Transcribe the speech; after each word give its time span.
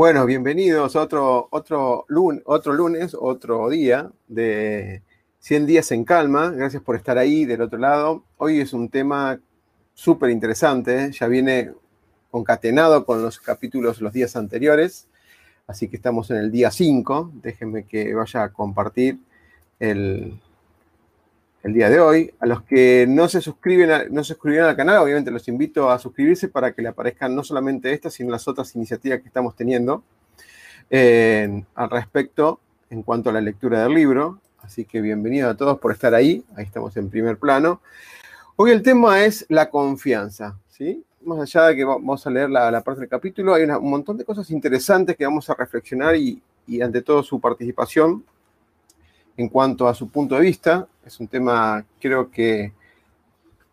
Bueno, 0.00 0.24
bienvenidos 0.24 0.96
a 0.96 1.02
otro, 1.02 1.48
otro, 1.50 2.06
lunes, 2.08 2.42
otro 2.46 2.72
lunes, 2.72 3.14
otro 3.14 3.68
día 3.68 4.10
de 4.28 5.02
100 5.40 5.66
días 5.66 5.92
en 5.92 6.04
calma. 6.04 6.48
Gracias 6.52 6.82
por 6.82 6.96
estar 6.96 7.18
ahí 7.18 7.44
del 7.44 7.60
otro 7.60 7.78
lado. 7.78 8.24
Hoy 8.38 8.60
es 8.60 8.72
un 8.72 8.88
tema 8.88 9.38
súper 9.92 10.30
interesante, 10.30 11.12
ya 11.12 11.26
viene 11.26 11.74
concatenado 12.30 13.04
con 13.04 13.20
los 13.20 13.40
capítulos 13.40 14.00
los 14.00 14.14
días 14.14 14.36
anteriores, 14.36 15.06
así 15.66 15.86
que 15.86 15.96
estamos 15.96 16.30
en 16.30 16.38
el 16.38 16.50
día 16.50 16.70
5. 16.70 17.32
Déjenme 17.34 17.84
que 17.84 18.14
vaya 18.14 18.44
a 18.44 18.52
compartir 18.54 19.18
el, 19.80 20.40
el 21.62 21.74
día 21.74 21.90
de 21.90 22.00
hoy. 22.00 22.32
A 22.40 22.46
los 22.46 22.62
que 22.62 23.06
no 23.08 23.28
se 23.28 23.40
suscriben, 23.40 24.12
no 24.12 24.24
se 24.24 24.34
suscribieron 24.34 24.68
al 24.68 24.76
canal, 24.76 24.98
obviamente 24.98 25.30
los 25.30 25.46
invito 25.48 25.90
a 25.90 25.98
suscribirse 25.98 26.48
para 26.48 26.72
que 26.72 26.82
le 26.82 26.88
aparezcan 26.88 27.34
no 27.34 27.44
solamente 27.44 27.92
estas, 27.92 28.14
sino 28.14 28.30
las 28.30 28.46
otras 28.48 28.74
iniciativas 28.76 29.20
que 29.20 29.28
estamos 29.28 29.54
teniendo 29.54 30.02
al 30.90 31.90
respecto 31.90 32.60
en 32.90 33.02
cuanto 33.02 33.30
a 33.30 33.32
la 33.32 33.40
lectura 33.40 33.82
del 33.82 33.94
libro. 33.94 34.40
Así 34.62 34.84
que 34.84 35.00
bienvenidos 35.00 35.54
a 35.54 35.56
todos 35.56 35.78
por 35.78 35.92
estar 35.92 36.14
ahí. 36.14 36.44
Ahí 36.56 36.64
estamos 36.64 36.96
en 36.96 37.08
primer 37.08 37.38
plano. 37.38 37.80
Hoy 38.56 38.72
el 38.72 38.82
tema 38.82 39.24
es 39.24 39.46
la 39.48 39.70
confianza, 39.70 40.58
¿sí? 40.68 41.02
Más 41.22 41.38
allá 41.38 41.68
de 41.68 41.76
que 41.76 41.84
vamos 41.84 42.26
a 42.26 42.30
leer 42.30 42.50
la, 42.50 42.80
parte 42.82 43.00
del 43.00 43.08
capítulo, 43.08 43.54
hay 43.54 43.64
un 43.64 43.90
montón 43.90 44.16
de 44.16 44.24
cosas 44.24 44.50
interesantes 44.50 45.16
que 45.16 45.24
vamos 45.24 45.48
a 45.48 45.54
reflexionar 45.54 46.16
y, 46.16 46.42
y 46.66 46.80
ante 46.80 47.02
todo 47.02 47.22
su 47.22 47.40
participación 47.40 48.24
en 49.40 49.48
cuanto 49.48 49.88
a 49.88 49.94
su 49.94 50.10
punto 50.10 50.34
de 50.34 50.42
vista. 50.42 50.86
Es 51.04 51.18
un 51.18 51.26
tema, 51.26 51.82
creo 51.98 52.30
que 52.30 52.74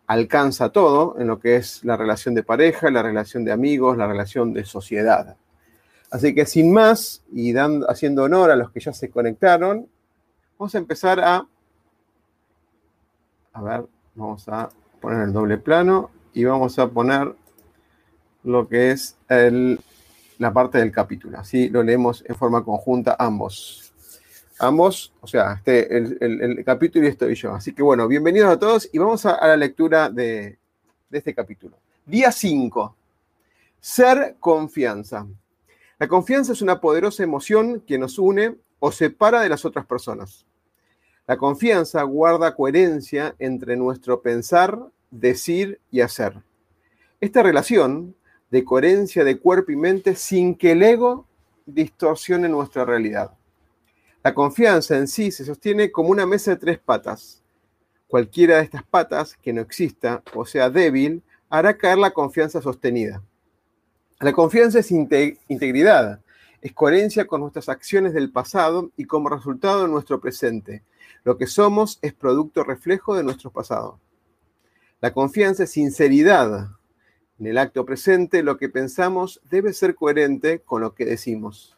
alcanza 0.06 0.70
todo 0.70 1.16
en 1.18 1.26
lo 1.26 1.38
que 1.38 1.56
es 1.56 1.84
la 1.84 1.94
relación 1.94 2.34
de 2.34 2.42
pareja, 2.42 2.90
la 2.90 3.02
relación 3.02 3.44
de 3.44 3.52
amigos, 3.52 3.98
la 3.98 4.06
relación 4.06 4.54
de 4.54 4.64
sociedad. 4.64 5.36
Así 6.10 6.34
que 6.34 6.46
sin 6.46 6.72
más 6.72 7.22
y 7.30 7.52
dando, 7.52 7.90
haciendo 7.90 8.22
honor 8.22 8.50
a 8.50 8.56
los 8.56 8.70
que 8.70 8.80
ya 8.80 8.94
se 8.94 9.10
conectaron, 9.10 9.86
vamos 10.58 10.74
a 10.74 10.78
empezar 10.78 11.20
a... 11.20 11.46
A 13.52 13.62
ver, 13.62 13.84
vamos 14.14 14.48
a 14.48 14.70
poner 15.02 15.24
el 15.24 15.34
doble 15.34 15.58
plano 15.58 16.10
y 16.32 16.44
vamos 16.44 16.78
a 16.78 16.88
poner 16.88 17.34
lo 18.42 18.66
que 18.66 18.92
es 18.92 19.18
la 20.38 20.52
parte 20.54 20.78
del 20.78 20.92
capítulo. 20.92 21.38
Así 21.38 21.68
lo 21.68 21.82
leemos 21.82 22.24
en 22.26 22.36
forma 22.36 22.64
conjunta 22.64 23.16
ambos 23.18 23.87
ambos, 24.58 25.12
o 25.20 25.26
sea, 25.26 25.54
este, 25.54 25.96
el, 25.96 26.64
capítulo 26.64 27.08
y 27.08 27.34
yo. 27.34 27.54
Así 27.54 27.72
que 27.72 27.82
bueno, 27.82 28.08
bienvenidos 28.08 28.50
a 28.50 28.58
todos 28.58 28.88
y 28.92 28.98
vamos 28.98 29.24
a, 29.26 29.46
la 29.46 29.56
lectura 29.56 30.10
de, 30.10 30.58
de 31.08 31.18
este 31.18 31.34
capítulo. 31.34 31.76
Día 32.04 32.32
5. 32.32 32.96
Ser 33.80 34.36
confianza. 34.40 35.26
La 35.98 36.08
confianza 36.08 36.52
es 36.52 36.62
una 36.62 36.80
poderosa 36.80 37.22
emoción 37.22 37.80
que 37.80 37.98
nos 37.98 38.18
une 38.18 38.56
o 38.78 38.92
separa 38.92 39.40
de 39.40 39.48
las 39.48 39.64
otras 39.64 39.86
personas. 39.86 40.46
La 41.26 41.36
confianza 41.36 42.02
guarda 42.02 42.54
coherencia 42.54 43.34
entre 43.38 43.76
nuestro 43.76 44.22
pensar, 44.22 44.78
decir 45.10 45.80
y 45.90 46.00
hacer. 46.00 46.42
Esta 47.20 47.42
relación 47.42 48.14
de 48.50 48.64
coherencia 48.64 49.24
de 49.24 49.38
cuerpo 49.38 49.72
y 49.72 49.76
mente 49.76 50.14
sin 50.14 50.54
que 50.54 50.72
el 50.72 50.82
ego 50.82 51.26
distorsione 51.66 52.48
nuestra 52.48 52.84
realidad. 52.84 53.37
La 54.28 54.34
confianza 54.34 54.98
en 54.98 55.08
sí 55.08 55.30
se 55.30 55.46
sostiene 55.46 55.90
como 55.90 56.10
una 56.10 56.26
mesa 56.26 56.50
de 56.50 56.58
tres 56.58 56.78
patas. 56.78 57.42
Cualquiera 58.08 58.58
de 58.58 58.64
estas 58.64 58.82
patas 58.82 59.38
que 59.40 59.54
no 59.54 59.62
exista 59.62 60.22
o 60.34 60.44
sea 60.44 60.68
débil 60.68 61.22
hará 61.48 61.78
caer 61.78 61.96
la 61.96 62.10
confianza 62.10 62.60
sostenida. 62.60 63.22
La 64.20 64.34
confianza 64.34 64.80
es 64.80 64.90
integridad, 64.90 66.20
es 66.60 66.74
coherencia 66.74 67.26
con 67.26 67.40
nuestras 67.40 67.70
acciones 67.70 68.12
del 68.12 68.30
pasado 68.30 68.90
y 68.98 69.06
como 69.06 69.30
resultado 69.30 69.84
de 69.84 69.88
nuestro 69.88 70.20
presente. 70.20 70.82
Lo 71.24 71.38
que 71.38 71.46
somos 71.46 71.98
es 72.02 72.12
producto 72.12 72.64
reflejo 72.64 73.16
de 73.16 73.24
nuestro 73.24 73.50
pasado. 73.50 73.98
La 75.00 75.14
confianza 75.14 75.62
es 75.62 75.70
sinceridad. 75.70 76.68
En 77.38 77.46
el 77.46 77.56
acto 77.56 77.86
presente 77.86 78.42
lo 78.42 78.58
que 78.58 78.68
pensamos 78.68 79.40
debe 79.48 79.72
ser 79.72 79.94
coherente 79.94 80.60
con 80.60 80.82
lo 80.82 80.94
que 80.94 81.06
decimos. 81.06 81.77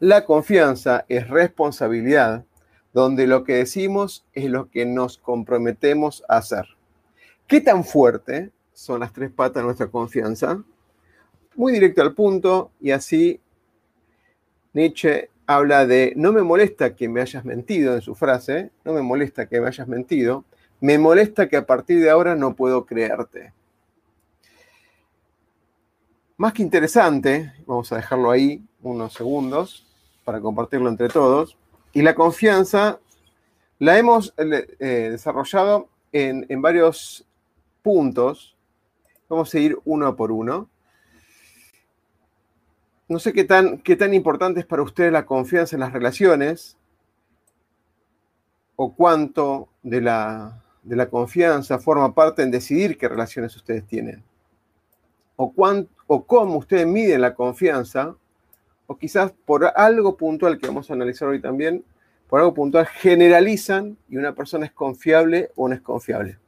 La 0.00 0.24
confianza 0.24 1.04
es 1.08 1.28
responsabilidad, 1.28 2.44
donde 2.92 3.26
lo 3.26 3.42
que 3.42 3.54
decimos 3.54 4.24
es 4.32 4.48
lo 4.48 4.70
que 4.70 4.86
nos 4.86 5.18
comprometemos 5.18 6.24
a 6.28 6.36
hacer. 6.36 6.66
¿Qué 7.48 7.60
tan 7.60 7.82
fuerte 7.82 8.52
son 8.72 9.00
las 9.00 9.12
tres 9.12 9.32
patas 9.32 9.62
de 9.62 9.64
nuestra 9.64 9.88
confianza? 9.88 10.62
Muy 11.56 11.72
directo 11.72 12.02
al 12.02 12.14
punto 12.14 12.70
y 12.80 12.92
así 12.92 13.40
Nietzsche 14.72 15.30
habla 15.48 15.84
de 15.84 16.12
no 16.14 16.32
me 16.32 16.42
molesta 16.42 16.94
que 16.94 17.08
me 17.08 17.20
hayas 17.20 17.44
mentido 17.44 17.94
en 17.94 18.02
su 18.02 18.14
frase, 18.14 18.70
no 18.84 18.92
me 18.92 19.02
molesta 19.02 19.48
que 19.48 19.60
me 19.60 19.66
hayas 19.66 19.88
mentido, 19.88 20.44
me 20.80 20.96
molesta 20.98 21.48
que 21.48 21.56
a 21.56 21.66
partir 21.66 22.00
de 22.00 22.10
ahora 22.10 22.36
no 22.36 22.54
puedo 22.54 22.86
creerte. 22.86 23.52
Más 26.36 26.52
que 26.52 26.62
interesante, 26.62 27.52
vamos 27.66 27.90
a 27.90 27.96
dejarlo 27.96 28.30
ahí 28.30 28.62
unos 28.80 29.14
segundos, 29.14 29.87
para 30.28 30.42
compartirlo 30.42 30.90
entre 30.90 31.08
todos. 31.08 31.56
Y 31.94 32.02
la 32.02 32.14
confianza 32.14 33.00
la 33.78 33.96
hemos 33.96 34.34
eh, 34.36 34.76
eh, 34.78 35.08
desarrollado 35.12 35.88
en, 36.12 36.60
varios 36.60 37.24
puntos. 37.80 38.54
Vamos 39.26 39.54
a 39.54 39.58
ir 39.58 39.78
uno 39.86 40.14
por 40.14 40.30
uno. 40.30 40.68
No 43.08 43.18
sé 43.18 43.32
qué 43.32 43.44
tan, 43.44 43.78
qué 43.78 43.96
tan 43.96 44.12
importante 44.12 44.60
es 44.60 44.66
para 44.66 44.82
ustedes 44.82 45.10
la 45.10 45.24
confianza 45.24 45.76
en 45.76 45.80
las 45.80 45.94
relaciones 45.94 46.76
o 48.76 48.92
cuánto 48.92 49.70
de 49.82 50.02
la, 50.02 50.62
de 50.82 50.94
la 50.94 51.08
confianza 51.08 51.78
forma 51.78 52.14
parte 52.14 52.42
en 52.42 52.50
decidir 52.50 52.98
qué 52.98 53.08
relaciones 53.08 53.56
ustedes 53.56 53.86
tienen. 53.86 54.22
O, 55.36 55.54
o 56.06 56.24
cómo 56.26 56.58
ustedes 56.58 56.86
miden 56.86 57.22
la 57.22 57.34
confianza 57.34 58.14
o 58.88 58.96
quizás 58.96 59.32
por 59.44 59.70
algo 59.76 60.16
puntual 60.16 60.58
que 60.58 60.66
vamos 60.66 60.90
a 60.90 60.94
analizar 60.94 61.28
hoy 61.28 61.40
también, 61.40 61.84
por 62.26 62.40
algo 62.40 62.54
puntual 62.54 62.86
generalizan 62.86 63.98
y 64.08 64.16
una 64.16 64.34
persona 64.34 64.64
es 64.64 64.72
confiable 64.72 65.50
o 65.56 65.68
no 65.68 65.74
es 65.74 65.82
confiable. 65.82 66.38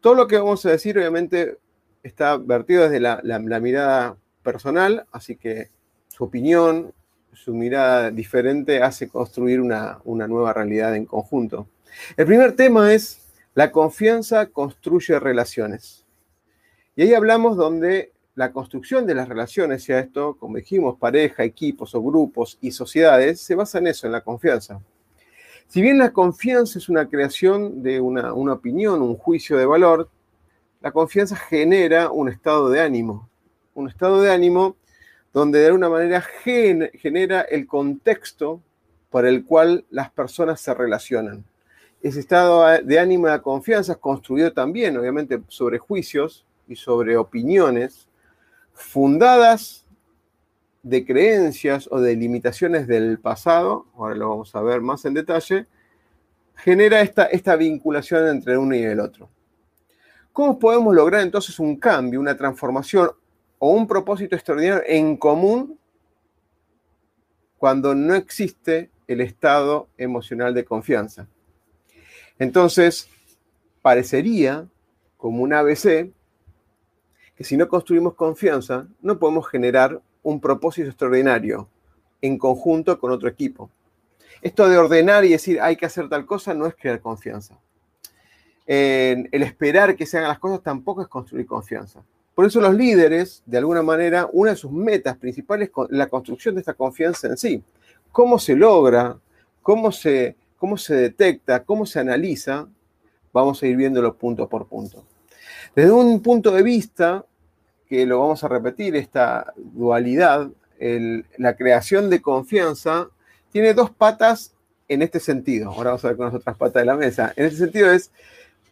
Todo 0.00 0.14
lo 0.14 0.28
que 0.28 0.38
vamos 0.38 0.64
a 0.64 0.70
decir 0.70 0.96
obviamente 0.96 1.58
está 2.04 2.36
vertido 2.36 2.88
desde 2.88 3.00
la, 3.00 3.60
mirada 3.60 4.16
personal, 4.44 5.04
así 5.10 5.34
que 5.34 5.70
su 6.06 6.22
opinión, 6.22 6.94
su 7.32 7.54
mirada 7.54 8.12
diferente 8.12 8.80
hace 8.80 9.08
construir 9.08 9.60
una, 9.60 9.98
una 10.04 10.28
nueva 10.28 10.52
realidad 10.52 10.94
en 10.94 11.06
conjunto. 11.06 11.66
El 12.16 12.26
primer 12.26 12.54
tema 12.54 12.94
es 12.94 13.26
la 13.54 13.72
confianza 13.72 14.46
construye 14.46 15.18
relaciones. 15.18 16.06
Y 16.94 17.02
ahí 17.02 17.14
hablamos 17.14 17.56
donde 17.56 18.12
la 18.38 18.52
construcción 18.52 19.04
de 19.04 19.16
las 19.16 19.28
relaciones, 19.28 19.82
sea 19.82 19.98
esto, 19.98 20.36
como 20.38 20.58
dijimos, 20.58 20.96
pareja, 20.96 21.42
equipos 21.42 21.92
o 21.96 22.00
grupos 22.00 22.56
y 22.60 22.70
sociedades, 22.70 23.40
se 23.40 23.56
basa 23.56 23.78
en 23.78 23.88
eso, 23.88 24.06
en 24.06 24.12
la 24.12 24.20
confianza. 24.20 24.80
Si 25.66 25.82
bien 25.82 25.98
la 25.98 26.12
confianza 26.12 26.78
es 26.78 26.88
una 26.88 27.08
creación 27.08 27.82
de 27.82 28.00
una, 28.00 28.32
opinión, 28.32 29.02
un 29.02 29.16
juicio 29.16 29.58
de 29.58 29.66
valor, 29.66 30.08
la 30.80 30.92
confianza 30.92 31.34
genera 31.34 32.12
un 32.12 32.28
estado 32.28 32.70
de 32.70 32.80
ánimo, 32.80 33.28
un 33.74 33.88
estado 33.88 34.22
de 34.22 34.30
ánimo 34.30 34.76
donde 35.32 35.58
de 35.58 35.66
alguna 35.66 35.88
manera 35.88 36.20
genera 36.22 37.40
el 37.40 37.66
contexto 37.66 38.62
para 39.10 39.28
el 39.30 39.44
cual 39.44 39.84
las 39.90 40.12
personas 40.12 40.60
se 40.60 40.72
relacionan. 40.74 41.44
ese 42.00 42.20
estado 42.20 42.64
de 42.84 42.98
ánimo 43.00 43.26
de 43.26 43.42
confianza 43.42 43.94
es 43.94 43.98
construido 43.98 44.52
también, 44.52 44.96
obviamente, 44.96 45.40
sobre 45.48 45.78
juicios 45.78 46.46
y 46.68 46.76
sobre 46.76 47.16
opiniones 47.16 48.07
fundadas 48.78 49.84
de 50.82 51.04
creencias 51.04 51.88
o 51.90 52.00
de 52.00 52.14
limitaciones 52.14 52.86
del 52.86 53.18
pasado, 53.18 53.86
ahora 53.96 54.14
lo 54.14 54.30
vamos 54.30 54.54
a 54.54 54.62
ver 54.62 54.80
más 54.80 55.04
en 55.04 55.14
detalle, 55.14 55.66
genera 56.54 57.00
esta, 57.00 57.24
esta 57.24 57.56
vinculación 57.56 58.28
entre 58.28 58.56
uno 58.56 58.74
y 58.74 58.82
el 58.82 59.00
otro. 59.00 59.28
¿Cómo 60.32 60.58
podemos 60.58 60.94
lograr 60.94 61.22
entonces 61.22 61.58
un 61.58 61.76
cambio, 61.76 62.20
una 62.20 62.36
transformación 62.36 63.10
o 63.58 63.72
un 63.72 63.86
propósito 63.86 64.36
extraordinario 64.36 64.84
en 64.86 65.16
común 65.16 65.78
cuando 67.58 67.94
no 67.94 68.14
existe 68.14 68.90
el 69.08 69.20
estado 69.20 69.88
emocional 69.98 70.54
de 70.54 70.64
confianza? 70.64 71.26
Entonces, 72.38 73.08
parecería 73.82 74.68
como 75.16 75.42
un 75.42 75.52
ABC 75.52 76.12
que 77.38 77.44
si 77.44 77.56
no 77.56 77.68
construimos 77.68 78.14
confianza, 78.14 78.88
no 79.00 79.16
podemos 79.20 79.46
generar 79.46 80.02
un 80.24 80.40
propósito 80.40 80.88
extraordinario 80.88 81.68
en 82.20 82.36
conjunto 82.36 82.98
con 82.98 83.12
otro 83.12 83.28
equipo. 83.28 83.70
Esto 84.42 84.68
de 84.68 84.76
ordenar 84.76 85.24
y 85.24 85.28
decir 85.28 85.60
hay 85.60 85.76
que 85.76 85.86
hacer 85.86 86.08
tal 86.08 86.26
cosa 86.26 86.52
no 86.52 86.66
es 86.66 86.74
crear 86.74 87.00
confianza. 87.00 87.56
el 88.66 89.42
esperar 89.44 89.94
que 89.94 90.04
se 90.04 90.18
hagan 90.18 90.30
las 90.30 90.40
cosas 90.40 90.64
tampoco 90.64 91.00
es 91.00 91.06
construir 91.06 91.46
confianza. 91.46 92.02
Por 92.34 92.44
eso 92.44 92.60
los 92.60 92.74
líderes, 92.74 93.44
de 93.46 93.58
alguna 93.58 93.84
manera, 93.84 94.28
una 94.32 94.50
de 94.50 94.56
sus 94.56 94.72
metas 94.72 95.16
principales 95.16 95.68
es 95.68 95.86
la 95.90 96.08
construcción 96.08 96.56
de 96.56 96.62
esta 96.62 96.74
confianza 96.74 97.28
en 97.28 97.36
sí. 97.36 97.62
¿Cómo 98.10 98.40
se 98.40 98.56
logra? 98.56 99.16
¿Cómo 99.62 99.92
se, 99.92 100.34
cómo 100.56 100.76
se 100.76 100.96
detecta? 100.96 101.62
¿Cómo 101.62 101.86
se 101.86 102.00
analiza? 102.00 102.66
Vamos 103.32 103.62
a 103.62 103.66
ir 103.68 103.76
viéndolo 103.76 104.16
punto 104.16 104.48
por 104.48 104.66
punto. 104.66 105.04
Desde 105.74 105.92
un 105.92 106.20
punto 106.22 106.52
de 106.52 106.62
vista, 106.62 107.24
que 107.88 108.06
lo 108.06 108.20
vamos 108.20 108.44
a 108.44 108.48
repetir, 108.48 108.96
esta 108.96 109.52
dualidad, 109.56 110.48
la 111.38 111.56
creación 111.56 112.10
de 112.10 112.20
confianza 112.22 113.08
tiene 113.50 113.74
dos 113.74 113.90
patas 113.90 114.54
en 114.88 115.02
este 115.02 115.20
sentido. 115.20 115.70
Ahora 115.70 115.90
vamos 115.90 116.04
a 116.04 116.08
ver 116.08 116.16
con 116.16 116.26
las 116.26 116.34
otras 116.34 116.56
patas 116.56 116.82
de 116.82 116.86
la 116.86 116.96
mesa. 116.96 117.32
En 117.36 117.46
este 117.46 117.58
sentido 117.58 117.90
es, 117.90 118.10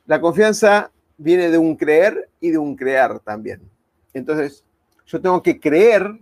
la 0.07 0.21
confianza 0.21 0.91
viene 1.19 1.51
de 1.51 1.59
un 1.59 1.77
creer 1.77 2.29
y 2.41 2.51
de 2.51 2.59
un 2.59 2.77
crear 2.77 3.19
también. 3.21 3.61
Entonces, 4.15 4.65
yo 5.07 5.21
tengo 5.21 5.43
que 5.43 5.61
creer 5.61 6.19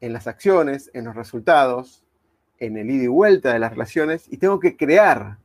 en 0.00 0.12
las 0.12 0.26
acciones, 0.26 0.90
en 0.92 1.04
los 1.04 1.14
resultados, 1.14 2.04
en 2.58 2.76
el 2.76 2.90
ida 2.90 3.04
y 3.04 3.08
vuelta 3.08 3.52
de 3.52 3.58
las 3.58 3.70
relaciones, 3.70 4.26
y 4.30 4.36
tengo 4.36 4.60
que 4.60 4.76
crear 4.76 5.38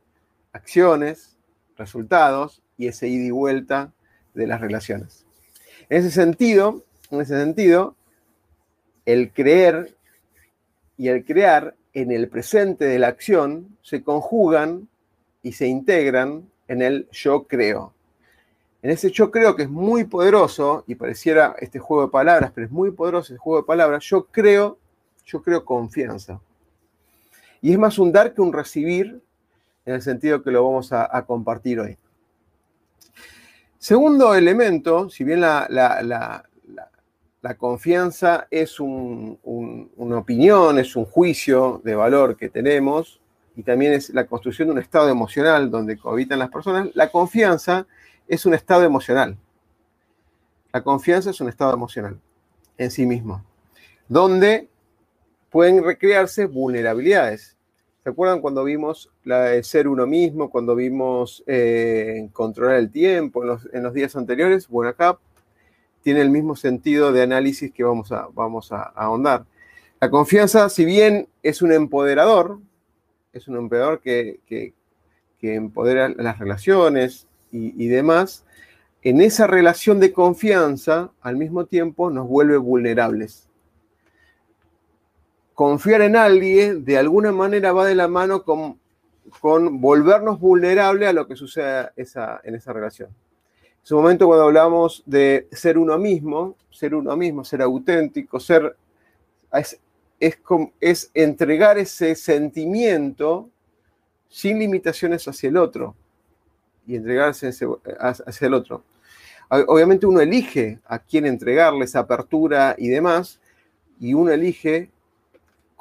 acciones, 0.52 1.36
resultados 1.76 2.62
y 2.76 2.88
ese 2.88 3.08
ida 3.08 3.24
y 3.24 3.30
vuelta 3.30 3.92
de 4.34 4.46
las 4.46 4.60
relaciones. 4.60 5.26
En 5.88 5.98
ese 5.98 6.10
sentido, 6.10 6.84
en 7.10 7.20
ese 7.20 7.38
sentido, 7.38 7.96
el 9.04 9.32
creer 9.32 9.94
y 10.96 11.08
el 11.08 11.24
crear 11.24 11.74
en 11.92 12.10
el 12.10 12.28
presente 12.28 12.84
de 12.84 12.98
la 12.98 13.08
acción 13.08 13.76
se 13.82 14.02
conjugan 14.02 14.88
y 15.42 15.52
se 15.52 15.66
integran 15.66 16.48
en 16.68 16.82
el 16.82 17.08
yo 17.10 17.44
creo. 17.44 17.92
En 18.82 18.90
ese 18.90 19.10
yo 19.10 19.30
creo 19.30 19.54
que 19.54 19.64
es 19.64 19.70
muy 19.70 20.04
poderoso, 20.04 20.84
y 20.86 20.96
pareciera 20.96 21.54
este 21.60 21.78
juego 21.78 22.06
de 22.06 22.10
palabras, 22.10 22.50
pero 22.52 22.66
es 22.66 22.72
muy 22.72 22.90
poderoso 22.90 23.32
ese 23.32 23.38
juego 23.38 23.60
de 23.60 23.66
palabras, 23.66 24.04
yo 24.04 24.26
creo, 24.26 24.78
yo 25.24 25.42
creo 25.42 25.64
confianza. 25.64 26.40
Y 27.60 27.72
es 27.72 27.78
más 27.78 27.98
un 27.98 28.10
dar 28.10 28.34
que 28.34 28.40
un 28.40 28.52
recibir, 28.52 29.20
en 29.84 29.94
el 29.94 30.02
sentido 30.02 30.42
que 30.42 30.50
lo 30.50 30.64
vamos 30.64 30.92
a, 30.92 31.24
compartir 31.26 31.80
hoy. 31.80 31.96
Segundo 33.78 34.34
elemento, 34.34 35.10
si 35.10 35.24
bien 35.24 35.40
la, 35.40 35.66
la 37.42 37.54
confianza 37.56 38.46
es 38.50 38.78
una 38.78 40.16
opinión, 40.16 40.78
es 40.78 40.94
un 40.94 41.04
juicio 41.04 41.80
de 41.84 41.96
valor 41.96 42.36
que 42.36 42.48
tenemos 42.48 43.20
y 43.56 43.64
también 43.64 43.92
es 43.94 44.10
la 44.10 44.26
construcción 44.26 44.68
de 44.68 44.72
un 44.72 44.78
estado 44.78 45.08
emocional 45.08 45.68
donde 45.68 45.98
cohabitan 45.98 46.38
las 46.38 46.50
personas. 46.50 46.88
La 46.94 47.10
confianza 47.10 47.86
es 48.28 48.46
un 48.46 48.54
estado 48.54 48.84
emocional. 48.84 49.36
La 50.72 50.82
confianza 50.82 51.30
es 51.30 51.40
un 51.40 51.48
estado 51.48 51.74
emocional 51.74 52.18
en 52.78 52.90
sí 52.90 53.06
mismo, 53.06 53.44
donde 54.08 54.68
pueden 55.50 55.84
recrearse 55.84 56.46
vulnerabilidades. 56.46 57.56
¿Se 58.02 58.10
acuerdan 58.10 58.40
cuando 58.40 58.64
vimos 58.64 59.10
la 59.22 59.44
de 59.44 59.62
ser 59.62 59.86
uno 59.86 60.08
mismo, 60.08 60.50
cuando 60.50 60.74
vimos 60.74 61.44
eh, 61.46 62.28
controlar 62.32 62.76
el 62.76 62.90
tiempo 62.90 63.42
en 63.44 63.82
los, 63.84 63.94
días 63.94 64.16
anteriores? 64.16 64.66
Bueno, 64.66 64.90
acá 64.90 65.18
tiene 66.02 66.20
el 66.20 66.30
mismo 66.30 66.56
sentido 66.56 67.12
de 67.12 67.22
análisis 67.22 67.72
que 67.72 67.84
vamos 67.84 68.10
a, 68.10 68.26
vamos 68.34 68.72
ahondar. 68.72 69.44
La 70.00 70.10
confianza, 70.10 70.68
si 70.68 70.84
bien 70.84 71.28
es 71.44 71.62
un 71.62 71.70
empoderador, 71.70 72.58
es 73.32 73.46
un 73.46 73.56
empoderador 73.56 74.00
que, 74.00 74.74
empodera 75.40 76.08
las 76.08 76.40
relaciones 76.40 77.28
y, 77.52 77.86
demás, 77.86 78.44
en 79.02 79.20
esa 79.20 79.46
relación 79.46 80.00
de 80.00 80.12
confianza, 80.12 81.12
al 81.20 81.36
mismo 81.36 81.66
tiempo, 81.66 82.10
nos 82.10 82.26
vuelve 82.26 82.56
vulnerables. 82.56 83.48
Confiar 85.54 86.02
en 86.02 86.16
alguien, 86.16 86.84
de 86.84 86.98
alguna 86.98 87.32
manera, 87.32 87.72
va 87.72 87.86
de 87.86 87.94
la 87.94 88.08
mano 88.08 88.42
con, 88.42 88.78
con 89.40 89.80
volvernos 89.80 90.40
vulnerables 90.40 91.08
a 91.08 91.12
lo 91.12 91.26
que 91.26 91.36
sucede 91.36 91.90
esa, 91.96 92.40
en 92.44 92.54
esa 92.54 92.72
relación. 92.72 93.10
En 93.62 93.86
su 93.86 93.96
momento 93.96 94.26
cuando 94.26 94.44
hablamos 94.44 95.02
de 95.06 95.48
ser 95.52 95.76
uno 95.76 95.98
mismo, 95.98 96.56
ser 96.70 96.94
uno 96.94 97.16
mismo, 97.16 97.44
ser 97.44 97.62
auténtico, 97.62 98.40
ser 98.40 98.76
es, 99.52 99.78
es, 100.80 101.10
entregar 101.14 101.78
ese 101.78 102.14
sentimiento 102.14 103.50
sin 104.28 104.58
limitaciones 104.58 105.26
hacia 105.26 105.48
el 105.48 105.56
otro 105.56 105.94
y 106.86 106.96
entregarse 106.96 107.50
hacia 107.98 108.46
el 108.46 108.54
otro. 108.54 108.84
Obviamente 109.66 110.06
uno 110.06 110.20
elige 110.20 110.80
a 110.86 110.98
quién 110.98 111.26
entregarle 111.26 111.84
esa 111.84 112.00
apertura 112.00 112.74
y 112.78 112.88
demás, 112.88 113.40
y 114.00 114.14
uno 114.14 114.30
elige 114.30 114.90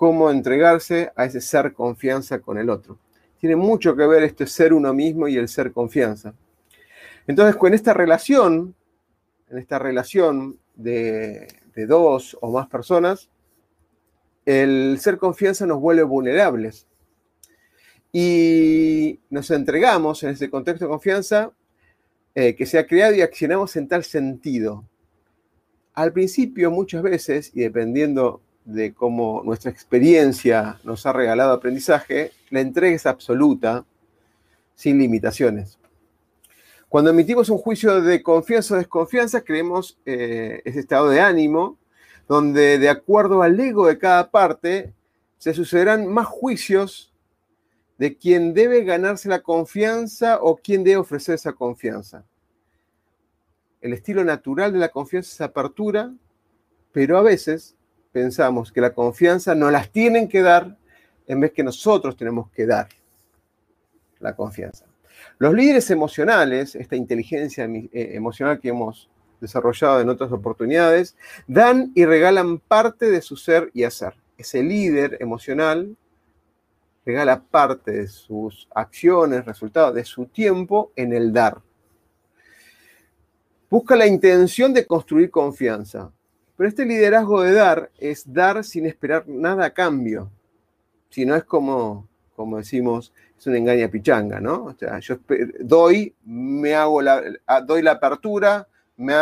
cómo 0.01 0.31
entregarse 0.31 1.11
a 1.15 1.25
ese 1.25 1.39
ser 1.41 1.73
confianza 1.73 2.39
con 2.39 2.57
el 2.57 2.71
otro. 2.71 2.97
Tiene 3.39 3.55
mucho 3.55 3.95
que 3.95 4.07
ver 4.07 4.23
este 4.23 4.47
ser 4.47 4.73
uno 4.73 4.95
mismo 4.95 5.27
y 5.27 5.37
el 5.37 5.47
ser 5.47 5.71
confianza. 5.71 6.33
Entonces, 7.27 7.55
con 7.55 7.75
esta 7.75 7.93
relación, 7.93 8.73
en 9.51 9.59
esta 9.59 9.77
relación 9.77 10.57
de, 10.73 11.47
dos 11.87 12.35
o 12.41 12.51
más 12.51 12.67
personas, 12.67 13.29
el 14.43 14.97
ser 14.99 15.19
confianza 15.19 15.67
nos 15.67 15.79
vuelve 15.79 16.01
vulnerables. 16.01 16.87
Y 18.11 19.19
nos 19.29 19.51
entregamos 19.51 20.23
en 20.23 20.31
ese 20.31 20.49
contexto 20.49 20.85
de 20.85 20.89
confianza 20.89 21.51
eh, 22.33 22.55
que 22.55 22.65
se 22.65 22.79
ha 22.79 22.87
creado 22.87 23.13
y 23.13 23.21
accionamos 23.21 23.75
en 23.75 23.87
tal 23.87 24.03
sentido. 24.03 24.83
Al 25.93 26.11
principio, 26.11 26.71
muchas 26.71 27.03
veces, 27.03 27.51
y 27.53 27.59
dependiendo 27.59 28.41
de 28.65 28.93
cómo 28.93 29.41
nuestra 29.43 29.71
experiencia 29.71 30.79
nos 30.83 31.05
ha 31.05 31.13
regalado 31.13 31.53
aprendizaje, 31.53 32.31
la 32.49 32.61
entrega 32.61 32.95
es 32.95 33.05
absoluta, 33.05 33.85
sin 34.75 34.99
limitaciones. 34.99 35.77
Cuando 36.89 37.11
emitimos 37.11 37.49
un 37.49 37.57
juicio 37.57 38.01
de 38.01 38.21
confianza 38.21 38.75
o 38.75 38.77
desconfianza, 38.77 39.41
creemos 39.41 39.97
eh, 40.05 40.61
ese 40.65 40.81
estado 40.81 41.09
de 41.09 41.21
ánimo, 41.21 41.77
donde 42.27 42.79
de 42.79 42.89
acuerdo 42.89 43.41
al 43.41 43.59
ego 43.59 43.87
de 43.87 43.97
cada 43.97 44.29
parte, 44.29 44.93
se 45.37 45.53
sucederán 45.53 46.07
más 46.07 46.27
juicios 46.27 47.13
de 47.97 48.17
quién 48.17 48.53
debe 48.53 48.83
ganarse 48.83 49.29
la 49.29 49.41
confianza 49.41 50.39
o 50.41 50.57
quién 50.57 50.83
debe 50.83 50.97
ofrecer 50.97 51.35
esa 51.35 51.53
confianza. 51.53 52.25
El 53.79 53.93
estilo 53.93 54.23
natural 54.23 54.73
de 54.73 54.79
la 54.79 54.89
confianza 54.89 55.31
es 55.31 55.41
apertura, 55.41 56.13
pero 56.91 57.17
a 57.17 57.21
veces 57.21 57.75
pensamos 58.11 58.71
que 58.71 58.81
la 58.81 58.93
confianza 58.93 59.55
no 59.55 59.71
las 59.71 59.89
tienen 59.89 60.27
que 60.27 60.41
dar 60.41 60.77
en 61.27 61.39
vez 61.39 61.51
que 61.51 61.63
nosotros 61.63 62.15
tenemos 62.17 62.49
que 62.51 62.65
dar 62.65 62.89
la 64.19 64.35
confianza. 64.35 64.85
Los 65.37 65.53
líderes 65.53 65.89
emocionales, 65.91 66.75
esta 66.75 66.95
inteligencia 66.95 67.65
eh, 67.65 67.89
emocional 68.13 68.59
que 68.59 68.69
hemos 68.69 69.09
desarrollado 69.39 70.01
en 70.01 70.09
otras 70.09 70.31
oportunidades, 70.31 71.15
dan 71.47 71.91
y 71.95 72.05
regalan 72.05 72.59
parte 72.59 73.09
de 73.09 73.21
su 73.21 73.35
ser 73.35 73.71
y 73.73 73.83
hacer. 73.83 74.13
Ese 74.37 74.61
líder 74.61 75.17
emocional 75.19 75.95
regala 77.05 77.41
parte 77.41 77.91
de 77.91 78.07
sus 78.07 78.67
acciones, 78.73 79.45
resultados, 79.45 79.95
de 79.95 80.05
su 80.05 80.27
tiempo 80.27 80.91
en 80.95 81.13
el 81.13 81.33
dar. 81.33 81.61
Busca 83.69 83.95
la 83.95 84.05
intención 84.05 84.73
de 84.73 84.85
construir 84.85 85.31
confianza. 85.31 86.11
Pero 86.57 86.69
este 86.69 86.85
liderazgo 86.85 87.41
de 87.41 87.53
dar 87.53 87.91
es 87.97 88.31
dar 88.31 88.63
sin 88.63 88.85
esperar 88.85 89.27
nada 89.27 89.65
a 89.65 89.73
cambio. 89.73 90.29
Si 91.09 91.25
no 91.25 91.35
es 91.35 91.43
como 91.43 92.07
como 92.41 92.57
decimos, 92.57 93.13
es 93.37 93.45
una 93.45 93.59
engaña 93.59 93.87
pichanga, 93.87 94.39
¿no? 94.39 94.65
O 94.65 94.73
sea, 94.73 94.97
yo 94.97 95.17
doy, 95.59 96.15
me 96.25 96.73
hago 96.73 96.99
la, 97.03 97.21
doy 97.67 97.83
la 97.83 97.91
apertura, 97.91 98.67
me, 98.97 99.13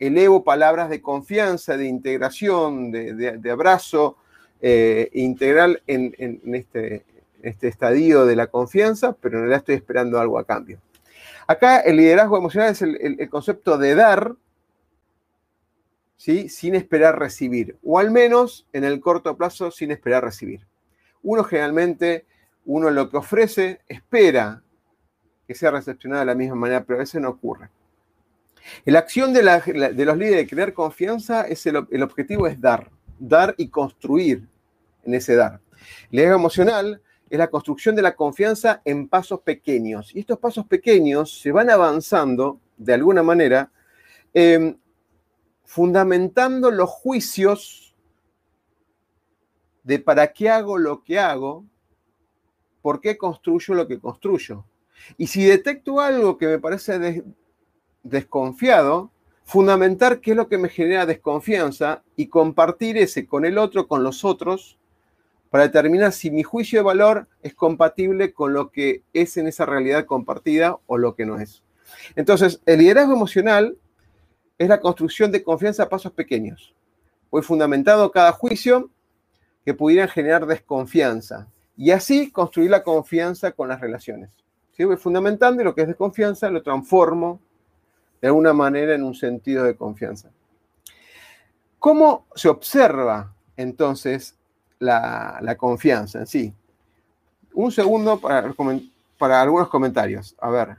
elevo 0.00 0.42
palabras 0.42 0.90
de 0.90 1.00
confianza, 1.00 1.76
de 1.76 1.86
integración, 1.86 2.90
de, 2.90 3.50
abrazo 3.50 4.16
eh, 4.60 5.10
integral 5.12 5.80
en, 5.86 6.12
este, 6.54 7.04
este, 7.40 7.68
estadio 7.68 8.26
de 8.26 8.34
la 8.34 8.48
confianza, 8.48 9.12
pero 9.12 9.36
en 9.36 9.42
realidad 9.42 9.58
estoy 9.60 9.76
esperando 9.76 10.18
algo 10.18 10.40
a 10.40 10.44
cambio. 10.44 10.80
Acá 11.46 11.78
el 11.78 11.98
liderazgo 11.98 12.36
emocional 12.36 12.72
es 12.72 12.82
el, 12.82 13.28
concepto 13.30 13.78
de 13.78 13.94
dar, 13.94 14.34
sin 16.16 16.74
esperar 16.74 17.18
recibir, 17.18 17.76
o 17.82 17.98
al 17.98 18.10
menos 18.10 18.66
en 18.72 18.84
el 18.84 19.00
corto 19.00 19.36
plazo 19.36 19.70
sin 19.70 19.90
esperar 19.90 20.24
recibir. 20.24 20.66
Uno 21.22 21.44
generalmente, 21.44 22.26
uno 22.64 22.90
lo 22.90 23.10
que 23.10 23.18
ofrece, 23.18 23.80
espera 23.88 24.62
que 25.46 25.54
sea 25.54 25.70
recepcionado 25.70 26.20
de 26.20 26.26
la 26.26 26.34
misma 26.34 26.56
manera, 26.56 26.84
pero 26.84 26.98
a 26.98 27.00
veces 27.00 27.20
no 27.20 27.28
ocurre. 27.28 27.68
La 28.84 28.98
acción 28.98 29.32
de, 29.32 29.42
los 29.42 30.16
líderes 30.16 30.38
de 30.38 30.46
crear 30.46 30.72
confianza 30.72 31.42
es 31.42 31.66
el, 31.66 31.76
objetivo 31.76 32.46
es 32.46 32.60
dar, 32.60 32.90
dar 33.18 33.54
y 33.58 33.68
construir 33.68 34.46
en 35.04 35.14
ese 35.14 35.36
dar. 35.36 35.60
El 36.10 36.18
emocional 36.20 37.00
es 37.30 37.38
la 37.38 37.48
construcción 37.48 37.94
de 37.94 38.02
la 38.02 38.14
confianza 38.14 38.82
en 38.84 39.08
pasos 39.08 39.40
pequeños. 39.40 40.14
Y 40.14 40.20
estos 40.20 40.38
pasos 40.38 40.66
pequeños 40.66 41.40
se 41.40 41.52
van 41.52 41.70
avanzando 41.70 42.60
de 42.76 42.94
alguna 42.94 43.22
manera, 43.22 43.70
em, 44.34 44.76
fundamentando 45.66 46.70
los 46.70 46.88
juicios 46.88 47.94
de 49.82 49.98
para 49.98 50.32
qué 50.32 50.48
hago 50.48 50.78
lo 50.78 51.04
que 51.04 51.18
hago, 51.18 51.64
por 52.80 53.00
qué 53.00 53.18
construyo 53.18 53.74
lo 53.74 53.86
que 53.86 54.00
construyo. 54.00 54.64
Y 55.18 55.26
si 55.26 55.44
detecto 55.44 56.00
algo 56.00 56.38
que 56.38 56.46
me 56.46 56.58
parece 56.58 57.24
desconfiado, 58.02 59.10
fundamentar 59.44 60.20
qué 60.20 60.30
es 60.32 60.36
lo 60.36 60.48
que 60.48 60.58
me 60.58 60.68
genera 60.68 61.04
desconfianza 61.04 62.02
y 62.16 62.28
compartir 62.28 62.96
ese 62.96 63.26
con 63.26 63.44
el 63.44 63.58
otro, 63.58 63.86
con 63.86 64.02
los 64.02 64.24
otros, 64.24 64.78
para 65.50 65.64
determinar 65.64 66.12
si 66.12 66.30
mi 66.30 66.42
juicio 66.42 66.80
de 66.80 66.84
valor 66.84 67.28
es 67.42 67.54
compatible 67.54 68.32
con 68.32 68.52
lo 68.52 68.70
que 68.70 69.02
es 69.12 69.36
en 69.36 69.46
esa 69.46 69.66
realidad 69.66 70.04
compartida 70.04 70.78
o 70.86 70.98
lo 70.98 71.14
que 71.14 71.26
no 71.26 71.38
es. 71.38 71.62
Entonces, 72.16 72.60
el 72.66 72.80
liderazgo 72.80 73.14
emocional 73.14 73.76
es 74.58 74.68
la 74.68 74.80
construcción 74.80 75.30
de 75.30 75.42
confianza 75.42 75.84
a 75.84 75.88
pasos 75.88 76.12
pequeños. 76.12 76.74
Fue 77.30 77.42
fundamentado 77.42 78.10
cada 78.10 78.32
juicio 78.32 78.90
que 79.64 79.74
pudieran 79.74 80.08
generar 80.08 80.46
desconfianza 80.46 81.48
y 81.76 81.90
así 81.90 82.30
construir 82.30 82.70
la 82.70 82.82
confianza 82.82 83.52
con 83.52 83.68
las 83.68 83.80
relaciones. 83.80 84.30
¿Sí? 84.72 84.84
Voy 84.84 84.96
fundamentando 84.96 85.62
y 85.62 85.64
lo 85.64 85.74
que 85.74 85.82
es 85.82 85.88
desconfianza 85.88 86.50
lo 86.50 86.62
transformo 86.62 87.40
de 88.20 88.28
alguna 88.28 88.52
manera 88.52 88.94
en 88.94 89.02
un 89.02 89.14
sentido 89.14 89.64
de 89.64 89.76
confianza. 89.76 90.30
¿Cómo 91.78 92.26
se 92.34 92.48
observa 92.48 93.34
entonces 93.56 94.36
la, 94.78 95.56
confianza 95.58 96.20
en 96.20 96.26
sí. 96.26 96.54
Un 97.54 97.72
segundo 97.72 98.20
para, 98.20 98.54
para 99.18 99.40
algunos 99.40 99.68
comentarios. 99.68 100.36
A 100.38 100.50
ver, 100.50 100.76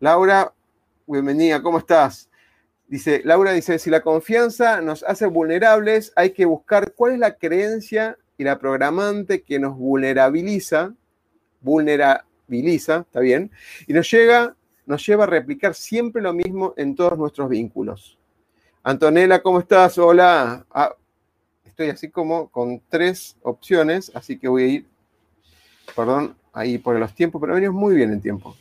Laura, 0.00 0.52
bienvenida, 1.06 1.62
¿cómo 1.62 1.78
estás? 1.78 2.28
Dice, 2.92 3.22
Laura 3.24 3.52
dice, 3.52 3.78
si 3.78 3.88
la 3.88 4.02
confianza 4.02 4.82
nos 4.82 5.02
hace 5.04 5.24
vulnerables, 5.24 6.12
hay 6.14 6.32
que 6.32 6.44
buscar 6.44 6.92
cuál 6.92 7.12
es 7.14 7.18
la 7.20 7.38
creencia 7.38 8.18
y 8.36 8.44
la 8.44 8.58
programante 8.58 9.40
que 9.40 9.58
nos 9.58 9.78
vulnerabiliza, 9.78 10.92
vulnerabiliza, 11.62 12.98
¿está 12.98 13.20
bien? 13.20 13.50
Y 13.86 13.94
nos, 13.94 14.10
llega, 14.10 14.54
nos 14.84 15.06
lleva 15.06 15.24
a 15.24 15.26
replicar 15.26 15.72
siempre 15.72 16.20
lo 16.20 16.34
mismo 16.34 16.74
en 16.76 16.94
todos 16.94 17.16
nuestros 17.16 17.48
vínculos. 17.48 18.18
Antonella, 18.82 19.40
¿cómo 19.40 19.60
estás? 19.60 19.96
Hola. 19.96 20.66
Ah, 20.70 20.94
estoy 21.64 21.88
así 21.88 22.10
como 22.10 22.50
con 22.50 22.78
tres 22.90 23.38
opciones, 23.40 24.12
así 24.14 24.38
que 24.38 24.48
voy 24.48 24.62
a 24.64 24.66
ir, 24.66 24.86
perdón, 25.96 26.36
ahí 26.52 26.76
por 26.76 26.98
los 26.98 27.14
tiempos, 27.14 27.40
pero 27.40 27.54
venimos 27.54 27.74
muy 27.74 27.94
bien 27.94 28.12
en 28.12 28.20
tiempo. 28.20 28.54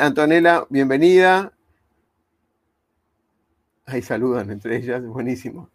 Antonella, 0.00 0.66
bienvenida. 0.68 1.52
Ahí 3.86 4.02
saludan 4.02 4.50
entre 4.50 4.76
ellas, 4.76 5.04
buenísimo. 5.04 5.68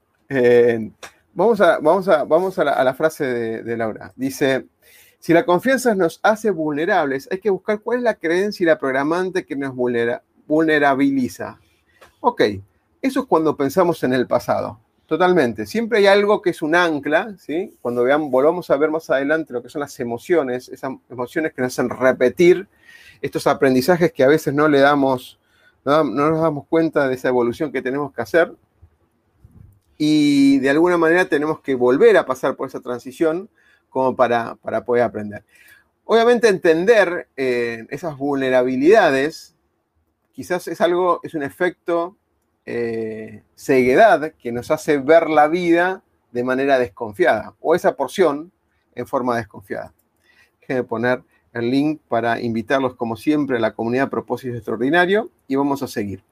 vamos 1.34 1.62
a, 1.62 1.80
vamos 1.80 2.08
a, 2.08 2.24
vamos 2.24 2.60
a, 2.60 2.64
la, 2.64 2.94
frase 2.94 3.26
de, 3.64 3.78
Laura. 3.78 4.14
Dice, 4.16 4.66
si 5.20 5.34
la 5.34 5.46
confianza 5.46 5.94
nos 5.94 6.20
hace 6.24 6.52
vulnerables, 6.52 7.28
hay 7.32 7.40
que 7.40 7.50
buscar 7.50 7.82
cuál 7.82 8.00
es 8.00 8.04
la 8.04 8.16
creencia 8.16 8.64
y 8.64 8.68
la 8.68 8.80
programante 8.80 9.46
que 9.46 9.56
nos 9.56 9.76
vulnerabiliza. 10.48 11.60
Ok, 12.22 12.42
eso 13.02 13.20
es 13.22 13.26
cuando 13.26 13.56
pensamos 13.56 14.04
en 14.04 14.14
el 14.14 14.28
pasado. 14.28 14.80
Totalmente. 15.08 15.66
Siempre 15.66 16.00
hay 16.00 16.08
algo 16.08 16.42
que 16.42 16.50
es 16.50 16.62
un 16.62 16.76
ancla, 16.76 17.34
¿sí? 17.40 17.74
Cuando 17.82 18.04
veamos, 18.04 18.30
volvamos 18.30 18.70
a 18.70 18.76
ver 18.76 18.92
más 18.92 19.10
adelante 19.10 19.54
lo 19.54 19.64
que 19.64 19.70
son 19.70 19.80
las 19.80 19.98
emociones, 20.02 20.68
esas 20.68 20.92
emociones 21.10 21.54
que 21.54 21.62
nos 21.62 21.74
hacen 21.74 21.90
repetir 21.90 22.68
estos 23.22 23.48
aprendizajes 23.48 24.12
que 24.12 24.24
a 24.24 24.28
veces 24.28 24.54
no 24.54 24.68
le 24.68 24.80
damos, 24.80 25.40
no, 25.88 26.04
nos 26.04 26.42
damos 26.42 26.68
cuenta 26.68 27.08
de 27.08 27.16
esa 27.16 27.30
evolución 27.30 27.72
que 27.72 27.82
tenemos 27.82 28.14
que 28.14 28.22
hacer. 28.22 28.54
Y 29.98 30.60
de 30.60 30.70
alguna 30.70 30.98
manera 30.98 31.28
tenemos 31.28 31.62
que 31.62 31.76
volver 31.76 32.18
a 32.18 32.26
pasar 32.26 32.56
por 32.56 32.68
esa 32.68 32.82
transición 32.82 33.50
como 33.90 34.16
para, 34.16 34.56
para 34.56 34.84
poder 34.84 35.04
aprender. 35.04 35.44
Obviamente 36.04 36.50
entender 36.50 37.28
eh, 37.36 37.88
esas 37.90 38.18
vulnerabilidades 38.18 39.56
quizás 40.34 40.68
es 40.68 40.82
algo, 40.82 41.20
es 41.24 41.34
un 41.34 41.44
efecto 41.44 42.16
eh, 42.66 43.44
ceguedad 43.56 44.34
que 44.34 44.52
nos 44.52 44.70
hace 44.72 45.00
ver 45.00 45.30
la 45.30 45.48
vida 45.48 46.04
de 46.32 46.44
manera 46.44 46.78
desconfiada, 46.78 47.56
o 47.60 47.74
esa 47.74 47.96
porción 47.96 48.52
en 48.94 49.08
forma 49.08 49.38
desconfiada. 49.38 49.94
Déjenme 50.60 50.84
poner 50.84 51.24
el 51.60 51.72
link 51.72 52.02
para 52.08 52.40
invitarlos, 52.42 52.96
como 52.96 53.16
siempre, 53.16 53.58
a 53.58 53.60
la 53.60 53.74
comunidad 53.74 54.10
Propósito 54.10 54.56
Extraordinario 54.56 55.30
y 55.48 55.56
vamos 55.56 55.84
a 55.84 55.88
seguir. 55.88 56.24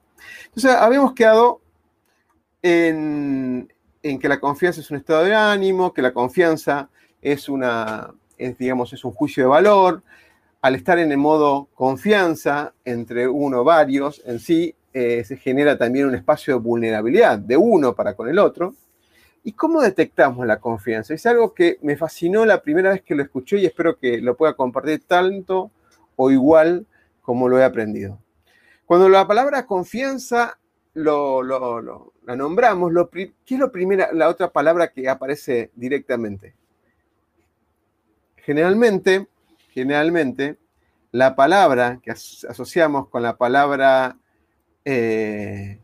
Entonces, 0.46 0.72
habíamos 0.72 1.12
quedado 1.12 1.60
en, 2.62 3.68
que 4.02 4.28
la 4.28 4.40
confianza 4.40 4.80
es 4.80 4.90
un 4.90 4.98
estado 4.98 5.24
de 5.24 5.34
ánimo, 5.34 5.92
que 5.92 6.02
la 6.02 6.12
confianza 6.12 6.88
es 7.20 7.48
una, 7.48 8.14
digamos, 8.58 8.92
es 8.92 9.04
un 9.04 9.12
juicio 9.12 9.44
de 9.44 9.48
valor. 9.48 10.02
Al 10.62 10.74
estar 10.74 10.98
en 10.98 11.12
el 11.12 11.18
modo 11.18 11.68
confianza 11.74 12.72
entre 12.84 13.28
uno 13.28 13.62
varios 13.64 14.22
en 14.24 14.40
sí, 14.40 14.74
eh, 14.92 15.24
se 15.24 15.36
genera 15.36 15.76
también 15.76 16.06
un 16.06 16.14
espacio 16.14 16.54
de 16.54 16.60
vulnerabilidad 16.60 17.38
de 17.38 17.56
uno 17.56 17.94
para 17.94 18.14
con 18.14 18.28
el 18.28 18.38
otro. 18.38 18.74
¿Y 19.46 19.52
cómo 19.52 19.80
detectamos 19.80 20.44
la 20.44 20.58
confianza? 20.58 21.14
Es 21.14 21.24
algo 21.24 21.54
que 21.54 21.78
me 21.80 21.96
fascinó 21.96 22.44
la 22.44 22.62
primera 22.62 22.90
vez 22.90 23.02
que 23.02 23.14
lo 23.14 23.22
escuché 23.22 23.58
y 23.58 23.66
espero 23.66 23.96
que 23.96 24.20
lo 24.20 24.36
pueda 24.36 24.54
compartir 24.54 25.04
tanto 25.06 25.70
o 26.16 26.32
igual 26.32 26.84
como 27.22 27.48
lo 27.48 27.56
he 27.56 27.62
aprendido. 27.62 28.18
Cuando 28.86 29.08
la 29.08 29.24
palabra 29.24 29.64
confianza 29.64 30.58
lo, 30.94 31.44
la 31.44 32.34
nombramos, 32.34 32.92
lo, 32.92 33.08
¿qué 33.08 33.32
es 33.48 33.58
lo 33.60 33.70
primera, 33.70 34.12
la 34.12 34.28
otra 34.28 34.50
palabra 34.50 34.88
que 34.88 35.08
aparece 35.08 35.70
directamente? 35.76 36.56
Generalmente, 38.38 39.28
generalmente, 39.70 40.56
la 41.12 41.36
palabra 41.36 42.00
que 42.02 42.10
asociamos 42.10 43.08
con 43.10 43.22
la 43.22 43.36
palabra 43.36 44.16
eh, 44.84 45.78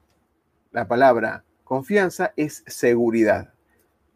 la 0.72 0.88
palabra 0.88 1.44
confianza 1.62 2.32
es 2.34 2.64
seguridad. 2.66 3.51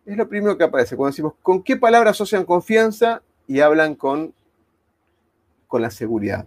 Es 0.07 0.17
lo 0.17 0.29
primero 0.29 0.57
que 0.57 0.63
aparece 0.63 0.97
cuando 0.97 1.11
decimos 1.11 1.35
con 1.43 1.65
qué 1.65 1.77
palabra 1.77 2.11
asocian 2.11 2.45
confianza 2.45 3.23
y 3.49 3.59
hablan 3.59 3.97
con, 3.97 4.33
con 5.67 5.83
la 5.83 5.91
seguridad. 5.91 6.47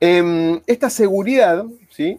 Em, 0.00 0.60
esta 0.66 0.88
seguridad, 0.88 1.66
¿sí? 1.90 2.18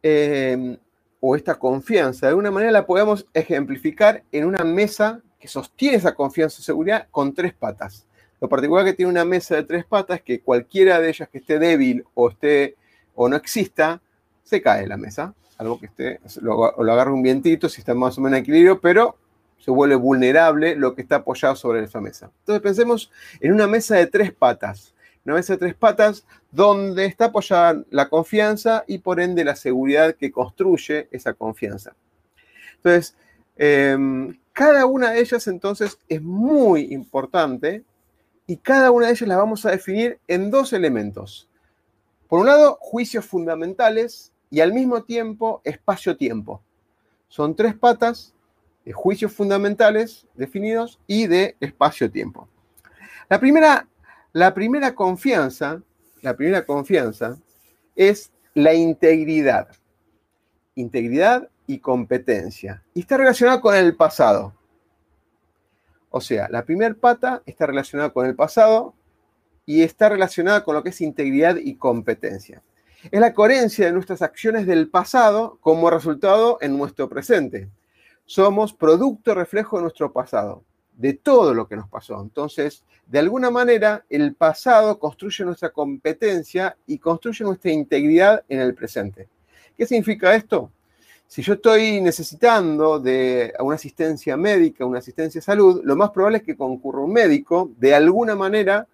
Em, 0.00 0.76
o 1.18 1.34
esta 1.34 1.58
confianza, 1.58 2.26
de 2.26 2.30
alguna 2.30 2.52
manera 2.52 2.70
la 2.70 2.86
podemos 2.86 3.26
ejemplificar 3.34 4.22
en 4.30 4.44
una 4.44 4.62
mesa 4.62 5.22
que 5.40 5.48
sostiene 5.48 5.96
esa 5.96 6.14
confianza 6.14 6.58
y 6.60 6.64
seguridad 6.64 7.08
con 7.10 7.34
tres 7.34 7.52
patas. 7.52 8.06
Lo 8.40 8.48
particular 8.48 8.84
que 8.84 8.92
tiene 8.92 9.10
una 9.10 9.24
mesa 9.24 9.56
de 9.56 9.64
tres 9.64 9.84
patas 9.84 10.18
es 10.18 10.22
que 10.22 10.40
cualquiera 10.40 11.00
de 11.00 11.08
ellas 11.08 11.28
que 11.28 11.38
esté 11.38 11.58
débil 11.58 12.04
o 12.14 12.28
esté 12.28 12.76
o 13.14 13.28
no 13.28 13.36
exista, 13.36 14.02
se 14.44 14.62
cae 14.62 14.86
la 14.86 14.96
mesa. 14.96 15.34
Algo 15.58 15.80
que 15.80 15.86
esté, 15.86 16.20
lo, 16.40 16.74
lo 16.82 16.92
agarra 16.92 17.12
un 17.12 17.22
vientito 17.22 17.68
si 17.68 17.80
está 17.80 17.94
más 17.94 18.18
o 18.18 18.20
menos 18.20 18.38
en 18.38 18.42
equilibrio, 18.42 18.80
pero 18.80 19.16
se 19.58 19.70
vuelve 19.70 19.96
vulnerable 19.96 20.76
lo 20.76 20.94
que 20.94 21.02
está 21.02 21.16
apoyado 21.16 21.56
sobre 21.56 21.82
esa 21.82 22.00
mesa. 22.00 22.30
Entonces 22.40 22.62
pensemos 22.62 23.10
en 23.40 23.52
una 23.52 23.66
mesa 23.66 23.96
de 23.96 24.06
tres 24.06 24.32
patas. 24.32 24.94
Una 25.24 25.36
mesa 25.36 25.54
de 25.54 25.58
tres 25.58 25.74
patas 25.74 26.26
donde 26.52 27.06
está 27.06 27.26
apoyada 27.26 27.82
la 27.90 28.08
confianza 28.08 28.84
y 28.86 28.98
por 28.98 29.20
ende 29.20 29.42
la 29.44 29.56
seguridad 29.56 30.14
que 30.14 30.30
construye 30.30 31.08
esa 31.10 31.32
confianza. 31.32 31.96
Entonces, 32.76 33.16
em, 33.56 34.36
Cada 34.54 34.86
una 34.86 35.10
de 35.10 35.20
ellas 35.20 35.48
entonces 35.48 35.98
es 36.08 36.22
muy 36.22 36.92
importante 36.94 37.82
y 38.46 38.56
cada 38.58 38.92
una 38.92 39.06
de 39.06 39.12
ellas 39.14 39.28
la 39.28 39.36
vamos 39.36 39.66
a 39.66 39.72
definir 39.72 40.20
en 40.28 40.48
dos 40.48 40.72
elementos. 40.72 41.48
Por 42.28 42.38
un 42.38 42.46
lado, 42.46 42.78
juicios 42.80 43.24
fundamentales 43.24 44.32
y 44.54 44.60
al 44.60 44.72
mismo 44.72 45.02
tiempo 45.02 45.60
espacio-tiempo. 45.64 46.62
Son 47.26 47.56
tres 47.56 47.74
patas 47.74 48.32
de 48.84 48.92
juicios 48.92 49.32
fundamentales 49.32 50.28
definidos 50.34 51.00
y 51.08 51.26
de 51.26 51.56
espacio-tiempo. 51.58 52.48
La 53.28 53.40
primera, 53.40 53.88
la 54.32 54.54
primera 54.54 54.94
confianza, 54.94 55.82
la 56.22 56.36
primera 56.36 56.64
confianza 56.64 57.36
es 57.96 58.30
la 58.54 58.74
integridad. 58.74 59.70
Integridad 60.76 61.48
y 61.66 61.80
competencia. 61.80 62.84
Y 62.94 63.00
está 63.00 63.16
relacionada 63.16 63.60
con 63.60 63.74
el 63.74 63.96
pasado. 63.96 64.54
O 66.10 66.20
sea, 66.20 66.48
la 66.48 66.64
primera 66.64 66.94
pata 66.94 67.42
está 67.44 67.66
relacionada 67.66 68.10
con 68.10 68.24
el 68.24 68.36
pasado 68.36 68.94
y 69.66 69.82
está 69.82 70.10
relacionada 70.10 70.62
con 70.62 70.76
lo 70.76 70.84
que 70.84 70.90
es 70.90 71.00
integridad 71.00 71.56
y 71.56 71.74
competencia. 71.74 72.62
Es 73.10 73.20
la 73.20 73.34
coherencia 73.34 73.84
de 73.84 73.92
nuestras 73.92 74.22
acciones 74.22 74.66
del 74.66 74.88
pasado 74.88 75.58
como 75.60 75.90
resultado 75.90 76.56
en 76.62 76.76
nuestro 76.78 77.06
presente. 77.08 77.68
Somos 78.24 78.72
producto 78.72 79.34
reflejo 79.34 79.76
de 79.76 79.82
nuestro 79.82 80.10
pasado, 80.10 80.62
de 80.96 81.12
todo 81.12 81.52
lo 81.52 81.68
que 81.68 81.76
nos 81.76 81.86
pasó. 81.88 82.22
Entonces, 82.22 82.82
de 83.06 83.18
alguna 83.18 83.50
manera, 83.50 84.04
el 84.08 84.34
pasado 84.34 84.98
construye 84.98 85.44
nuestra 85.44 85.68
competencia 85.68 86.76
y 86.86 86.98
construye 86.98 87.44
nuestra 87.44 87.70
integridad 87.70 88.42
en 88.48 88.60
el 88.60 88.74
presente. 88.74 89.28
¿Qué 89.76 89.84
significa 89.84 90.34
esto? 90.34 90.70
Si 91.26 91.42
yo 91.42 91.54
estoy 91.54 92.00
necesitando 92.00 92.98
de 92.98 93.52
una 93.60 93.74
asistencia 93.74 94.36
médica, 94.38 94.86
una 94.86 95.00
asistencia 95.00 95.40
de 95.40 95.44
salud, 95.44 95.82
lo 95.84 95.94
más 95.94 96.10
probable 96.10 96.38
es 96.38 96.44
que 96.44 96.56
concurra 96.56 97.00
un 97.00 97.12
médico, 97.12 97.70
de 97.76 97.94
alguna 97.94 98.34
manera 98.34 98.86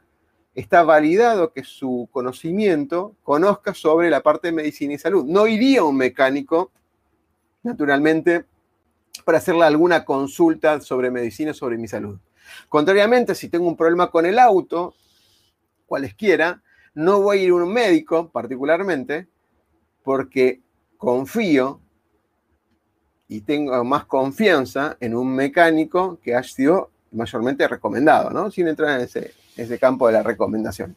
está 0.54 0.82
validado 0.82 1.52
que 1.52 1.64
su 1.64 2.08
conocimiento 2.10 3.14
conozca 3.22 3.74
sobre 3.74 4.10
la 4.10 4.22
parte 4.22 4.48
de 4.48 4.52
medicina 4.52 4.94
y 4.94 4.98
salud. 4.98 5.24
No 5.24 5.46
iría 5.46 5.84
un 5.84 5.96
mecánico, 5.96 6.72
naturalmente, 7.62 8.44
para 9.24 9.38
hacerle 9.38 9.64
alguna 9.64 10.04
consulta 10.04 10.80
sobre 10.80 11.10
medicina, 11.10 11.54
sobre 11.54 11.78
mi 11.78 11.88
salud. 11.88 12.18
Contrariamente, 12.68 13.34
si 13.34 13.48
tengo 13.48 13.68
un 13.68 13.76
problema 13.76 14.10
con 14.10 14.26
el 14.26 14.38
auto, 14.38 14.94
cualesquiera, 15.86 16.62
no 16.94 17.20
voy 17.20 17.38
a 17.38 17.42
ir 17.42 17.50
a 17.50 17.54
un 17.54 17.72
médico 17.72 18.30
particularmente 18.30 19.28
porque 20.02 20.60
confío 20.96 21.80
y 23.28 23.42
tengo 23.42 23.84
más 23.84 24.06
confianza 24.06 24.96
en 24.98 25.14
un 25.14 25.34
mecánico 25.34 26.18
que 26.20 26.34
ha 26.34 26.42
sido 26.42 26.90
mayormente 27.12 27.66
recomendado, 27.68 28.30
¿no? 28.30 28.50
Sin 28.50 28.66
entrar 28.66 28.98
en 28.98 29.04
ese, 29.04 29.32
ese 29.56 29.78
campo 29.78 30.06
de 30.06 30.14
la 30.14 30.22
recomendación. 30.22 30.96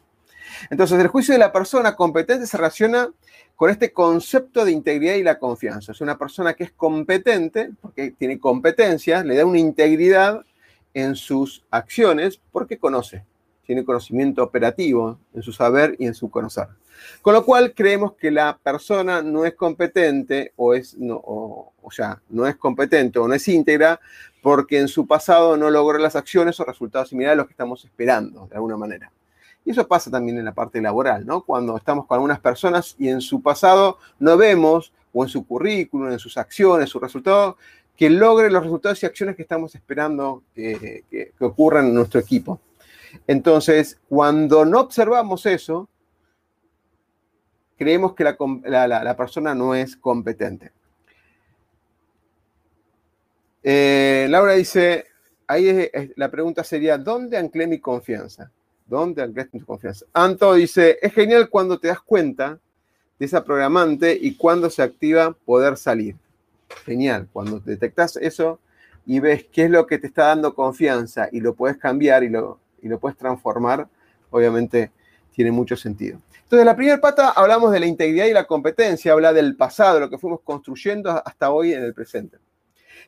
Entonces, 0.70 0.98
el 1.00 1.08
juicio 1.08 1.34
de 1.34 1.38
la 1.38 1.52
persona 1.52 1.96
competente 1.96 2.46
se 2.46 2.56
relaciona 2.56 3.10
con 3.56 3.70
este 3.70 3.92
concepto 3.92 4.64
de 4.64 4.72
integridad 4.72 5.14
y 5.14 5.22
la 5.22 5.38
confianza. 5.38 5.92
Es 5.92 6.00
una 6.00 6.18
persona 6.18 6.54
que 6.54 6.64
es 6.64 6.72
competente, 6.72 7.70
porque 7.80 8.12
tiene 8.12 8.38
competencias, 8.38 9.24
le 9.24 9.36
da 9.36 9.44
una 9.44 9.58
integridad 9.58 10.44
en 10.92 11.16
sus 11.16 11.64
acciones, 11.70 12.40
porque 12.52 12.78
conoce, 12.78 13.24
tiene 13.66 13.84
conocimiento 13.84 14.42
operativo 14.42 15.18
en 15.34 15.42
su 15.42 15.52
saber 15.52 15.96
y 15.98 16.06
en 16.06 16.14
su 16.14 16.30
conocer. 16.30 16.68
Con 17.22 17.34
lo 17.34 17.44
cual 17.44 17.74
creemos 17.74 18.14
que 18.14 18.30
la 18.30 18.58
persona 18.62 19.22
no 19.22 19.44
es 19.44 19.54
competente 19.54 20.52
o 20.56 20.74
es 20.74 20.96
no, 20.96 21.72
sea, 21.90 22.20
no 22.28 22.46
es 22.46 22.56
competente 22.56 23.18
o 23.18 23.28
no 23.28 23.34
es 23.34 23.46
íntegra 23.48 24.00
porque 24.42 24.78
en 24.78 24.88
su 24.88 25.06
pasado 25.06 25.56
no 25.56 25.70
logró 25.70 25.98
las 25.98 26.16
acciones 26.16 26.58
o 26.60 26.64
resultados 26.64 27.08
similares 27.08 27.34
a 27.34 27.36
los 27.36 27.46
que 27.46 27.52
estamos 27.52 27.84
esperando, 27.84 28.46
de 28.46 28.56
alguna 28.56 28.76
manera. 28.76 29.10
Y 29.64 29.70
eso 29.70 29.88
pasa 29.88 30.10
también 30.10 30.38
en 30.38 30.44
la 30.44 30.52
parte 30.52 30.80
laboral, 30.80 31.24
¿no? 31.24 31.42
Cuando 31.42 31.76
estamos 31.76 32.06
con 32.06 32.16
algunas 32.16 32.40
personas 32.40 32.94
y 32.98 33.08
en 33.08 33.20
su 33.20 33.40
pasado 33.40 33.98
no 34.18 34.36
vemos, 34.36 34.92
o 35.14 35.22
en 35.22 35.30
su 35.30 35.46
currículum, 35.46 36.10
en 36.10 36.18
sus 36.18 36.36
acciones, 36.36 36.90
sus 36.90 37.00
resultados, 37.00 37.54
que 37.96 38.10
logre 38.10 38.50
los 38.50 38.64
resultados 38.64 39.02
y 39.02 39.06
acciones 39.06 39.36
que 39.36 39.42
estamos 39.42 39.74
esperando 39.74 40.42
que 40.54 41.32
ocurran 41.38 41.86
en 41.86 41.94
nuestro 41.94 42.20
equipo. 42.20 42.60
Entonces, 43.26 44.00
cuando 44.08 44.64
no 44.64 44.80
observamos 44.80 45.46
eso, 45.46 45.88
creemos 47.78 48.14
que 48.14 48.24
la, 48.24 49.14
persona 49.16 49.54
no 49.54 49.74
es 49.74 49.96
competente. 49.96 50.72
Eh, 53.66 54.26
Laura 54.28 54.52
dice, 54.52 55.06
ahí 55.46 55.90
la 56.16 56.30
pregunta 56.30 56.62
sería, 56.62 56.98
¿dónde 56.98 57.38
anclé 57.38 57.66
mi 57.66 57.80
confianza? 57.80 58.50
¿Dónde 58.86 59.22
anclé 59.22 59.46
tu 59.46 59.64
confianza? 59.64 60.04
Anto 60.12 60.52
dice, 60.52 60.98
es 61.00 61.14
genial 61.14 61.48
cuando 61.48 61.80
te 61.80 61.88
das 61.88 62.02
cuenta 62.02 62.58
de 63.18 63.24
esa 63.24 63.42
programante 63.42 64.16
y 64.20 64.36
cuando 64.36 64.68
se 64.68 64.82
activa 64.82 65.34
poder 65.46 65.78
salir. 65.78 66.14
Genial, 66.84 67.26
cuando 67.32 67.58
detectas 67.60 68.16
eso 68.16 68.60
y 69.06 69.20
ves 69.20 69.46
qué 69.50 69.64
es 69.64 69.70
lo 69.70 69.86
que 69.86 69.98
te 69.98 70.08
está 70.08 70.26
dando 70.26 70.54
confianza 70.54 71.28
y 71.32 71.40
lo 71.40 71.54
puedes 71.54 71.78
cambiar 71.78 72.22
y 72.22 72.28
lo, 72.28 72.58
y 72.82 72.88
lo 72.88 72.98
puedes 72.98 73.16
transformar, 73.16 73.88
obviamente 74.30 74.90
tiene 75.32 75.50
mucho 75.50 75.74
sentido. 75.74 76.18
Entonces, 76.42 76.66
la 76.66 76.76
primera 76.76 77.00
pata 77.00 77.30
hablamos 77.30 77.72
de 77.72 77.80
la 77.80 77.86
integridad 77.86 78.26
y 78.26 78.32
la 78.32 78.44
competencia, 78.46 79.12
habla 79.12 79.32
del 79.32 79.56
pasado, 79.56 80.00
lo 80.00 80.10
que 80.10 80.18
fuimos 80.18 80.40
construyendo 80.42 81.10
hasta 81.24 81.50
hoy 81.50 81.72
en 81.72 81.82
el 81.82 81.94
presente. 81.94 82.36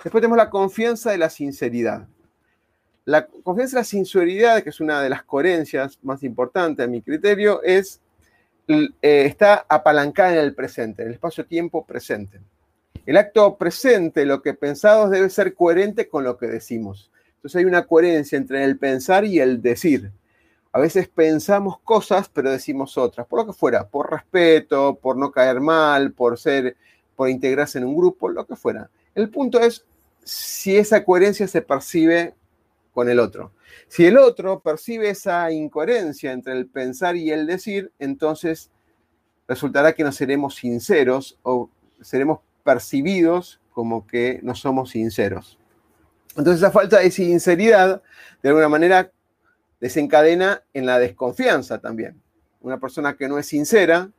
Después 0.03 0.21
tenemos 0.21 0.37
la 0.37 0.51
confianza 0.51 1.15
y 1.15 1.19
la 1.19 1.31
sinceridad. 1.31 2.07
La 3.05 3.27
confianza 3.27 3.77
y 3.77 3.81
la 3.81 3.85
sinceridad, 3.85 4.63
que 4.63 4.71
es 4.71 4.81
una 4.81 5.01
de 5.01 5.11
las 5.11 5.23
coherencias 5.23 5.99
más 6.03 6.23
importantes 6.23 6.85
a 6.85 6.89
mi 6.89 7.03
criterio, 7.03 7.63
es, 7.63 8.01
eh, 8.69 8.89
está 9.01 9.65
apalancada 9.69 10.33
en 10.33 10.39
el 10.41 10.55
presente, 10.55 11.03
en 11.03 11.09
el 11.09 11.15
espacio-tiempo 11.15 11.87
presente. 11.87 12.41
El 13.05 13.17
acto 13.17 13.57
presente, 13.57 14.27
lo 14.27 14.43
que 14.43 14.55
pensamos, 14.55 15.11
debe 15.11 15.31
ser 15.31 15.55
coherente 15.55 16.09
con 16.09 16.25
lo 16.25 16.37
que 16.37 16.47
decimos. 16.47 17.11
Entonces 17.37 17.61
hay 17.61 17.65
una 17.65 17.87
coherencia 17.87 18.37
entre 18.37 18.65
el 18.65 18.77
pensar 18.79 19.25
y 19.25 19.39
el 19.39 19.63
decir. 19.63 20.11
A 20.73 20.81
veces 20.81 21.09
pensamos 21.09 21.79
cosas, 21.79 22.29
pero 22.29 22.51
decimos 22.51 22.99
otras, 22.99 23.27
por 23.29 23.39
lo 23.39 23.47
que 23.47 23.53
fuera, 23.53 23.87
por 23.87 24.11
respeto, 24.11 24.99
por 25.01 25.17
no 25.17 25.31
caer 25.31 25.61
mal, 25.61 26.13
por 26.13 26.39
ser, 26.39 26.77
por 27.15 27.31
integrarse 27.31 27.79
en 27.79 27.85
un 27.85 27.97
grupo, 27.97 28.29
lo 28.29 28.45
que 28.45 28.57
fuera. 28.57 28.91
El 29.17 29.31
punto 29.31 29.59
es 29.59 29.85
si 30.23 30.77
esa 30.77 31.03
coherencia 31.05 31.49
se 31.49 31.63
percibe 31.63 32.35
con 32.93 33.09
el 33.09 33.19
otro. 33.19 33.53
Si 33.89 34.05
el 34.05 34.19
otro 34.19 34.61
percibe 34.61 35.09
esa 35.09 35.51
incoherencia 35.51 36.33
entre 36.33 36.53
el 36.53 36.67
pensar 36.67 37.17
y 37.17 37.31
el 37.31 37.47
decir, 37.47 37.93
entonces 37.99 38.71
resultará 39.49 39.95
que 39.95 40.05
no 40.05 40.13
seremos 40.13 40.57
sinceros 40.57 41.39
o 41.43 41.71
seremos 42.01 42.41
percibidos 42.63 43.59
como 43.73 44.07
que 44.07 44.39
no 44.43 44.55
somos 44.55 44.91
sinceros. 44.91 45.59
Entonces 46.37 46.63
esa 46.63 46.71
falta 46.71 46.99
de 46.99 47.11
sinceridad, 47.11 48.03
de 48.43 48.49
alguna 48.51 48.69
manera, 48.69 49.11
desencadena 49.81 50.63
en 50.75 50.85
la 50.85 50.99
desconfianza 50.99 51.79
también. 51.79 52.21
Una 52.61 52.79
persona 52.79 53.17
que 53.17 53.29
no 53.29 53.39
es 53.39 53.47
sincera, 53.47 54.11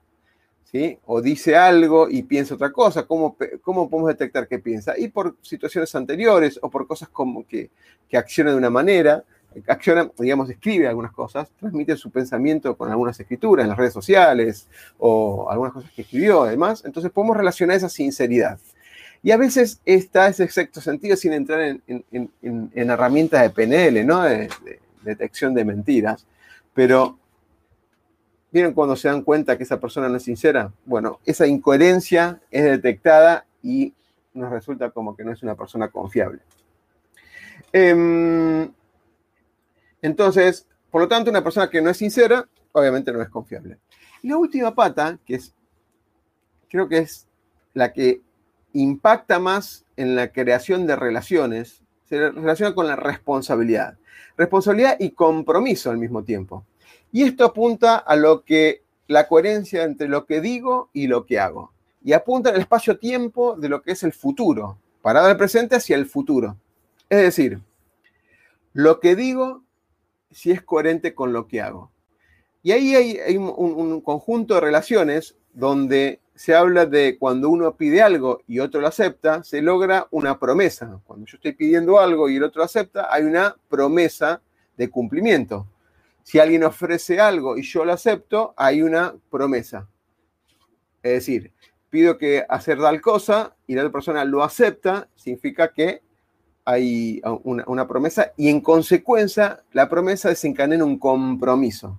¿sí? 0.71 0.97
O 1.06 1.21
dice 1.21 1.56
algo 1.56 2.08
y 2.10 2.23
piensa 2.23 2.56
otra 2.56 2.71
cosa, 2.71 3.03
¿cómo, 3.03 3.36
cómo 3.62 3.89
podemos 3.89 4.10
detectar 4.10 4.47
qué 4.47 4.60
piensa? 4.60 4.97
Y 4.97 5.08
por 5.10 5.36
situaciones 5.41 5.93
anteriores 5.95 6.60
o 6.62 6.69
por 6.69 6.88
cosas 6.88 7.10
como 7.10 7.45
que, 7.45 7.69
que 8.10 8.17
acciona 8.17 8.51
de 8.51 8.58
una 8.58 8.69
manera, 8.69 9.23
acciona, 9.67 10.12
digamos, 10.19 10.49
escribe 10.49 10.88
algunas 10.88 11.12
cosas, 11.12 11.49
transmite 11.60 11.95
su 11.95 12.12
pensamiento 12.12 12.75
con 12.77 12.91
algunas 12.91 13.19
escrituras 13.19 13.63
en 13.63 13.69
las 13.69 13.77
redes 13.77 13.93
sociales 13.93 14.67
o 14.97 15.49
algunas 15.49 15.73
cosas 15.73 15.91
que 15.91 16.01
escribió 16.03 16.43
además, 16.43 16.84
entonces 16.86 17.12
podemos 17.12 17.38
relacionar 17.38 17.77
esa 17.77 17.89
sinceridad. 17.89 18.60
Y 19.23 19.32
a 19.32 19.38
veces 19.38 19.82
está 19.86 20.27
ese 20.27 20.47
sexto 20.47 20.80
sentido 20.80 21.15
sin 21.15 21.34
entrar 21.34 21.62
en, 21.62 21.82
en, 21.88 22.30
en, 22.41 22.89
herramientas 22.89 23.41
de 23.41 23.49
PNL, 23.49 24.06
¿no? 24.06 24.21
de, 24.21 24.47
detección 25.01 25.53
de 25.53 25.65
mentiras, 25.65 26.25
pero 26.73 27.17
¿vieron 28.51 28.73
cuando 28.73 28.95
se 28.95 29.07
dan 29.07 29.21
cuenta 29.21 29.57
que 29.57 29.63
esa 29.63 29.79
persona 29.79 30.10
no 30.10 30.17
es 30.17 30.23
sincera? 30.23 30.71
Bueno, 30.86 31.19
esa 31.25 31.47
incoherencia 31.47 32.41
es 32.51 32.63
detectada 32.63 33.45
y 33.62 33.93
nos 34.33 34.51
resulta 34.51 34.91
como 34.91 35.15
que 35.15 35.23
no 35.23 35.31
es 35.31 35.43
una 35.43 35.55
persona 35.55 35.89
confiable. 35.89 36.39
Em, 37.73 38.71
entonces, 40.01 40.67
por 40.89 41.01
lo 41.01 41.07
tanto, 41.07 41.29
una 41.29 41.43
persona 41.43 41.69
que 41.69 41.81
no 41.81 41.89
es 41.89 41.97
sincera, 41.97 42.47
obviamente 42.71 43.12
no 43.12 43.21
es 43.21 43.29
confiable. 43.29 43.77
La 44.23 44.38
última 44.38 44.73
pata, 44.73 45.19
que 45.25 45.36
es, 45.36 45.53
creo 46.69 46.88
que 46.88 46.99
es 46.99 47.27
la 47.73 47.93
que 47.93 48.21
impacta 48.73 49.39
más 49.39 49.86
en 49.95 50.15
la 50.15 50.31
creación 50.31 50.88
de 50.88 50.95
relaciones, 50.95 51.83
se 52.05 52.31
relaciona 52.31 52.73
con 52.73 52.88
la 52.88 52.95
responsabilidad. 52.95 53.97
Responsabilidad 54.38 54.97
y 54.99 55.12
compromiso 55.12 55.89
al 55.89 55.97
mismo 55.97 56.23
tiempo. 56.23 56.65
Y 57.12 57.24
esto 57.24 57.46
apunta 57.46 57.98
a 57.98 58.15
lo 58.15 58.43
que 58.43 58.84
la 59.08 59.28
coherencia 59.28 59.84
entre 59.84 60.08
lo 60.08 60.26
que 60.26 60.41
digo 60.41 60.89
y 60.93 61.08
lo 61.08 61.26
que 61.26 61.39
hago. 61.39 61.72
Y 62.04 62.13
apunta 62.13 62.50
el 62.50 62.62
espacio-tiempo 62.62 63.56
de 63.56 63.70
lo 63.70 63.82
que 63.82 63.91
es 63.91 64.04
el 64.04 64.13
futuro, 64.13 64.78
parado 65.02 65.30
el 65.30 65.38
presente 65.38 65.76
hacia 65.76 65.96
el 65.96 66.06
futuro. 66.06 66.58
Es 67.10 67.20
decir, 67.20 67.60
lo 68.74 69.00
que 69.00 69.15
digo 69.15 69.63
si 70.32 70.52
es 70.52 70.62
coherente 70.62 71.15
con 71.15 71.34
lo 71.34 71.48
que 71.48 71.62
hago. 71.62 71.91
Y 72.63 72.72
ahí 72.72 72.96
hay, 72.96 73.38
un, 73.38 73.54
un, 73.58 74.02
conjunto 74.02 74.56
de 74.56 74.62
relaciones 74.62 75.36
donde 75.54 76.20
se 76.36 76.54
habla 76.54 76.86
de 76.86 77.17
cuando 77.17 77.50
uno 77.50 77.76
pide 77.76 78.02
algo 78.02 78.41
y 78.46 78.60
otro 78.60 78.82
lo 78.82 78.88
acepta, 78.88 79.43
se 79.43 79.62
logra 79.62 80.08
una 80.12 80.38
promesa. 80.38 81.00
Cuando 81.06 81.26
yo 81.26 81.38
estoy 81.38 81.54
pidiendo 81.54 82.00
algo 82.00 82.30
y 82.30 82.36
el 82.36 82.43
otro 82.43 82.60
lo 82.60 82.65
acepta, 82.65 83.08
hay 83.12 83.24
una 83.24 83.56
promesa 83.70 84.41
de 84.76 84.89
cumplimiento. 84.89 85.65
Si 86.28 86.40
alguien 86.40 86.66
ofrece 86.66 87.22
algo 87.22 87.58
y 87.58 87.62
yo 87.62 87.86
lo 87.86 87.94
acepto, 87.94 88.54
hay 88.58 88.82
una 88.82 89.16
promesa. 89.30 89.88
Es 91.02 91.13
decir, 91.13 91.54
pido 91.90 92.18
que 92.18 92.46
hacer 92.50 92.80
tal 92.80 93.00
cosa 93.00 93.56
y 93.66 93.76
la 93.76 93.84
otra 93.84 93.94
persona 93.94 94.26
lo 94.26 94.44
acepta, 94.44 95.08
significa 95.16 95.72
que 95.72 96.02
hay 96.66 97.22
una, 97.44 97.88
promesa 97.88 98.34
y 98.36 98.50
en 98.50 98.60
consecuencia 98.60 99.63
la 99.72 99.88
promesa 99.88 100.28
desencadena 100.28 100.84
un 100.84 101.00
compromiso. 101.00 101.98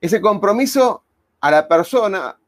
Ese 0.00 0.22
compromiso 0.22 1.04
a 1.42 1.50
la 1.50 1.68
persona, 1.68 2.38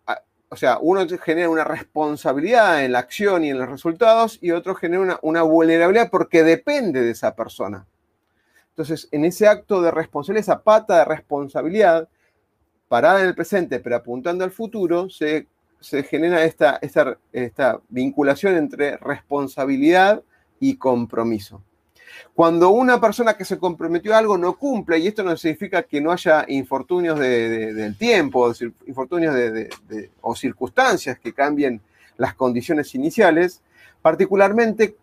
o 0.49 0.57
sea, 0.57 0.79
uno 0.81 1.07
genera 1.23 1.51
una 1.51 1.65
responsabilidad 1.65 2.83
en 2.83 2.93
la 2.93 3.01
acción 3.01 3.45
y 3.45 3.51
en 3.51 3.59
los 3.59 3.69
resultados 3.69 4.39
y 4.41 4.53
otro 4.53 4.75
genera 4.75 5.03
una, 5.03 5.19
una 5.21 5.43
vulnerabilidad 5.43 6.09
porque 6.11 6.43
depende 6.43 7.03
de 7.03 7.11
esa 7.11 7.37
persona. 7.37 7.87
Entonces, 8.81 9.11
en 9.13 9.27
ese 9.27 9.47
acto 9.47 9.83
de 9.83 9.91
responsabilidad, 9.91 10.41
esa 10.41 10.63
pata 10.63 11.01
de 11.01 11.05
responsabilidad, 11.05 12.09
parada 12.89 13.21
en 13.21 13.27
el 13.27 13.35
presente 13.35 13.79
pero 13.79 13.97
apuntando 13.97 14.43
al 14.43 14.53
futuro, 14.53 15.11
se, 15.11 15.47
genera 16.09 16.43
esta, 16.45 16.81
vinculación 17.91 18.57
entre 18.57 18.97
responsabilidad 18.97 20.23
y 20.61 20.77
compromiso. 20.77 21.63
Cuando 22.35 22.71
una 22.71 22.99
persona 22.99 23.35
que 23.35 23.45
se 23.45 23.59
comprometió 23.59 24.15
a 24.15 24.19
algo 24.19 24.39
no 24.39 24.57
cumple, 24.57 24.99
y 24.99 25.09
esto 25.09 25.23
no 25.23 25.37
significa 25.37 25.83
que 25.83 26.01
no 26.01 26.11
haya 26.11 26.47
infortunios 26.49 27.19
del 27.19 27.99
tiempo, 27.99 28.51
infortunios 28.87 29.37
o 30.23 30.35
circunstancias 30.35 31.19
que 31.19 31.35
cambien 31.35 31.83
las 32.17 32.35
condiciones 32.35 32.95
iniciales, 32.95 33.61
particularmente 34.01 34.97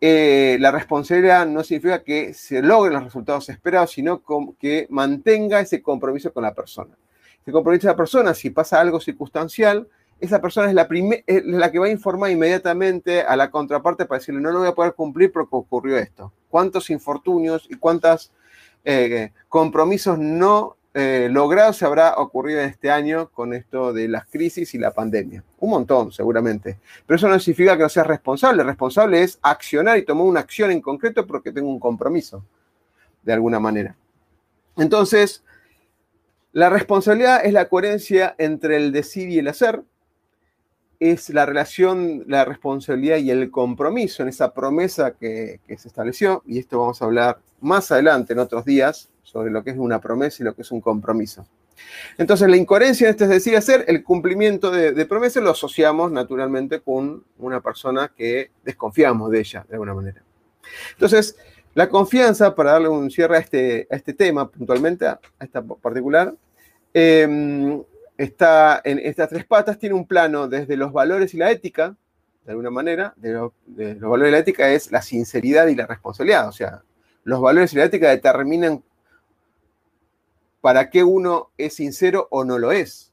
eh, 0.00 0.56
la 0.60 0.70
responsabilidad 0.70 1.46
no 1.46 1.62
significa 1.62 2.02
que 2.02 2.34
se 2.34 2.62
logren 2.62 2.94
los 2.94 3.04
resultados 3.04 3.48
esperados, 3.48 3.92
sino 3.92 4.22
que 4.58 4.86
mantenga 4.90 5.60
ese 5.60 5.82
compromiso 5.82 6.32
con 6.32 6.42
la 6.42 6.54
persona. 6.54 6.96
Ese 7.40 7.52
compromiso 7.52 7.86
la 7.86 7.96
persona, 7.96 8.34
si 8.34 8.50
pasa 8.50 8.80
algo 8.80 9.00
circunstancial, 9.00 9.88
esa 10.20 10.40
persona 10.40 10.68
es 10.68 10.74
la, 10.74 10.88
la 11.44 11.72
que 11.72 11.78
va 11.78 11.86
a 11.86 11.90
informar 11.90 12.30
inmediatamente 12.30 13.22
a 13.22 13.36
la 13.36 13.50
contraparte 13.50 14.06
para 14.06 14.18
decirle, 14.18 14.40
no 14.40 14.50
lo 14.50 14.60
voy 14.60 14.68
a 14.68 14.74
poder 14.74 14.94
cumplir 14.94 15.32
porque 15.32 15.50
ocurrió 15.52 15.98
esto. 15.98 16.32
¿Cuántos 16.48 16.90
infortunios 16.90 17.66
y 17.68 17.74
cuántos 17.74 18.32
eh, 18.84 19.32
compromisos 19.48 20.18
no 20.18 20.76
eh, 20.96 21.28
logrados 21.28 21.76
se 21.76 21.84
habrá 21.84 22.14
ocurrido 22.18 22.60
en 22.60 22.70
este 22.70 22.88
año 22.88 23.28
con 23.30 23.52
esto 23.52 23.92
de 23.92 24.06
las 24.06 24.26
crisis 24.26 24.74
y 24.74 24.78
la 24.78 24.92
pandemia? 24.92 25.42
Un 25.58 25.70
montón, 25.70 26.12
seguramente. 26.12 26.78
Pero 27.04 27.16
eso 27.16 27.28
no 27.28 27.38
significa 27.40 27.76
que 27.76 27.82
no 27.82 27.88
seas 27.88 28.06
responsable. 28.06 28.62
Responsable 28.62 29.22
es 29.22 29.38
accionar 29.42 29.98
y 29.98 30.04
tomar 30.04 30.24
una 30.24 30.40
acción 30.40 30.70
en 30.70 30.80
concreto 30.80 31.26
porque 31.26 31.50
tengo 31.50 31.68
un 31.68 31.80
compromiso, 31.80 32.44
de 33.22 33.32
alguna 33.32 33.58
manera. 33.58 33.96
Entonces, 34.76 35.42
la 36.52 36.70
responsabilidad 36.70 37.44
es 37.44 37.52
la 37.52 37.68
coherencia 37.68 38.36
entre 38.38 38.76
el 38.76 38.92
decir 38.92 39.28
y 39.28 39.40
el 39.40 39.48
hacer, 39.48 39.82
es 41.00 41.30
la 41.30 41.46
relación, 41.46 42.24
la 42.26 42.44
responsabilidad 42.44 43.18
y 43.18 43.30
el 43.30 43.50
compromiso 43.50 44.22
en 44.22 44.28
esa 44.28 44.52
promesa 44.52 45.12
que, 45.12 45.60
se 45.66 45.88
estableció, 45.88 46.42
y 46.46 46.58
esto 46.58 46.78
vamos 46.78 47.02
a 47.02 47.04
hablar 47.06 47.38
más 47.60 47.90
adelante 47.90 48.32
en 48.32 48.38
otros 48.38 48.64
días 48.64 49.10
sobre 49.22 49.50
lo 49.50 49.64
que 49.64 49.70
es 49.70 49.76
una 49.78 50.00
promesa 50.00 50.42
y 50.42 50.44
lo 50.44 50.54
que 50.54 50.62
es 50.62 50.70
un 50.70 50.80
compromiso. 50.80 51.46
Entonces, 52.18 52.48
la 52.48 52.56
incoherencia 52.56 53.06
en 53.06 53.10
este 53.10 53.24
es 53.24 53.30
decir, 53.30 53.56
hacer 53.56 53.84
el 53.88 54.04
cumplimiento 54.04 54.70
de, 54.70 54.92
de 54.92 55.06
promesas 55.06 55.42
lo 55.42 55.50
asociamos 55.50 56.12
naturalmente 56.12 56.80
con 56.80 57.24
una 57.38 57.60
persona 57.60 58.12
que 58.16 58.50
desconfiamos 58.64 59.30
de 59.30 59.40
ella, 59.40 59.66
de 59.68 59.74
alguna 59.74 59.94
manera. 59.94 60.22
Entonces, 60.92 61.36
la 61.74 61.88
confianza, 61.88 62.54
para 62.54 62.72
darle 62.72 62.88
un 62.88 63.10
cierre 63.10 63.36
a 63.36 63.40
este, 63.40 63.88
a 63.90 63.96
este 63.96 64.12
tema 64.12 64.48
puntualmente, 64.48 65.06
a 65.06 65.18
esta 65.40 65.62
particular, 65.62 66.32
eh, 66.92 67.82
está 68.16 68.80
en 68.84 68.98
estas 68.98 69.28
tres 69.28 69.44
patas, 69.44 69.78
tiene 69.78 69.94
un 69.94 70.06
plano 70.06 70.48
desde 70.48 70.76
los 70.76 70.92
valores 70.92 71.34
y 71.34 71.36
la 71.36 71.50
ética, 71.50 71.96
de 72.44 72.52
alguna 72.52 72.70
manera, 72.70 73.14
de, 73.16 73.32
los 73.32 73.52
valores 74.00 74.28
y 74.28 74.32
la 74.32 74.38
ética 74.38 74.70
es 74.70 74.92
la 74.92 75.02
sinceridad 75.02 75.66
y 75.66 75.74
la 75.74 75.86
responsabilidad, 75.86 76.48
o 76.48 76.52
sea, 76.52 76.82
los 77.24 77.40
valores 77.40 77.72
y 77.72 77.76
la 77.76 77.84
ética 77.84 78.10
determinan 78.10 78.82
para 80.60 80.90
qué 80.90 81.04
uno 81.04 81.50
es 81.58 81.74
sincero 81.74 82.28
o 82.30 82.44
no 82.44 82.58
lo 82.58 82.72
es, 82.72 83.12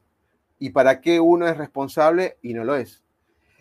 y 0.58 0.70
para 0.70 1.00
qué 1.00 1.18
uno 1.18 1.48
es 1.48 1.56
responsable 1.56 2.36
y 2.42 2.54
no 2.54 2.64
lo 2.64 2.76
es. 2.76 3.02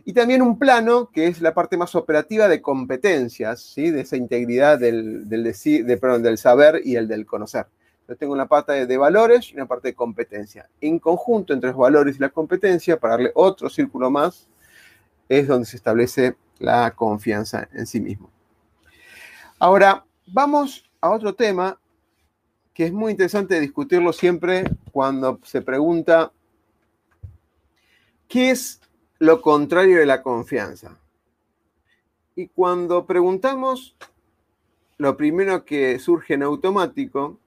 Y 0.03 0.13
también 0.13 0.41
un 0.41 0.57
plano 0.57 1.09
que 1.11 1.27
es 1.27 1.41
la 1.41 1.53
parte 1.53 1.77
más 1.77 1.93
operativa 1.95 2.47
de 2.47 2.61
competencias, 2.61 3.61
¿sí? 3.61 3.91
de 3.91 4.01
esa 4.01 4.17
integridad 4.17 4.79
del, 4.79 5.29
del, 5.29 5.43
del 5.53 6.37
saber 6.37 6.81
y 6.83 6.95
el 6.95 7.07
del 7.07 7.25
conocer 7.25 7.67
tengo 8.15 8.33
una 8.33 8.47
parte 8.47 8.85
de 8.85 8.97
valores 8.97 9.51
y 9.51 9.55
una 9.55 9.65
parte 9.65 9.89
de 9.89 9.95
competencia. 9.95 10.69
En 10.79 10.99
conjunto 10.99 11.53
entre 11.53 11.69
los 11.69 11.77
valores 11.77 12.15
y 12.15 12.19
la 12.19 12.29
competencia, 12.29 12.99
para 12.99 13.13
darle 13.13 13.31
otro 13.35 13.69
círculo 13.69 14.09
más, 14.09 14.47
es 15.29 15.47
donde 15.47 15.65
se 15.65 15.77
establece 15.77 16.35
la 16.59 16.91
confianza 16.91 17.67
en 17.73 17.85
sí 17.85 17.99
mismo. 17.99 18.29
Ahora, 19.59 20.05
vamos 20.27 20.89
a 20.99 21.09
otro 21.09 21.33
tema 21.33 21.79
que 22.73 22.85
es 22.85 22.93
muy 22.93 23.11
interesante 23.11 23.59
discutirlo 23.59 24.13
siempre 24.13 24.63
cuando 24.91 25.39
se 25.43 25.61
pregunta, 25.61 26.31
¿qué 28.27 28.51
es 28.51 28.81
lo 29.19 29.41
contrario 29.41 29.99
de 29.99 30.05
la 30.05 30.21
confianza? 30.21 30.97
Y 32.35 32.47
cuando 32.47 33.05
preguntamos, 33.05 33.95
lo 34.97 35.17
primero 35.17 35.65
que 35.65 35.99
surge 35.99 36.35
en 36.35 36.43
automático 36.43 37.39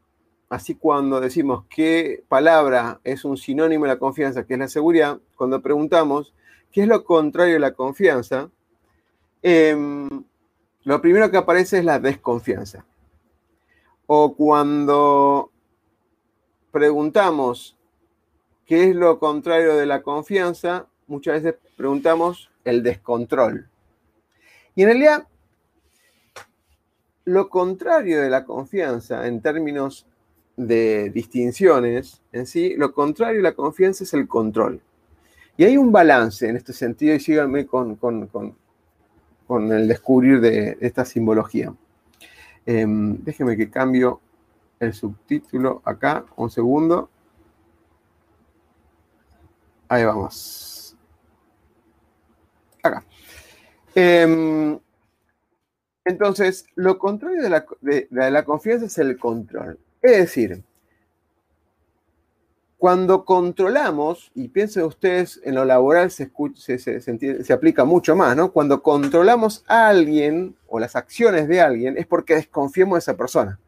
Así 0.49 0.75
cuando 0.75 1.21
decimos 1.21 1.65
qué 1.69 2.23
palabra 2.29 3.01
es 3.03 3.25
un 3.25 3.37
sinónimo 3.37 3.85
de 3.85 3.93
la 3.93 3.99
confianza, 3.99 4.45
que 4.45 4.55
es 4.55 4.59
la 4.59 4.69
seguridad, 4.69 5.19
cuando 5.37 5.61
preguntamos 5.63 6.35
qué 6.71 6.83
es 6.83 6.89
lo 6.89 7.05
contrario 7.05 7.55
de 7.55 7.61
la 7.61 7.73
confianza, 7.73 8.51
em, 9.43 10.09
lo 10.85 11.01
primero 11.01 11.31
que 11.31 11.39
aparece 11.39 11.79
es 11.79 11.85
la 11.85 11.99
desconfianza. 11.99 12.85
O 14.07 14.35
cuando 14.35 15.51
preguntamos 16.71 17.77
qué 18.67 18.91
es 18.91 18.97
lo 18.97 19.19
contrario 19.19 19.77
de 19.77 19.87
la 19.87 20.03
confianza, 20.03 20.87
muchas 21.07 21.43
veces 21.43 21.59
preguntamos 21.77 22.51
el 22.65 22.83
descontrol. 22.83 23.69
Y 24.75 24.83
en 24.83 24.89
realidad, 24.89 25.27
lo 27.25 27.49
contrario 27.49 28.21
de 28.21 28.29
la 28.29 28.45
confianza 28.45 29.27
en 29.27 29.41
términos 29.41 30.07
de 30.57 31.11
distinciones 31.11 32.23
en 32.33 32.47
sí, 32.47 32.75
lo 32.77 32.93
contrario 32.93 33.41
a 33.41 33.43
la 33.43 33.55
confianza 33.55 34.05
es 34.05 34.15
el 34.15 34.29
control. 34.29 34.81
Y 35.57 35.65
hay 35.65 35.77
un 35.77 35.93
balance 35.93 36.49
en 36.49 36.57
este 36.57 36.73
sentido, 36.73 37.15
y 37.15 37.21
síganme 37.21 37.67
con, 37.67 37.97
con, 37.97 38.57
el 39.73 39.87
descubrir 39.87 40.41
de 40.41 40.77
esta 40.81 41.05
simbología. 41.05 41.73
Eh, 42.67 42.85
déjenme 42.89 43.57
que 43.57 43.71
cambio 43.71 44.21
el 44.81 44.93
subtítulo 44.95 45.81
acá, 45.85 46.25
un 46.37 46.51
segundo. 46.51 47.09
Ahí 49.89 50.05
vamos. 50.05 50.97
Acá. 52.83 53.05
Em, 53.95 54.79
entonces, 56.05 56.67
lo 56.75 56.99
contrario 56.99 57.43
de 57.43 57.51
la, 57.51 57.65
de 57.81 58.09
la 58.11 58.45
confianza 58.45 58.87
es 58.87 58.99
el 58.99 59.19
control. 59.19 59.79
Es 60.05 60.19
decir, 60.19 60.63
cuando 62.77 63.25
controlamos, 63.25 64.31
y 64.35 64.49
piensen 64.49 64.83
ustedes, 64.83 65.41
en 65.45 65.55
lo 65.55 65.65
laboral 65.65 66.11
se, 66.11 66.31
aplica 67.51 67.87
mucho 67.87 68.15
más, 68.15 68.37
¿no? 68.37 68.53
Cuando 68.53 68.83
controlamos 68.83 69.65
a 69.67 69.89
alguien 69.89 70.57
o 70.69 70.79
las 70.79 70.95
acciones 70.95 71.49
de 71.49 71.63
alguien 71.63 71.97
es 71.97 72.07
porque 72.07 72.35
desconfiamos 72.35 72.97
de 72.97 72.99
esa 72.99 73.17
persona. 73.17 73.59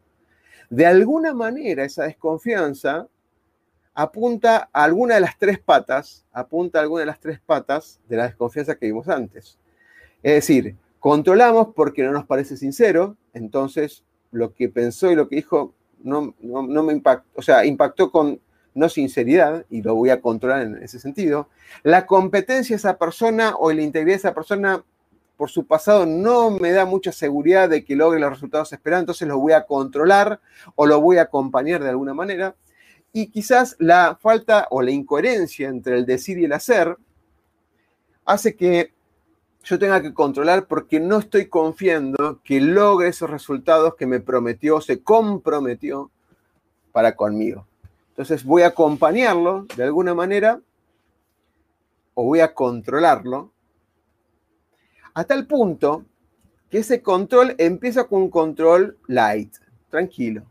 De 0.69 0.85
alguna 0.85 1.33
manera 1.33 1.83
esa 1.83 2.03
desconfianza 2.03 3.07
apunta 3.95 4.69
a 4.71 4.83
alguna 4.83 5.15
de 5.15 5.21
las 5.21 5.39
tres 5.39 5.57
patas, 5.57 6.23
apunta 6.31 6.77
a 6.77 6.83
alguna 6.83 6.99
de 6.99 7.07
las 7.07 7.19
tres 7.19 7.39
patas 7.43 7.99
de 8.07 8.17
la 8.17 8.25
desconfianza 8.25 8.75
que 8.75 8.85
vimos 8.85 9.09
antes. 9.09 9.57
Es 10.21 10.33
decir, 10.33 10.75
controlamos 10.99 11.69
porque 11.75 12.03
no 12.03 12.11
nos 12.11 12.27
parece 12.27 12.57
sincero, 12.57 13.17
entonces 13.33 14.03
lo 14.29 14.53
que 14.53 14.69
pensó 14.69 15.11
y 15.11 15.15
lo 15.15 15.27
que 15.27 15.37
dijo 15.37 15.73
no, 16.03 16.33
me 16.41 16.93
impactó, 16.93 17.27
o 17.35 17.41
sea, 17.41 17.65
impactó 17.65 18.11
con 18.11 18.39
no 18.73 18.89
sinceridad, 18.89 19.65
y 19.69 19.81
lo 19.81 19.95
voy 19.95 20.11
a 20.11 20.21
controlar 20.21 20.61
en 20.61 20.83
ese 20.83 20.99
sentido. 20.99 21.49
La 21.81 22.05
competencia 22.05 22.75
de 22.75 22.77
esa 22.77 22.97
persona 22.97 23.55
o 23.57 23.71
la 23.71 23.81
integridad 23.81 24.13
de 24.13 24.19
esa 24.19 24.33
persona 24.35 24.83
por 25.35 25.49
su 25.49 25.65
pasado 25.65 26.05
no 26.05 26.51
me 26.51 26.71
da 26.71 26.85
mucha 26.85 27.11
seguridad 27.11 27.69
de 27.69 27.83
que 27.83 27.95
logre 27.95 28.19
los 28.19 28.29
resultados 28.29 28.71
esperados, 28.73 29.03
entonces 29.03 29.27
lo 29.27 29.39
voy 29.39 29.53
a 29.53 29.65
controlar 29.65 30.39
o 30.75 30.85
lo 30.85 31.01
voy 31.01 31.17
a 31.17 31.23
acompañar 31.23 31.83
de 31.83 31.89
alguna 31.89 32.13
manera. 32.13 32.55
Y 33.13 33.27
quizás 33.27 33.75
la 33.79 34.17
falta 34.21 34.67
o 34.69 34.81
la 34.81 34.91
incoherencia 34.91 35.69
entre 35.69 35.95
el 35.95 36.05
decir 36.05 36.37
y 36.37 36.45
el 36.45 36.53
hacer 36.53 36.97
hace 38.25 38.55
que 38.55 38.93
yo 39.69 39.77
tenga 39.77 40.01
que 40.01 40.13
controlar 40.13 40.65
porque 40.65 40.99
no 40.99 41.17
estoy 41.17 41.47
confiando 41.47 42.39
que 42.43 42.61
logre 42.61 43.09
esos 43.09 43.29
resultados 43.29 43.95
que 43.95 44.05
me 44.05 44.19
prometió, 44.21 44.79
se 44.79 45.01
comprometió 45.01 46.09
para 46.93 47.15
conmigo. 47.15 47.67
Entonces 48.09 48.43
voy 48.43 48.61
a 48.61 48.67
acompañarlo 48.67 49.65
de 49.75 49.83
alguna 49.83 50.13
manera 50.13 50.61
o 52.13 52.23
voy 52.23 52.39
a 52.39 52.53
controlarlo 52.53 53.51
a 55.13 55.23
tal 55.25 55.45
punto 55.47 56.05
que 56.69 56.79
ese 56.79 57.01
control 57.01 57.55
empieza 57.57 58.05
con 58.05 58.23
un 58.23 58.29
control 58.29 58.97
light, 59.07 59.53
tranquilo. 59.89 60.43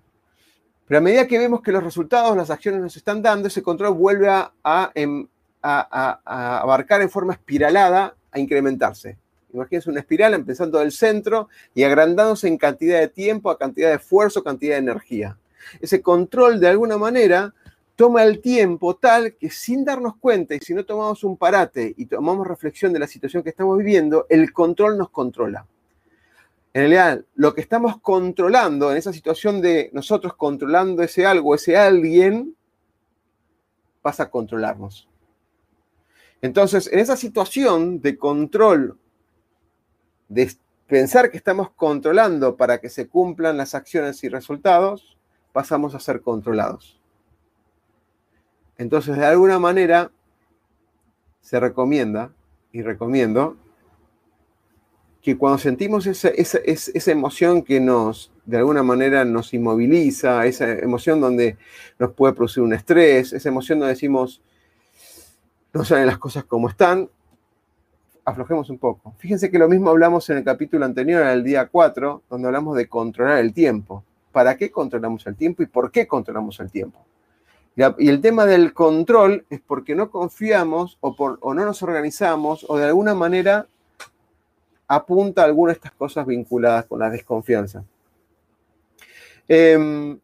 Pero 0.87 0.99
a 0.99 1.03
medida 1.03 1.27
que 1.27 1.39
vemos 1.39 1.63
que 1.63 1.73
los 1.73 1.83
resultados, 1.83 2.37
las 2.37 2.51
acciones 2.51 2.81
nos 2.81 2.97
están 2.97 3.23
dando, 3.23 3.49
ese 3.49 3.63
control 3.63 3.95
vuelve 3.95 4.29
a, 4.29 4.93
em, 4.95 5.27
abarcar 5.63 7.03
en 7.03 7.11
forma 7.11 7.33
espiralada, 7.33 8.15
a 8.37 8.41
incrementarse. 8.41 9.19
Imagínense 9.53 9.91
una 9.91 10.01
espiral 10.01 10.35
empezando 10.35 10.79
del 10.79 10.93
centro 10.93 11.49
y 11.75 11.83
agrandándose 11.83 12.47
en 12.47 12.59
cantidad 12.59 13.01
de 13.01 13.09
tiempo, 13.09 13.51
a 13.51 13.59
cantidad 13.59 13.89
de 13.89 13.97
esfuerzo, 13.97 14.45
cantidad 14.45 14.75
de 14.75 14.81
energía. 14.81 15.39
Ese 15.81 16.03
control, 16.03 16.61
de 16.61 16.69
alguna 16.69 16.99
manera, 16.99 17.55
toma 17.97 18.23
el 18.23 18.41
tiempo 18.41 18.97
tal 18.97 19.35
que 19.35 19.49
sin 19.49 19.85
darnos 19.85 20.17
cuenta 20.19 20.55
y 20.55 20.61
si 20.61 20.75
no 20.75 20.85
tomamos 20.85 21.25
un 21.25 21.39
parate 21.39 21.95
y 21.97 22.07
tomamos 22.07 22.47
reflexión 22.47 22.93
de 22.93 22.99
la 22.99 23.07
situación 23.07 23.43
que 23.43 23.51
estamos 23.51 23.79
viviendo, 23.79 24.27
el 24.29 24.53
control 24.53 24.99
nos 24.99 25.09
controla. 25.09 25.67
En 26.75 26.83
realidad, 26.83 27.25
lo 27.35 27.55
que 27.55 27.63
estamos 27.63 27.99
controlando 28.03 28.91
en 28.91 28.99
esa 28.99 29.15
situación 29.15 29.63
de 29.63 29.89
nosotros 29.95 30.35
controlando 30.35 31.03
ese 31.03 31.25
algo, 31.25 31.55
ese 31.55 31.79
alguien, 31.79 32.55
pasa 34.03 34.25
a 34.25 34.31
controlarnos. 34.31 35.09
Entonces, 36.47 36.89
en 36.93 37.01
esa 37.01 37.17
situación 37.17 38.01
de 38.01 38.17
control, 38.17 38.97
de 40.29 40.49
pensar 40.87 41.29
que 41.29 41.37
estamos 41.37 41.71
controlando 41.73 42.57
para 42.57 42.79
que 42.81 42.89
se 42.89 43.09
cumplan 43.09 43.57
las 43.57 43.75
acciones 43.75 44.23
y 44.23 44.29
resultados, 44.29 45.19
pasamos 45.53 45.97
a 45.97 45.99
ser 45.99 46.21
controlados. 46.21 47.01
Entonces, 48.79 49.17
de 49.17 49.27
alguna 49.27 49.59
manera, 49.59 50.13
se 51.41 51.59
recomienda, 51.59 52.31
y 52.71 52.83
recomiendo, 52.83 53.57
que 55.21 55.37
cuando 55.37 55.59
sentimos 55.59 56.07
esa, 56.07 57.11
emoción 57.11 57.63
que 57.63 57.81
nos, 57.81 58.31
de 58.45 58.59
alguna 58.59 58.85
manera, 58.85 59.25
nos 59.25 59.53
inmoviliza, 59.53 60.47
esa 60.47 60.71
emoción 60.71 61.21
donde 61.21 61.57
nos 61.99 62.13
puede 62.13 62.35
producir 62.35 62.63
un 62.63 62.73
estrés, 62.73 63.33
esa 63.33 63.49
emoción 63.49 63.81
donde 63.81 63.95
decimos, 63.95 64.43
no 65.77 65.85
salen 65.85 66.07
las 66.07 66.19
cosas 66.19 66.45
como 66.45 66.69
están, 66.69 67.09
aflojemos 68.25 68.71
un 68.71 68.79
poco. 68.79 69.15
Fíjense 69.19 69.51
que 69.51 69.59
lo 69.59 69.69
mismo 69.69 69.91
hablamos 69.91 70.29
en 70.31 70.39
el 70.39 70.45
capítulo 70.45 70.85
anterior, 70.85 71.23
en 71.23 71.29
el 71.29 71.45
día 71.45 71.69
4, 71.69 72.23
donde 72.29 72.49
hablamos 72.49 72.77
de 72.77 72.89
controlar 72.89 73.39
el 73.39 73.53
tiempo. 73.53 74.03
¿Para 74.33 74.57
qué 74.57 74.71
controlamos 74.71 75.27
el 75.27 75.37
tiempo 75.37 75.63
y 75.63 75.67
por 75.67 75.91
qué 75.91 76.07
controlamos 76.07 76.59
el 76.61 76.71
tiempo? 76.71 76.99
Y 77.99 78.09
el 78.09 78.21
tema 78.23 78.47
del 78.47 78.73
control 78.73 79.45
es 79.51 79.61
porque 79.61 79.95
no 79.95 80.11
confiamos 80.11 80.97
o, 81.01 81.15
por, 81.15 81.39
no 81.43 81.65
nos 81.65 81.83
organizamos 81.83 82.65
o 82.69 82.79
de 82.79 82.87
alguna 82.87 83.15
manera 83.15 83.67
apunta 84.89 85.43
a 85.43 85.45
alguna 85.45 85.73
de 85.73 85.77
estas 85.77 85.93
cosas 85.93 86.27
vinculadas 86.27 86.87
con 86.87 87.01
la 87.01 87.11
desconfianza. 87.11 87.85
Em, 89.47 90.19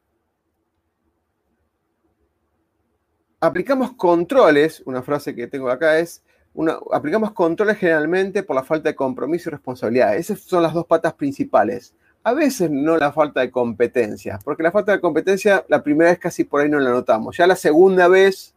aplicamos 3.42 3.94
controles, 3.94 4.82
una 4.86 5.02
frase 5.02 5.34
que 5.34 5.48
tengo 5.48 5.68
acá 5.68 5.98
es, 5.98 6.22
aplicamos 6.92 7.32
controles 7.32 7.76
generalmente 7.76 8.44
por 8.44 8.54
la 8.54 8.62
falta 8.62 8.88
de 8.88 8.94
compromiso 8.94 9.50
y 9.50 9.52
responsabilidad. 9.52 10.16
Esas 10.16 10.38
son 10.40 10.62
las 10.62 10.72
dos 10.72 10.86
patas 10.86 11.14
principales. 11.14 11.92
A 12.22 12.34
veces 12.34 12.70
no 12.70 12.96
la 12.96 13.10
falta 13.10 13.40
de 13.40 13.50
competencia, 13.50 14.38
porque 14.44 14.62
la 14.62 14.70
falta 14.70 14.92
de 14.92 15.00
competencia 15.00 15.64
la 15.68 15.82
primera 15.82 16.10
vez 16.10 16.20
casi 16.20 16.44
por 16.44 16.60
ahí 16.60 16.68
no 16.68 16.78
la 16.78 16.90
notamos. 16.90 17.36
Ya 17.36 17.48
la 17.48 17.56
segunda 17.56 18.06
vez 18.06 18.54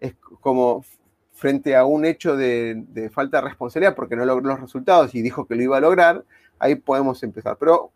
es 0.00 0.14
como 0.40 0.84
frente 1.32 1.74
a 1.74 1.86
un 1.86 2.04
hecho 2.04 2.36
de, 2.36 3.10
falta 3.14 3.38
de 3.38 3.48
responsabilidad 3.48 3.94
porque 3.94 4.16
no 4.16 4.26
logró 4.26 4.50
los 4.50 4.60
resultados 4.60 5.14
y 5.14 5.22
dijo 5.22 5.46
que 5.46 5.54
lo 5.54 5.62
iba 5.62 5.78
a 5.78 5.80
lograr, 5.80 6.24
ahí 6.58 6.74
podemos 6.74 7.22
empezar. 7.22 7.56
Pero 7.58 7.90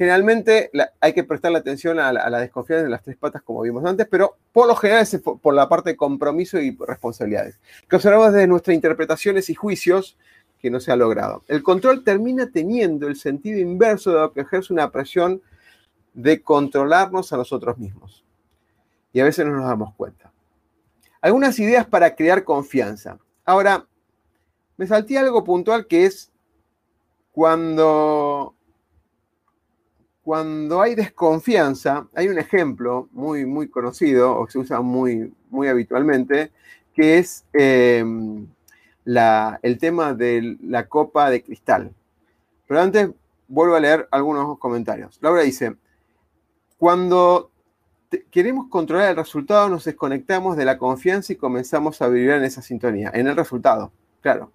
generalmente 0.00 0.70
hay 0.98 1.12
que 1.12 1.24
prestarle 1.24 1.58
atención 1.58 1.98
a 1.98 2.10
la, 2.10 2.40
desconfianza 2.40 2.84
de 2.84 2.88
las 2.88 3.02
tres 3.02 3.18
patas 3.18 3.42
como 3.42 3.60
vimos 3.60 3.84
antes, 3.84 4.08
pero 4.10 4.38
por 4.50 4.66
lo 4.66 4.74
general 4.74 5.02
es 5.02 5.20
por 5.20 5.52
la 5.52 5.68
parte 5.68 5.90
de 5.90 5.96
compromiso 5.98 6.58
y 6.58 6.74
responsabilidades. 6.88 7.60
Que 7.86 7.96
observamos 7.96 8.32
desde 8.32 8.46
nuestras 8.46 8.74
interpretaciones 8.74 9.50
y 9.50 9.54
juicios 9.54 10.16
que 10.58 10.70
no 10.70 10.80
se 10.80 10.90
ha 10.90 10.96
logrado. 10.96 11.44
El 11.48 11.62
control 11.62 12.02
termina 12.02 12.50
teniendo 12.50 13.08
el 13.08 13.16
sentido 13.16 13.58
inverso 13.58 14.10
de 14.10 14.20
lo 14.20 14.32
que 14.32 14.40
ejerce 14.40 14.72
una 14.72 14.90
presión 14.90 15.42
de 16.14 16.40
controlarnos 16.40 17.34
a 17.34 17.36
nosotros 17.36 17.76
mismos. 17.76 18.24
Y 19.12 19.20
a 19.20 19.24
veces 19.24 19.44
no 19.44 19.52
nos 19.52 19.66
damos 19.66 19.94
cuenta. 19.96 20.32
Algunas 21.20 21.58
ideas 21.58 21.86
para 21.86 22.16
crear 22.16 22.44
confianza. 22.44 23.18
Ahora, 23.44 23.86
me 24.78 24.86
salté 24.86 25.18
algo 25.18 25.44
puntual 25.44 25.86
que 25.86 26.06
es 26.06 26.32
cuando, 27.32 28.54
cuando 30.30 30.80
hay 30.80 30.94
desconfianza, 30.94 32.06
hay 32.14 32.28
un 32.28 32.38
ejemplo 32.38 33.08
muy, 33.10 33.44
muy 33.46 33.68
conocido 33.68 34.38
o 34.38 34.48
se 34.48 34.60
usa 34.60 34.80
muy, 34.80 35.34
muy 35.50 35.66
habitualmente, 35.66 36.52
que 36.94 37.18
es... 37.18 37.44
Eh, 37.52 38.04
el 39.04 39.78
tema 39.80 40.14
de 40.14 40.56
la 40.62 40.86
copa 40.86 41.30
de 41.30 41.42
cristal. 41.42 41.92
Pero 42.68 42.80
antes 42.80 43.10
vuelvo 43.48 43.74
a 43.74 43.80
leer 43.80 44.06
algunos 44.12 44.56
comentarios. 44.60 45.18
Laura 45.20 45.42
dice, 45.42 45.74
cuando 46.78 47.50
queremos 48.30 48.68
controlar 48.68 49.10
el 49.10 49.16
resultado, 49.16 49.68
nos 49.68 49.84
desconectamos 49.84 50.56
de 50.56 50.64
la 50.64 50.78
confianza 50.78 51.32
y 51.32 51.36
comenzamos 51.36 52.00
a 52.02 52.06
vivir 52.06 52.30
en 52.30 52.44
esa 52.44 52.62
sintonía, 52.62 53.10
en 53.12 53.26
el 53.26 53.34
resultado, 53.34 53.90
claro. 54.20 54.52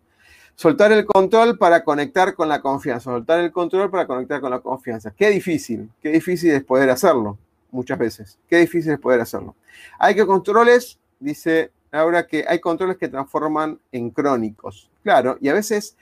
Soltar 0.56 0.92
el 0.92 1.06
control 1.06 1.58
para 1.58 1.84
conectar 1.84 2.34
con 2.34 2.48
la 2.48 2.62
confianza, 2.62 3.12
soltar 3.12 3.40
el 3.40 3.52
control 3.52 3.92
para 3.92 4.08
conectar 4.08 4.40
con 4.40 4.52
la 4.52 4.60
confianza. 4.60 5.12
Qué 5.12 5.30
difícil, 5.30 5.90
qué 6.02 6.10
difícil 6.10 6.52
es 6.52 6.64
poder 6.64 6.90
hacerlo, 6.90 7.38
muchas 7.72 8.00
veces. 8.00 8.40
Qué 8.48 8.58
difícil 8.58 8.94
es 8.94 9.00
poder 9.00 9.20
hacerlo. 9.22 9.56
Hay 10.00 10.16
que 10.16 10.26
controles, 10.26 10.98
dice 11.20 11.72
Ahora 11.96 12.28
que 12.28 12.44
hay 12.46 12.60
controles 12.60 12.98
que 12.98 13.08
transforman 13.08 13.80
en 13.94 14.10
crónicos. 14.10 14.90
Claro, 15.02 15.38
y 15.40 15.48
a 15.48 15.54
veces 15.54 15.96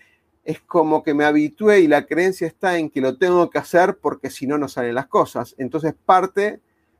es 0.43 0.59
como 0.59 1.03
que 1.03 1.13
me 1.13 1.23
habitué 1.23 1.81
y 1.81 1.87
la 1.87 2.07
creencia 2.07 2.47
está 2.47 2.79
en 2.79 2.89
que 2.89 2.99
lo 2.99 3.15
tengo 3.17 3.47
que 3.51 3.59
hacer 3.59 3.97
porque 3.97 4.31
si 4.31 4.47
no, 4.47 4.57
no 4.57 4.67
salen 4.67 4.95
las 4.95 5.05
cosas. 5.05 5.53
Entonces 5.59 5.93
parte 6.05 6.59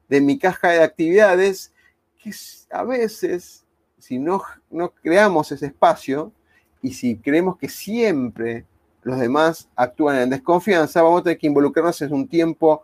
de 0.09 0.21
mi 0.21 0.37
caja 0.37 0.69
de 0.69 0.83
actividades 0.83 1.73
que 2.21 2.31
a 2.69 2.83
veces, 2.83 3.65
si 3.97 4.19
no, 4.19 4.43
no 4.69 4.89
creamos 4.89 5.51
ese 5.51 5.65
espacio 5.65 6.31
y 6.83 6.93
si 6.93 7.15
creemos 7.15 7.57
que 7.57 7.69
siempre 7.69 8.65
los 9.01 9.19
demás 9.19 9.67
actúan 9.75 10.17
en 10.17 10.29
desconfianza, 10.29 11.01
vamos 11.01 11.21
a 11.21 11.23
tener 11.23 11.39
que 11.39 11.47
involucrarnos 11.47 11.99
en 12.03 12.13
un 12.13 12.27
tiempo, 12.27 12.83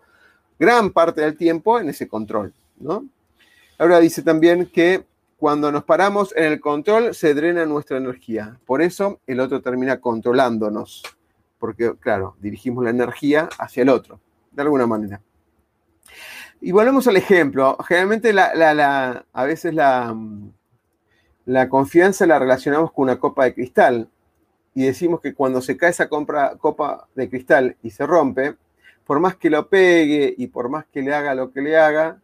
gran 0.57 0.91
parte 0.91 1.21
del 1.21 1.37
tiempo, 1.37 1.79
en 1.79 1.89
ese 1.89 2.07
control. 2.07 2.53
¿no? 2.79 3.05
Ahora 3.77 3.99
dice 3.99 4.23
también 4.23 4.65
que 4.65 5.05
cuando 5.37 5.71
nos 5.71 5.83
paramos 5.83 6.33
en 6.35 6.45
el 6.45 6.59
control, 6.59 7.13
se 7.13 7.33
drena 7.33 7.65
nuestra 7.65 7.97
energía. 7.97 8.59
Por 8.65 8.81
eso 8.81 9.19
el 9.27 9.39
otro 9.39 9.61
termina 9.61 10.01
controlándonos. 10.01 11.03
Porque, 11.57 11.93
claro, 11.99 12.35
dirigimos 12.39 12.83
la 12.83 12.89
energía 12.89 13.47
hacia 13.57 13.83
el 13.83 13.89
otro, 13.89 14.19
de 14.51 14.61
alguna 14.61 14.87
manera. 14.87 15.21
Y 16.61 16.71
volvemos 16.71 17.07
al 17.07 17.17
ejemplo. 17.17 17.77
Generalmente 17.87 18.33
a 18.37 19.43
veces 19.45 19.73
la, 19.73 20.15
la 21.49 21.67
confianza 21.67 22.27
la 22.27 22.37
relacionamos 22.37 22.91
con 22.91 23.05
una 23.05 23.19
copa 23.19 23.45
de 23.45 23.55
cristal. 23.55 24.07
Y 24.75 24.85
decimos 24.85 25.19
que 25.19 25.33
cuando 25.33 25.63
se 25.63 25.75
cae 25.75 25.89
esa 25.89 26.07
copa 26.07 27.07
de 27.15 27.27
cristal 27.27 27.75
y 27.81 27.89
se 27.89 28.05
rompe, 28.05 28.55
por 29.03 29.19
más 29.19 29.35
que 29.35 29.49
lo 29.49 29.67
pegue 29.67 30.35
y 30.37 30.45
por 30.45 30.69
más 30.69 30.85
que 30.85 31.01
le 31.01 31.11
haga 31.11 31.33
lo 31.33 31.51
que 31.51 31.61
le 31.61 31.75
haga, 31.75 32.21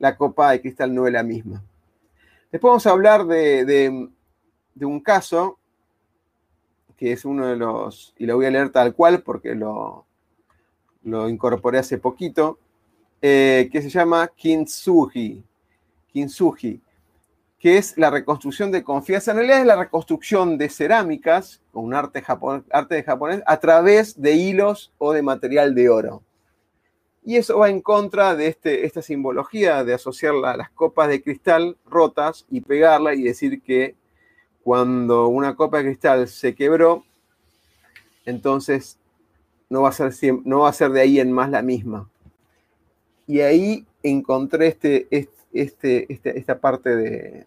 la 0.00 0.16
copa 0.16 0.50
de 0.50 0.60
cristal 0.60 0.92
no 0.92 1.06
es 1.06 1.12
la 1.12 1.22
misma. 1.22 1.62
Después 2.50 2.70
vamos 2.70 2.86
a 2.88 2.90
hablar 2.90 3.24
de, 3.24 4.08
un 4.80 5.00
caso 5.00 5.56
que 6.96 7.12
es 7.12 7.24
uno 7.24 7.46
de 7.46 7.54
los, 7.54 8.14
y 8.18 8.26
lo 8.26 8.34
voy 8.34 8.46
a 8.46 8.50
leer 8.50 8.70
tal 8.70 8.96
cual 8.96 9.22
porque 9.22 9.54
lo, 9.54 10.06
lo 11.04 11.28
incorporé 11.28 11.78
hace 11.78 11.98
poquito, 11.98 12.58
eh, 13.22 13.68
que 13.70 13.80
se 13.80 13.90
llama 13.90 14.26
Kintsugi. 14.26 15.44
Kintsugi. 16.08 16.80
Que 17.60 17.76
es 17.76 17.96
la 17.98 18.08
reconstrucción 18.08 18.72
de 18.72 18.82
confianza. 18.82 19.30
En 19.30 19.36
realidad 19.36 19.60
es 19.60 19.66
la 19.66 19.76
reconstrucción 19.76 20.56
de 20.56 20.70
cerámicas, 20.70 21.60
con 21.70 21.84
un 21.84 21.94
arte, 21.94 22.24
arte 22.70 22.94
de 22.94 23.02
japonés, 23.02 23.42
a 23.46 23.60
través 23.60 24.20
de 24.20 24.32
hilos 24.32 24.92
o 24.96 25.12
de 25.12 25.22
material 25.22 25.74
de 25.74 25.90
oro. 25.90 26.22
Y 27.22 27.36
eso 27.36 27.58
va 27.58 27.68
en 27.68 27.82
contra 27.82 28.34
de 28.34 28.46
este, 28.46 28.86
esta 28.86 29.02
simbología 29.02 29.84
de 29.84 29.92
asociar 29.92 30.32
las 30.34 30.70
copas 30.70 31.08
de 31.08 31.22
cristal 31.22 31.76
rotas 31.84 32.46
y 32.50 32.62
pegarla 32.62 33.14
y 33.14 33.22
decir 33.22 33.60
que 33.60 33.94
cuando 34.64 35.28
una 35.28 35.54
copa 35.54 35.78
de 35.78 35.84
cristal 35.84 36.28
se 36.28 36.54
quebró, 36.54 37.04
entonces 38.24 38.98
no 39.68 39.82
va 39.82 39.90
a 39.90 39.92
ser, 39.92 40.12
no 40.44 40.60
va 40.60 40.70
a 40.70 40.72
ser 40.72 40.92
de 40.92 41.02
ahí 41.02 41.20
en 41.20 41.30
más 41.30 41.50
la 41.50 41.60
misma. 41.60 42.08
Y 43.26 43.40
ahí 43.40 43.86
encontré 44.02 44.68
este, 44.68 45.06
este, 45.10 45.39
este 45.52 46.06
esta 46.38 46.58
parte 46.58 46.94
de, 46.96 47.46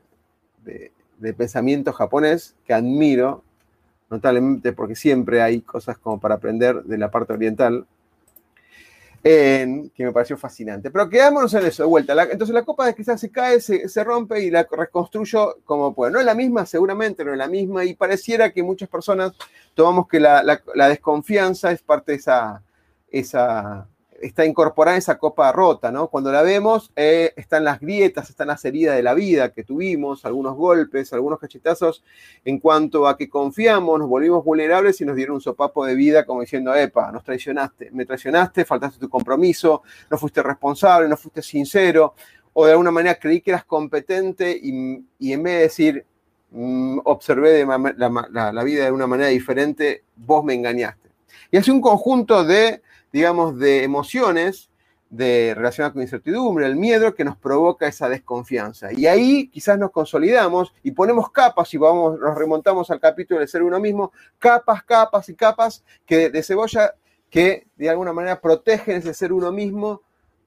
de, 0.63 1.33
pensamiento 1.33 1.93
japonés 1.93 2.55
que 2.65 2.73
admiro, 2.73 3.43
notablemente 4.09 4.73
porque 4.73 4.95
siempre 4.95 5.41
hay 5.41 5.61
cosas 5.61 5.97
como 5.97 6.19
para 6.19 6.35
aprender 6.35 6.83
de 6.83 6.97
la 6.97 7.09
parte 7.09 7.33
oriental, 7.33 7.87
que 9.23 9.91
me 9.99 10.11
pareció 10.11 10.37
fascinante. 10.37 10.91
Pero 10.91 11.09
quedámonos 11.09 11.53
en 11.53 11.65
eso, 11.65 11.83
de 11.83 11.87
vuelta. 11.87 12.13
entonces 12.23 12.53
la 12.53 12.65
copa 12.65 12.85
de 12.85 12.93
cristal 12.93 13.17
se 13.17 13.31
cae, 13.31 13.61
se, 13.61 14.03
rompe 14.03 14.43
y 14.43 14.51
la 14.51 14.67
reconstruyo 14.69 15.59
como 15.63 15.93
puedo. 15.95 16.11
No 16.11 16.19
es 16.19 16.25
la 16.25 16.35
misma, 16.35 16.65
seguramente 16.65 17.23
no 17.23 17.31
es 17.31 17.37
la 17.37 17.47
misma, 17.47 17.85
y 17.85 17.95
pareciera 17.95 18.51
que 18.51 18.61
muchas 18.61 18.89
personas 18.89 19.31
tomamos 19.73 20.07
que 20.09 20.19
la, 20.19 20.43
la 20.75 20.89
desconfianza 20.89 21.71
es 21.71 21.81
parte 21.81 22.11
de 22.11 22.17
esa, 22.17 22.61
esa 23.09 23.87
está 24.23 24.45
incorporada 24.45 24.97
esa 24.97 25.17
copa 25.17 25.51
rota, 25.51 25.91
¿no? 25.91 26.07
Cuando 26.07 26.31
la 26.31 26.41
vemos, 26.41 26.91
eh, 26.95 27.33
están 27.35 27.65
las 27.65 27.79
grietas, 27.79 28.29
están 28.29 28.47
las 28.47 28.63
heridas 28.63 28.95
de 28.95 29.03
la 29.03 29.13
vida 29.13 29.51
que 29.51 29.63
tuvimos, 29.63 30.23
algunos 30.23 30.55
golpes, 30.55 31.11
algunos 31.11 31.39
cachetazos, 31.39 32.03
en 32.45 32.59
cuanto 32.59 33.07
a 33.07 33.17
que 33.17 33.29
confiamos, 33.29 33.99
nos 33.99 34.07
volvimos 34.07 34.43
vulnerables 34.45 35.01
y 35.01 35.05
nos 35.05 35.15
dieron 35.15 35.35
un 35.35 35.41
sopapo 35.41 35.85
de 35.85 35.95
vida 35.95 36.25
como 36.25 36.41
diciendo, 36.41 36.73
epa, 36.73 37.11
nos 37.11 37.23
traicionaste, 37.23 37.91
me 37.91 38.05
traicionaste, 38.05 38.63
faltaste 38.63 38.97
tu 38.97 39.09
compromiso, 39.09 39.83
no 40.09 40.17
fuiste 40.17 40.41
responsable, 40.41 41.09
no 41.09 41.17
fuiste 41.17 41.41
sincero, 41.41 42.15
o 42.53 42.65
de 42.65 42.71
alguna 42.71 42.91
manera 42.91 43.15
creí 43.15 43.41
que 43.41 43.51
eras 43.51 43.65
competente 43.65 44.57
y, 44.61 45.33
en 45.33 45.43
vez 45.43 45.53
de 45.53 45.59
decir, 45.59 46.05
mm, 46.51 46.99
observé 47.03 47.65
la, 47.65 48.51
la 48.53 48.63
vida 48.63 48.85
de 48.85 48.91
una 48.91 49.07
manera 49.07 49.29
diferente, 49.29 50.03
vos 50.15 50.45
me 50.45 50.53
engañaste. 50.53 51.09
Y 51.51 51.57
hace 51.57 51.71
un 51.71 51.81
conjunto 51.81 52.43
de 52.43 52.81
digamos, 53.13 53.57
de 53.59 53.83
emociones 53.83 54.69
de, 55.09 55.53
relacionadas 55.55 55.93
con 55.93 56.01
incertidumbre, 56.01 56.65
el 56.65 56.75
miedo 56.75 57.13
que 57.13 57.23
nos 57.23 57.37
provoca 57.37 57.87
esa 57.87 58.09
desconfianza. 58.09 58.91
Y 58.91 59.05
ahí 59.05 59.47
quizás 59.49 59.77
nos 59.77 59.91
consolidamos 59.91 60.73
y 60.81 60.91
ponemos 60.91 61.31
capas 61.31 61.71
y 61.75 61.77
vamos, 61.77 62.19
nos 62.19 62.35
remontamos 62.35 62.89
al 62.89 62.99
capítulo 62.99 63.39
del 63.39 63.47
ser 63.47 63.61
uno 63.61 63.79
mismo, 63.79 64.11
capas, 64.39 64.83
capas 64.83 65.29
y 65.29 65.35
capas 65.35 65.83
que, 66.05 66.31
de 66.31 66.41
cebolla 66.41 66.95
que 67.29 67.67
de 67.77 67.89
alguna 67.89 68.13
manera 68.13 68.41
protegen 68.41 68.97
ese 68.97 69.13
ser 69.13 69.31
uno 69.31 69.51
mismo 69.51 70.01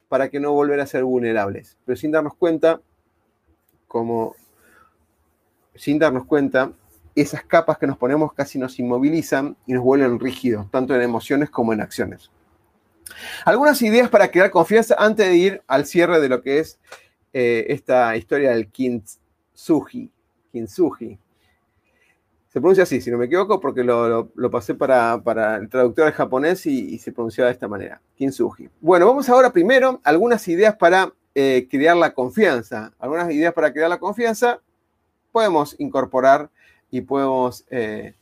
para 0.09 0.29
que 0.29 0.41
no 0.41 0.53
volver 0.53 0.81
a 0.81 0.87
ser 0.87 1.05
vulnerables. 1.05 1.77
Pero 1.85 1.97
sin 1.97 2.11
darnos 2.11 2.35
cuenta, 2.35 2.81
como 3.87 4.35
sin 5.77 5.99
darnos 5.99 6.25
cuenta, 6.27 6.73
esas 7.15 7.45
capas 7.45 7.79
que 7.79 7.87
nos 7.87 7.97
ponemos 7.97 8.33
casi 8.33 8.59
nos 8.59 8.79
inmovilizan 8.79 9.57
y 9.67 9.73
nos 9.73 9.85
vuelven 9.85 10.19
rígidos, 10.19 10.71
tanto 10.71 10.95
en 10.95 11.03
emociones 11.03 11.51
como 11.51 11.73
en 11.73 11.81
acciones. 11.81 12.31
Algunas 13.45 13.81
ideas 13.83 14.09
para 14.09 14.31
crear 14.31 14.51
confianza 14.51 14.97
antes 14.99 15.27
de 15.27 15.37
ir 15.37 15.63
al 15.67 15.87
cierre 15.87 16.21
de 16.21 16.29
lo 16.29 16.43
que 16.43 16.59
es 16.59 16.79
eh, 17.33 17.67
esta 17.69 18.17
historia 18.17 18.51
del 18.51 18.69
kintsugi. 18.69 20.11
Se 22.49 22.61
pronuncia 22.61 22.85
así, 22.85 23.03
si 23.03 23.11
no 23.11 23.19
me 23.19 23.27
equivoco, 23.27 23.61
porque 23.61 23.85
lo, 23.85 24.31
pasé 24.51 24.75
para, 24.75 25.21
el 25.57 25.69
traductor 25.69 26.07
al 26.07 26.13
japonés 26.15 26.65
y, 26.65 26.99
se 26.99 27.13
pronunciaba 27.13 27.49
de 27.49 27.53
esta 27.53 27.69
manera. 27.69 28.01
Kintsugi. 28.17 28.71
Bueno, 28.81 29.07
vamos 29.07 29.29
ahora 29.29 29.53
primero 29.53 30.01
algunas 30.03 30.49
ideas 30.49 30.75
para 30.77 31.13
eh, 31.35 31.69
crear 31.71 31.97
la 31.97 32.15
confianza. 32.15 32.93
Algunas 32.99 33.31
ideas 33.31 33.53
para 33.53 33.73
crear 33.73 33.91
la 33.91 33.99
confianza 33.99 34.61
podemos 35.31 35.77
incorporar 35.79 36.49
y 36.91 37.03
podemos 37.03 37.67
eh, 37.69 38.15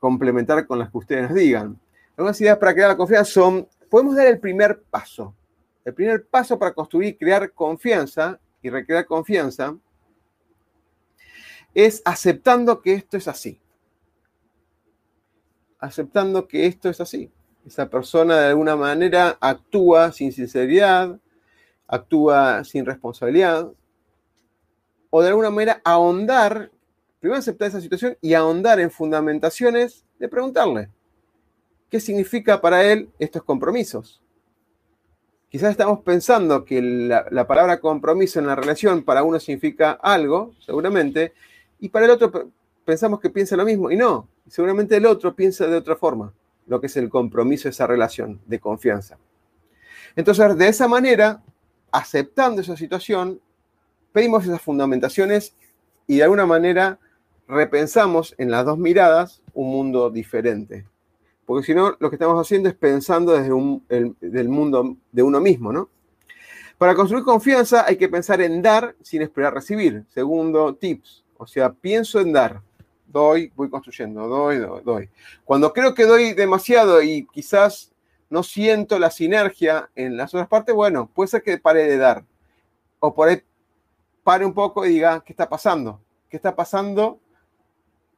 complementar 0.00 0.66
con 0.66 0.80
las 0.80 0.90
que 0.90 0.98
ustedes 0.98 1.22
nos 1.22 1.34
digan. 1.34 1.78
Algunas 2.18 2.40
ideas 2.40 2.58
para 2.58 2.74
crear 2.74 2.88
la 2.88 2.96
confianza 2.96 3.30
son, 3.30 3.68
podemos 3.88 4.16
dar 4.16 4.26
el 4.26 4.40
primer 4.40 4.82
paso. 4.90 5.36
El 5.84 5.94
primer 5.94 6.26
paso 6.26 6.58
para 6.58 6.74
construir 6.74 7.10
y 7.10 7.16
crear 7.16 7.52
confianza 7.52 8.40
y 8.60 8.70
recrear 8.70 9.06
confianza 9.06 9.78
es 11.72 12.02
aceptando 12.04 12.82
que 12.82 12.94
esto 12.94 13.16
es 13.16 13.28
así. 13.28 13.60
Aceptando 15.78 16.48
que 16.48 16.66
esto 16.66 16.88
es 16.88 17.00
así. 17.00 17.30
Esa 17.64 17.88
persona 17.88 18.36
de 18.40 18.46
alguna 18.48 18.74
manera 18.74 19.38
actúa 19.40 20.10
sin 20.10 20.32
sinceridad, 20.32 21.20
actúa 21.86 22.64
sin 22.64 22.84
responsabilidad, 22.84 23.70
o 25.10 25.22
de 25.22 25.28
alguna 25.28 25.50
manera 25.50 25.80
ahondar, 25.84 26.72
primero 27.20 27.38
aceptar 27.38 27.68
esa 27.68 27.80
situación 27.80 28.18
y 28.20 28.34
ahondar 28.34 28.80
en 28.80 28.90
fundamentaciones 28.90 30.04
de 30.18 30.28
preguntarle, 30.28 30.90
¿Qué 31.90 32.00
significa 32.00 32.60
para 32.60 32.84
él 32.84 33.10
estos 33.18 33.42
compromisos? 33.42 34.20
Quizás 35.48 35.70
estamos 35.70 36.00
pensando 36.00 36.64
que 36.64 36.82
la, 36.82 37.46
palabra 37.46 37.80
compromiso 37.80 38.38
en 38.38 38.46
la 38.46 38.54
relación 38.54 39.02
para 39.02 39.22
uno 39.22 39.40
significa 39.40 39.92
algo, 39.92 40.52
seguramente, 40.58 41.32
y 41.80 41.88
para 41.88 42.04
el 42.04 42.10
otro 42.10 42.50
pensamos 42.84 43.20
que 43.20 43.30
piensa 43.30 43.56
lo 43.56 43.64
mismo, 43.64 43.90
y 43.90 43.96
no, 43.96 44.28
seguramente 44.46 44.96
el 44.96 45.06
otro 45.06 45.34
piensa 45.34 45.66
de 45.66 45.76
otra 45.76 45.96
forma, 45.96 46.34
lo 46.66 46.80
que 46.80 46.88
es 46.88 46.96
el 46.98 47.08
compromiso 47.08 47.64
de 47.64 47.70
esa 47.70 47.86
relación 47.86 48.40
de 48.44 48.60
confianza. 48.60 49.16
Entonces, 50.16 50.58
de 50.58 50.68
esa 50.68 50.88
manera, 50.88 51.42
aceptando 51.90 52.60
esa 52.60 52.76
situación, 52.76 53.40
pedimos 54.12 54.44
esas 54.44 54.60
fundamentaciones 54.60 55.54
y 56.06 56.18
de 56.18 56.24
alguna 56.24 56.44
manera 56.44 56.98
repensamos 57.46 58.34
en 58.36 58.50
las 58.50 58.66
dos 58.66 58.76
miradas 58.76 59.42
un 59.54 59.70
mundo 59.70 60.10
diferente, 60.10 60.86
porque 61.48 61.64
si 61.64 61.74
no, 61.74 61.96
lo 61.98 62.10
que 62.10 62.16
estamos 62.16 62.38
haciendo 62.38 62.68
es 62.68 62.74
pensando 62.74 63.32
desde 63.32 64.40
el 64.40 64.48
mundo 64.50 64.98
de 65.10 65.22
uno 65.22 65.40
mismo, 65.40 65.72
¿no? 65.72 65.88
Para 66.76 66.94
construir 66.94 67.24
confianza 67.24 67.86
hay 67.86 67.96
que 67.96 68.10
pensar 68.10 68.42
en 68.42 68.60
dar 68.60 68.94
sin 69.00 69.22
esperar 69.22 69.54
recibir. 69.54 70.04
Segundo, 70.12 70.74
tips. 70.74 71.24
O 71.38 71.46
sea, 71.46 71.72
pienso 71.72 72.20
en 72.20 72.34
dar. 72.34 72.60
Doy, 73.06 73.50
voy 73.56 73.70
construyendo, 73.70 74.28
doy, 74.28 74.58
doy, 74.58 74.82
doy. 74.84 75.08
Cuando 75.46 75.72
creo 75.72 75.94
que 75.94 76.04
doy 76.04 76.34
demasiado 76.34 77.00
y 77.00 77.26
quizás 77.32 77.92
no 78.28 78.42
siento 78.42 78.98
la 78.98 79.10
sinergia 79.10 79.88
en 79.94 80.18
las 80.18 80.34
otras 80.34 80.48
partes, 80.48 80.74
bueno, 80.74 81.10
puede 81.14 81.28
ser 81.28 81.42
que 81.42 81.56
pare 81.56 81.84
de 81.84 81.96
dar. 81.96 82.26
O 83.00 83.14
por 83.14 83.30
ahí 83.30 83.40
pare 84.22 84.44
un 84.44 84.52
poco 84.52 84.84
y 84.84 84.90
diga, 84.90 85.24
¿qué 85.24 85.32
está 85.32 85.48
pasando? 85.48 86.02
¿Qué 86.28 86.36
está 86.36 86.54
pasando? 86.54 87.20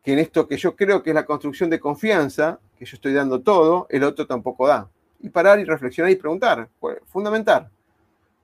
Que 0.02 0.12
en 0.12 0.18
esto 0.18 0.48
que 0.48 0.56
yo 0.56 0.76
creo 0.76 1.02
que 1.02 1.10
es 1.10 1.14
la 1.14 1.26
construcción 1.26 1.68
de 1.70 1.78
confianza, 1.78 2.58
que 2.78 2.84
yo 2.84 2.94
estoy 2.94 3.12
dando 3.12 3.40
todo, 3.40 3.86
el 3.90 4.02
otro 4.02 4.26
tampoco 4.26 4.66
da. 4.66 4.88
Y 5.20 5.28
parar 5.28 5.58
y 5.60 5.64
reflexionar 5.64 6.10
y 6.10 6.16
preguntar, 6.16 6.68
pues, 6.78 6.98
fundamental, 7.06 7.70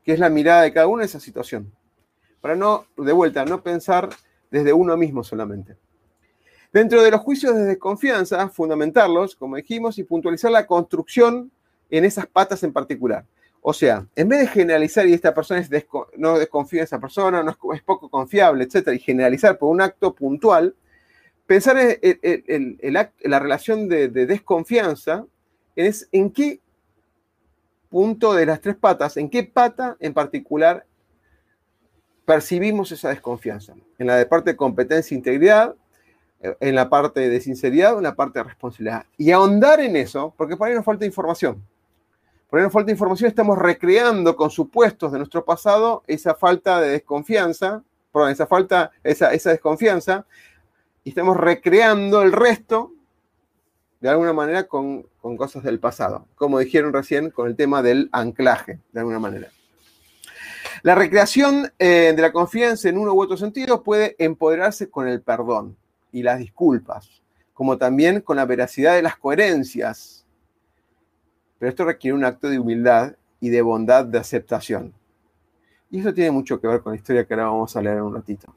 qué 0.04 0.12
es 0.12 0.18
la 0.18 0.28
mirada 0.28 0.62
de 0.62 0.72
cada 0.72 0.86
uno 0.86 1.02
en 1.02 1.06
esa 1.06 1.20
situación. 1.20 1.72
Para 2.40 2.54
no, 2.54 2.86
de 2.96 3.12
vuelta, 3.12 3.44
no 3.44 3.62
pensar 3.62 4.10
desde 4.50 4.72
uno 4.72 4.96
mismo 4.96 5.24
solamente. 5.24 5.76
Dentro 6.72 7.02
de 7.02 7.10
los 7.10 7.20
juicios 7.20 7.54
de 7.54 7.64
desconfianza, 7.64 8.48
fundamentarlos, 8.48 9.34
como 9.34 9.56
dijimos, 9.56 9.98
y 9.98 10.04
puntualizar 10.04 10.50
la 10.50 10.66
construcción 10.66 11.50
en 11.90 12.04
esas 12.04 12.26
patas 12.26 12.62
en 12.62 12.72
particular. 12.72 13.24
O 13.62 13.72
sea, 13.72 14.06
en 14.14 14.28
vez 14.28 14.40
de 14.40 14.46
generalizar 14.46 15.08
y 15.08 15.12
esta 15.12 15.34
persona 15.34 15.60
es 15.60 15.86
no 16.16 16.38
desconfía 16.38 16.80
en 16.80 16.84
esa 16.84 17.00
persona, 17.00 17.42
no 17.42 17.56
es, 17.72 17.82
poco 17.82 18.08
confiable, 18.08 18.64
etcétera, 18.64 18.94
y 18.94 19.00
generalizar 19.00 19.58
por 19.58 19.70
un 19.70 19.80
acto 19.80 20.14
puntual, 20.14 20.74
pensar 21.46 21.76
en, 21.78 22.78
la 23.22 23.38
relación 23.38 23.88
de, 23.88 24.08
desconfianza 24.08 25.24
es 25.74 26.08
en 26.12 26.30
qué 26.30 26.60
punto 27.88 28.34
de 28.34 28.46
las 28.46 28.60
tres 28.60 28.76
patas, 28.76 29.16
en 29.16 29.30
qué 29.30 29.44
pata 29.44 29.96
en 30.00 30.12
particular 30.12 30.84
percibimos 32.24 32.90
esa 32.92 33.10
desconfianza. 33.10 33.74
En 33.98 34.08
la 34.08 34.16
de 34.16 34.26
parte 34.26 34.50
de 34.50 34.56
competencia 34.56 35.14
e 35.14 35.18
integridad, 35.18 35.76
en 36.60 36.74
la 36.74 36.88
parte 36.88 37.28
de 37.28 37.40
sinceridad, 37.40 37.96
en 37.96 38.02
la 38.02 38.14
parte 38.14 38.38
de 38.38 38.44
responsabilidad. 38.44 39.06
Y 39.16 39.30
ahondar 39.30 39.80
en 39.80 39.96
eso, 39.96 40.34
porque 40.36 40.56
por 40.56 40.68
ahí 40.68 40.74
nos 40.74 40.84
falta 40.84 41.06
información. 41.06 41.62
Por 42.50 42.58
ahí 42.58 42.64
nos 42.64 42.72
falta 42.72 42.90
información, 42.90 43.28
estamos 43.28 43.58
recreando 43.58 44.36
con 44.36 44.50
supuestos 44.50 45.12
de 45.12 45.18
nuestro 45.18 45.44
pasado 45.44 46.02
esa 46.06 46.34
falta 46.34 46.80
de 46.80 46.90
desconfianza, 46.90 47.82
perdón, 48.12 48.30
esa 48.30 48.46
falta, 48.46 48.92
esa, 49.02 49.32
esa 49.32 49.50
desconfianza, 49.50 50.26
y 51.06 51.10
estamos 51.10 51.36
recreando 51.36 52.20
el 52.20 52.32
resto 52.32 52.92
de 54.00 54.08
alguna 54.08 54.32
manera 54.32 54.66
con, 54.66 55.06
cosas 55.36 55.62
del 55.62 55.78
pasado, 55.78 56.26
como 56.34 56.58
dijeron 56.58 56.92
recién 56.92 57.30
con 57.30 57.46
el 57.46 57.54
tema 57.54 57.80
del 57.80 58.08
anclaje, 58.10 58.80
de 58.90 58.98
alguna 58.98 59.20
manera. 59.20 59.48
La 60.82 60.96
recreación 60.96 61.72
eh, 61.78 62.12
de 62.14 62.20
la 62.20 62.32
confianza 62.32 62.88
en 62.88 62.98
uno 62.98 63.14
u 63.14 63.22
otro 63.22 63.36
sentido 63.36 63.84
puede 63.84 64.16
empoderarse 64.18 64.90
con 64.90 65.06
el 65.06 65.22
perdón 65.22 65.76
y 66.10 66.24
las 66.24 66.40
disculpas, 66.40 67.22
como 67.54 67.78
también 67.78 68.20
con 68.20 68.36
la 68.36 68.44
veracidad 68.44 68.96
de 68.96 69.02
las 69.02 69.16
coherencias. 69.16 70.26
Pero 71.60 71.70
esto 71.70 71.84
requiere 71.84 72.16
un 72.16 72.24
acto 72.24 72.48
de 72.48 72.58
humildad 72.58 73.14
y 73.38 73.50
de 73.50 73.62
bondad 73.62 74.06
de 74.06 74.18
aceptación. 74.18 74.92
Y 75.88 76.00
eso 76.00 76.12
tiene 76.12 76.32
mucho 76.32 76.60
que 76.60 76.66
ver 76.66 76.80
con 76.80 76.94
la 76.94 76.96
historia 76.96 77.24
que 77.24 77.34
ahora 77.34 77.46
vamos 77.46 77.76
a 77.76 77.80
leer 77.80 77.98
en 77.98 78.02
un 78.02 78.14
ratito. 78.16 78.52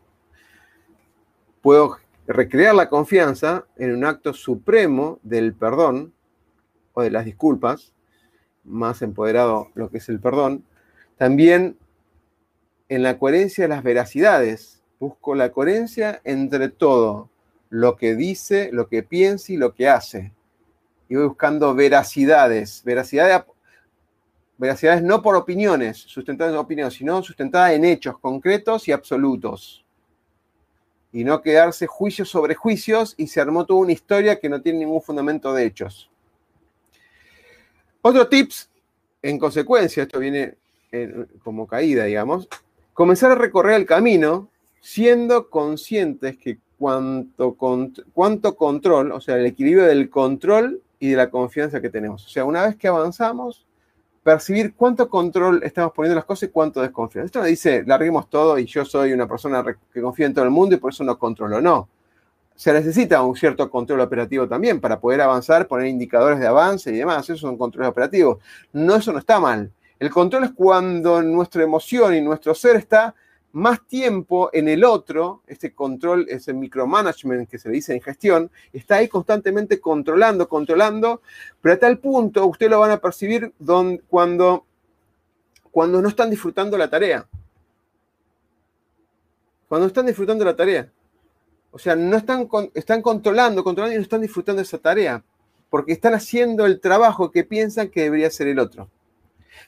Puedo 1.61 1.99
recrear 2.29 2.75
la 2.75 2.89
confianza 2.89 3.65
en 3.75 3.91
un 3.91 4.05
acto 4.05 4.33
supremo 4.33 5.19
del 5.23 5.55
perdón 5.55 6.13
o 6.93 7.01
de 7.01 7.09
las 7.09 7.25
disculpas, 7.25 7.91
más 8.63 9.01
empoderado 9.01 9.71
lo 9.73 9.89
que 9.89 9.97
es 9.97 10.09
el 10.09 10.19
perdón, 10.19 10.63
también 11.17 11.75
en 12.87 13.01
la 13.01 13.17
coherencia 13.17 13.63
de 13.63 13.69
las 13.69 13.83
veracidades. 13.83 14.83
Busco 14.99 15.33
la 15.33 15.51
coherencia 15.51 16.21
entre 16.23 16.69
todo 16.69 17.29
lo 17.69 17.95
que 17.95 18.15
dice, 18.15 18.69
lo 18.71 18.89
que 18.89 19.01
piensa 19.01 19.51
y 19.51 19.57
lo 19.57 19.73
que 19.73 19.89
hace. 19.89 20.31
Y 21.07 21.15
voy 21.15 21.25
buscando 21.25 21.73
veracidades, 21.73 22.83
veracidades, 22.83 23.43
veracidades 24.57 25.01
no 25.01 25.23
por 25.23 25.35
opiniones, 25.35 25.97
sustentadas 25.97 26.53
en 26.53 26.59
opiniones, 26.59 26.93
sino 26.93 27.23
sustentadas 27.23 27.71
en 27.71 27.85
hechos 27.85 28.19
concretos 28.19 28.87
y 28.87 28.91
absolutos 28.91 29.83
y 31.11 31.23
no 31.23 31.41
quedarse 31.41 31.87
juicios 31.87 32.29
sobre 32.29 32.55
juicios 32.55 33.15
y 33.17 33.27
se 33.27 33.41
armó 33.41 33.65
toda 33.65 33.79
una 33.79 33.91
historia 33.91 34.39
que 34.39 34.49
no 34.49 34.61
tiene 34.61 34.79
ningún 34.79 35.01
fundamento 35.01 35.53
de 35.53 35.65
hechos. 35.65 36.09
Otro 38.01 38.27
tips, 38.27 38.69
en 39.21 39.39
consecuencia, 39.39 40.03
esto 40.03 40.19
viene 40.19 40.55
como 41.43 41.67
caída, 41.67 42.05
digamos, 42.05 42.47
comenzar 42.93 43.31
a 43.31 43.35
recorrer 43.35 43.75
el 43.75 43.85
camino 43.85 44.49
siendo 44.81 45.49
conscientes 45.49 46.37
que 46.37 46.59
cuanto, 46.77 47.55
cuánto 48.13 48.55
control, 48.55 49.11
o 49.11 49.19
sea, 49.19 49.35
el 49.35 49.45
equilibrio 49.45 49.85
del 49.85 50.09
control 50.09 50.81
y 50.99 51.09
de 51.09 51.17
la 51.17 51.29
confianza 51.29 51.81
que 51.81 51.89
tenemos. 51.89 52.25
O 52.25 52.29
sea, 52.29 52.45
una 52.45 52.65
vez 52.65 52.77
que 52.77 52.87
avanzamos, 52.87 53.65
percibir 54.23 54.73
cuánto 54.75 55.09
control 55.09 55.61
estamos 55.63 55.93
poniendo 55.93 56.15
las 56.15 56.25
cosas 56.25 56.49
y 56.49 56.51
cuánto 56.51 56.81
desconfianza. 56.81 57.25
Esto 57.25 57.39
no 57.39 57.45
dice, 57.45 57.83
larguemos 57.85 58.29
todo 58.29 58.59
y 58.59 58.65
yo 58.65 58.85
soy 58.85 59.13
una 59.13 59.27
persona 59.27 59.63
que 59.93 60.01
confía 60.01 60.25
en 60.25 60.33
todo 60.33 60.45
el 60.45 60.51
mundo 60.51 60.75
y 60.75 60.77
por 60.77 60.91
eso 60.91 61.03
no 61.03 61.17
controlo. 61.17 61.61
No. 61.61 61.89
Se 62.55 62.73
necesita 62.73 63.21
un 63.23 63.35
cierto 63.35 63.69
control 63.69 64.01
operativo 64.01 64.47
también 64.47 64.81
para 64.81 64.99
poder 64.99 65.21
avanzar, 65.21 65.67
poner 65.67 65.87
indicadores 65.87 66.39
de 66.39 66.47
avance 66.47 66.91
y 66.91 66.97
demás. 66.97 67.29
Eso 67.29 67.37
son 67.37 67.57
controles 67.57 67.89
operativos. 67.89 68.39
No, 68.73 68.95
eso 68.95 69.13
no 69.13 69.19
está 69.19 69.39
mal. 69.39 69.71
El 69.97 70.09
control 70.09 70.45
es 70.45 70.51
cuando 70.51 71.21
nuestra 71.21 71.63
emoción 71.63 72.15
y 72.15 72.21
nuestro 72.21 72.53
ser 72.53 72.75
está 72.75 73.15
más 73.51 73.85
tiempo 73.87 74.49
en 74.53 74.67
el 74.67 74.83
otro, 74.83 75.41
este 75.47 75.73
control, 75.73 76.27
ese 76.29 76.53
micromanagement 76.53 77.49
que 77.49 77.57
se 77.57 77.69
dice 77.69 77.93
en 77.93 78.01
gestión, 78.01 78.51
está 78.71 78.97
ahí 78.97 79.07
constantemente 79.07 79.79
controlando, 79.79 80.47
controlando, 80.47 81.21
pero 81.61 81.75
a 81.75 81.79
tal 81.79 81.97
punto 81.97 82.45
usted 82.45 82.69
lo 82.69 82.79
van 82.79 82.91
a 82.91 82.97
percibir 82.97 83.53
cuando, 84.07 84.65
cuando 85.71 86.01
no 86.01 86.09
están 86.09 86.29
disfrutando 86.29 86.77
la 86.77 86.89
tarea. 86.89 87.27
Cuando 89.67 89.87
están 89.87 90.05
disfrutando 90.05 90.45
la 90.45 90.55
tarea. 90.55 90.91
O 91.71 91.79
sea, 91.79 91.95
no 91.95 92.17
están, 92.17 92.47
están 92.73 93.01
controlando, 93.01 93.63
controlando 93.63 93.95
y 93.95 93.97
no 93.97 94.03
están 94.03 94.21
disfrutando 94.21 94.61
esa 94.61 94.77
tarea, 94.79 95.23
porque 95.69 95.93
están 95.93 96.13
haciendo 96.13 96.65
el 96.65 96.79
trabajo 96.79 97.31
que 97.31 97.43
piensan 97.43 97.89
que 97.89 98.03
debería 98.03 98.27
hacer 98.27 98.47
el 98.47 98.59
otro. 98.59 98.89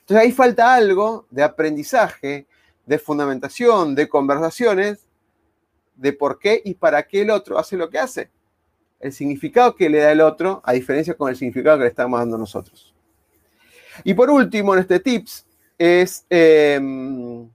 Entonces 0.00 0.24
ahí 0.24 0.32
falta 0.32 0.74
algo 0.74 1.26
de 1.30 1.42
aprendizaje, 1.42 2.46
de 2.86 2.98
fundamentación, 2.98 3.94
de 3.94 4.08
conversaciones, 4.08 5.06
de 5.96 6.12
por 6.12 6.38
qué 6.38 6.60
y 6.64 6.74
para 6.74 7.02
qué 7.04 7.22
el 7.22 7.30
otro 7.30 7.58
hace 7.58 7.76
lo 7.76 7.90
que 7.90 7.98
hace. 7.98 8.30
El 9.00 9.12
significado 9.12 9.74
que 9.74 9.88
le 9.88 9.98
da 9.98 10.12
el 10.12 10.20
otro, 10.20 10.60
a 10.64 10.72
diferencia 10.72 11.14
con 11.14 11.28
el 11.28 11.36
significado 11.36 11.78
que 11.78 11.84
le 11.84 11.90
estamos 11.90 12.18
dando 12.18 12.38
nosotros. 12.38 12.94
Y 14.04 14.14
por 14.14 14.30
último, 14.30 14.74
en 14.74 14.80
este 14.80 15.00
tips, 15.00 15.46
es, 15.78 16.24
em, 16.30 17.48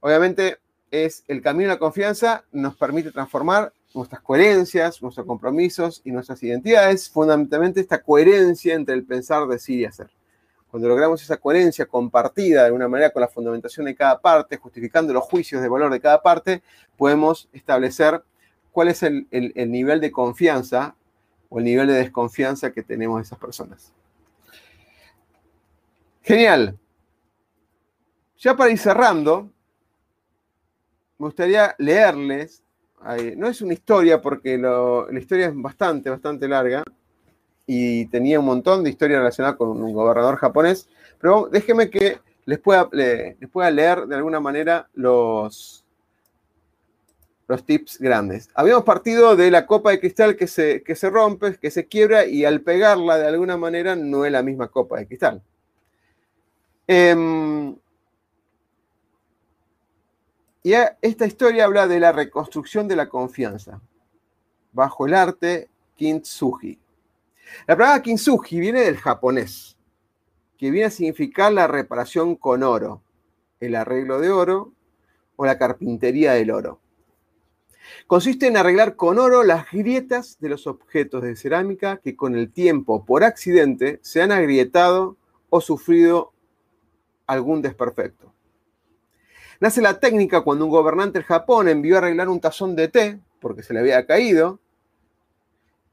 obviamente, 0.00 0.58
es 0.90 1.24
el 1.28 1.40
camino 1.40 1.68
de 1.68 1.74
la 1.74 1.78
confianza, 1.78 2.44
nos 2.52 2.76
permite 2.76 3.12
transformar 3.12 3.72
nuestras 3.94 4.20
coherencias, 4.20 5.02
nuestros 5.02 5.26
compromisos 5.26 6.00
y 6.04 6.10
nuestras 6.10 6.42
identidades, 6.42 7.08
fundamentalmente 7.08 7.80
esta 7.80 8.02
coherencia 8.02 8.74
entre 8.74 8.94
el 8.94 9.04
pensar, 9.04 9.46
decir 9.46 9.80
y 9.80 9.84
hacer. 9.84 10.10
Cuando 10.72 10.88
logramos 10.88 11.22
esa 11.22 11.36
coherencia 11.36 11.84
compartida 11.84 12.60
de 12.60 12.66
alguna 12.68 12.88
manera 12.88 13.10
con 13.10 13.20
la 13.20 13.28
fundamentación 13.28 13.84
de 13.84 13.94
cada 13.94 14.18
parte, 14.18 14.56
justificando 14.56 15.12
los 15.12 15.22
juicios 15.22 15.60
de 15.60 15.68
valor 15.68 15.92
de 15.92 16.00
cada 16.00 16.22
parte, 16.22 16.62
podemos 16.96 17.46
establecer 17.52 18.24
cuál 18.70 18.88
es 18.88 19.02
el, 19.02 19.28
nivel 19.30 20.00
de 20.00 20.10
confianza 20.10 20.96
o 21.50 21.58
el 21.58 21.66
nivel 21.66 21.88
de 21.88 21.92
desconfianza 21.92 22.72
que 22.72 22.82
tenemos 22.82 23.18
de 23.18 23.24
esas 23.24 23.38
personas. 23.38 23.92
Genial. 26.22 26.78
Ya 28.38 28.56
para 28.56 28.70
ir 28.70 28.78
cerrando, 28.78 29.52
me 31.18 31.26
gustaría 31.26 31.74
leerles, 31.76 32.64
no 33.36 33.46
es 33.46 33.60
una 33.60 33.74
historia 33.74 34.22
porque 34.22 34.56
la 34.56 35.18
historia 35.18 35.48
es 35.48 35.52
bastante, 35.54 36.08
bastante 36.08 36.48
larga, 36.48 36.82
y 37.74 38.04
tenía 38.06 38.38
un 38.38 38.44
montón 38.44 38.84
de 38.84 38.90
historias 38.90 39.20
relacionadas 39.20 39.56
con 39.56 39.70
un 39.70 39.92
gobernador 39.94 40.36
japonés, 40.36 40.90
pero 41.18 41.48
déjeme 41.50 41.88
que 41.88 42.18
les 42.44 42.58
pueda, 42.58 42.86
les 42.92 43.48
pueda 43.50 43.70
leer 43.70 44.06
de 44.06 44.14
alguna 44.14 44.40
manera 44.40 44.90
los, 44.92 45.82
los 47.48 47.64
tips 47.64 47.98
grandes. 47.98 48.50
Habíamos 48.54 48.84
partido 48.84 49.36
de 49.36 49.50
la 49.50 49.66
copa 49.66 49.90
de 49.90 50.00
cristal 50.00 50.36
que 50.36 50.46
se, 50.46 50.82
que 50.82 50.94
se 50.94 51.08
rompe, 51.08 51.56
que 51.56 51.70
se 51.70 51.86
quiebra 51.86 52.26
y 52.26 52.44
al 52.44 52.60
pegarla 52.60 53.16
de 53.16 53.28
alguna 53.28 53.56
manera 53.56 53.96
no 53.96 54.26
es 54.26 54.32
la 54.32 54.42
misma 54.42 54.68
copa 54.68 54.98
de 54.98 55.06
cristal. 55.06 55.42
Em, 56.86 57.74
y 60.62 60.74
esta 61.00 61.24
historia 61.24 61.64
habla 61.64 61.88
de 61.88 62.00
la 62.00 62.12
reconstrucción 62.12 62.86
de 62.86 62.96
la 62.96 63.08
confianza 63.08 63.80
bajo 64.72 65.06
el 65.06 65.14
arte 65.14 65.70
Kintsugi. 65.96 66.81
La 67.66 67.76
palabra 67.76 68.02
kintsugi 68.02 68.60
viene 68.60 68.82
del 68.82 68.96
japonés, 68.96 69.76
que 70.58 70.70
viene 70.70 70.86
a 70.86 70.90
significar 70.90 71.52
la 71.52 71.66
reparación 71.66 72.36
con 72.36 72.62
oro, 72.62 73.02
el 73.60 73.74
arreglo 73.74 74.20
de 74.20 74.30
oro 74.30 74.72
o 75.36 75.46
la 75.46 75.58
carpintería 75.58 76.32
del 76.32 76.50
oro. 76.50 76.80
Consiste 78.06 78.46
en 78.46 78.56
arreglar 78.56 78.96
con 78.96 79.18
oro 79.18 79.42
las 79.42 79.70
grietas 79.70 80.38
de 80.40 80.48
los 80.48 80.66
objetos 80.66 81.22
de 81.22 81.36
cerámica 81.36 81.98
que 81.98 82.16
con 82.16 82.36
el 82.36 82.52
tiempo, 82.52 83.04
por 83.04 83.24
accidente, 83.24 83.98
se 84.02 84.22
han 84.22 84.32
agrietado 84.32 85.16
o 85.50 85.60
sufrido 85.60 86.32
algún 87.26 87.62
desperfecto. 87.62 88.32
Nace 89.60 89.80
la 89.80 90.00
técnica 90.00 90.40
cuando 90.40 90.64
un 90.64 90.70
gobernante 90.70 91.18
del 91.18 91.26
Japón 91.26 91.68
envió 91.68 91.94
a 91.94 91.98
arreglar 91.98 92.28
un 92.28 92.40
tazón 92.40 92.74
de 92.74 92.88
té 92.88 93.20
porque 93.40 93.62
se 93.62 93.72
le 93.72 93.80
había 93.80 94.06
caído 94.06 94.60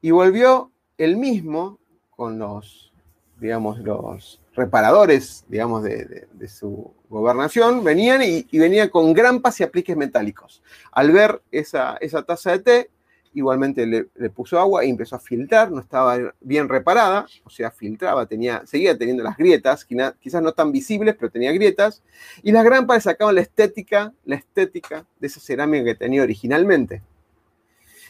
y 0.00 0.10
volvió 0.10 0.70
él 1.00 1.16
mismo, 1.16 1.78
con 2.10 2.38
los, 2.38 2.92
digamos, 3.40 3.78
los 3.78 4.40
reparadores, 4.54 5.46
digamos, 5.48 5.82
de, 5.82 6.26
su 6.46 6.92
gobernación, 7.08 7.82
venían 7.82 8.20
y, 8.22 8.46
venían 8.58 8.90
con 8.90 9.14
grampas 9.14 9.58
y 9.60 9.64
apliques 9.64 9.96
metálicos. 9.96 10.62
Al 10.92 11.10
ver 11.10 11.40
esa, 11.50 11.96
esa 12.02 12.22
taza 12.22 12.52
de 12.52 12.58
té, 12.58 12.90
igualmente 13.32 13.86
le, 13.86 14.30
puso 14.30 14.58
agua 14.58 14.84
y 14.84 14.90
empezó 14.90 15.16
a 15.16 15.20
filtrar, 15.20 15.70
no 15.70 15.80
estaba 15.80 16.34
bien 16.40 16.68
reparada, 16.68 17.26
o 17.44 17.50
sea, 17.50 17.70
filtraba, 17.70 18.26
tenía, 18.26 18.62
seguía 18.66 18.98
teniendo 18.98 19.22
las 19.22 19.38
grietas, 19.38 19.86
quizás 20.20 20.42
no 20.42 20.52
tan 20.52 20.70
visibles, 20.70 21.16
pero 21.18 21.30
tenía 21.30 21.52
grietas, 21.52 22.02
y 22.42 22.52
las 22.52 22.64
grampas 22.64 23.04
sacaban 23.04 23.36
la 23.36 23.40
estética, 23.40 24.12
la 24.26 24.36
estética 24.36 25.06
de 25.18 25.26
esa 25.26 25.40
cerámica 25.40 25.84
que 25.84 25.94
tenía 25.94 26.22
originalmente. 26.22 27.02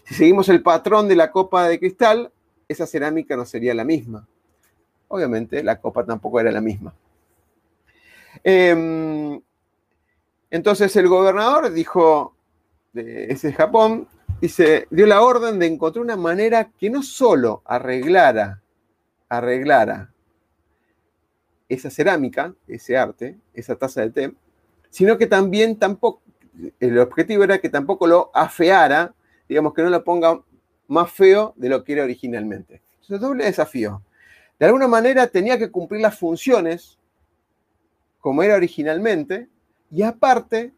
Si 0.06 0.14
seguimos 0.14 0.48
el 0.48 0.62
patrón 0.62 1.06
de 1.06 1.14
la 1.14 1.30
copa 1.30 1.68
de 1.68 1.78
cristal, 1.78 2.32
esa 2.70 2.86
cerámica 2.86 3.36
no 3.36 3.44
sería 3.44 3.74
la 3.74 3.82
misma. 3.82 4.28
Obviamente 5.08 5.64
la 5.64 5.80
copa 5.80 6.04
tampoco 6.04 6.38
era 6.38 6.52
la 6.52 6.60
misma. 6.60 6.94
Em, 8.44 9.40
entonces 10.52 10.94
el 10.94 11.08
gobernador 11.08 11.72
dijo, 11.72 12.36
ese 12.94 13.52
Japón, 13.52 14.06
dice, 14.40 14.86
dio 14.90 15.06
la 15.06 15.20
orden 15.20 15.58
de 15.58 15.66
encontrar 15.66 16.04
una 16.04 16.16
manera 16.16 16.70
que 16.78 16.90
no 16.90 17.02
solo 17.02 17.62
arreglara, 17.64 18.62
arreglara 19.28 20.12
esa 21.68 21.90
cerámica, 21.90 22.54
ese 22.68 22.96
arte, 22.96 23.36
esa 23.52 23.74
taza 23.74 24.02
de 24.02 24.10
té, 24.10 24.34
sino 24.90 25.18
que 25.18 25.26
también 25.26 25.76
tampoco, 25.76 26.22
el 26.78 26.98
objetivo 27.00 27.42
era 27.42 27.58
que 27.58 27.68
tampoco 27.68 28.06
lo 28.06 28.30
afeara, 28.32 29.12
digamos 29.48 29.74
que 29.74 29.82
no 29.82 29.90
lo 29.90 30.04
ponga 30.04 30.40
más 30.90 31.10
feo 31.10 31.54
de 31.56 31.68
lo 31.68 31.82
que 31.84 31.94
era 31.94 32.04
originalmente. 32.04 32.82
Es 33.02 33.10
un 33.10 33.20
doble 33.20 33.44
desafío. 33.44 34.02
De 34.58 34.66
alguna 34.66 34.88
manera 34.88 35.26
tenía 35.26 35.58
que 35.58 35.70
cumplir 35.70 36.02
las 36.02 36.18
funciones 36.18 36.98
como 38.20 38.42
era 38.42 38.54
originalmente, 38.54 39.48
y 39.90 40.02
aparte 40.02 40.72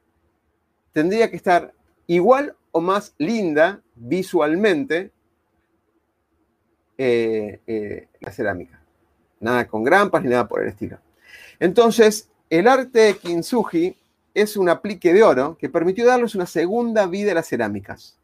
tendría 0.93 1.29
que 1.29 1.37
estar 1.37 1.75
igual 2.07 2.55
o 2.71 2.81
más 2.81 3.15
linda 3.19 3.81
visualmente 3.95 5.11
eh, 6.97 7.61
eh, 7.67 8.09
la 8.21 8.31
cerámica. 8.31 8.81
Nada 9.41 9.67
con 9.67 9.83
grampas 9.83 10.23
ni 10.23 10.31
nada 10.31 10.47
por 10.47 10.63
el 10.63 10.69
estilo. 10.69 10.99
Entonces, 11.59 12.29
el 12.49 12.69
arte 12.69 13.01
de 13.01 13.17
Kintsugi 13.17 13.97
es 14.35 14.57
un 14.57 14.69
aplique 14.69 15.13
de 15.13 15.23
oro 15.23 15.57
que 15.59 15.69
permitió 15.69 16.07
darles 16.07 16.35
una 16.35 16.47
segunda 16.47 17.07
vida 17.07 17.33
a 17.33 17.35
las 17.35 17.49
cerámicas. 17.49 18.17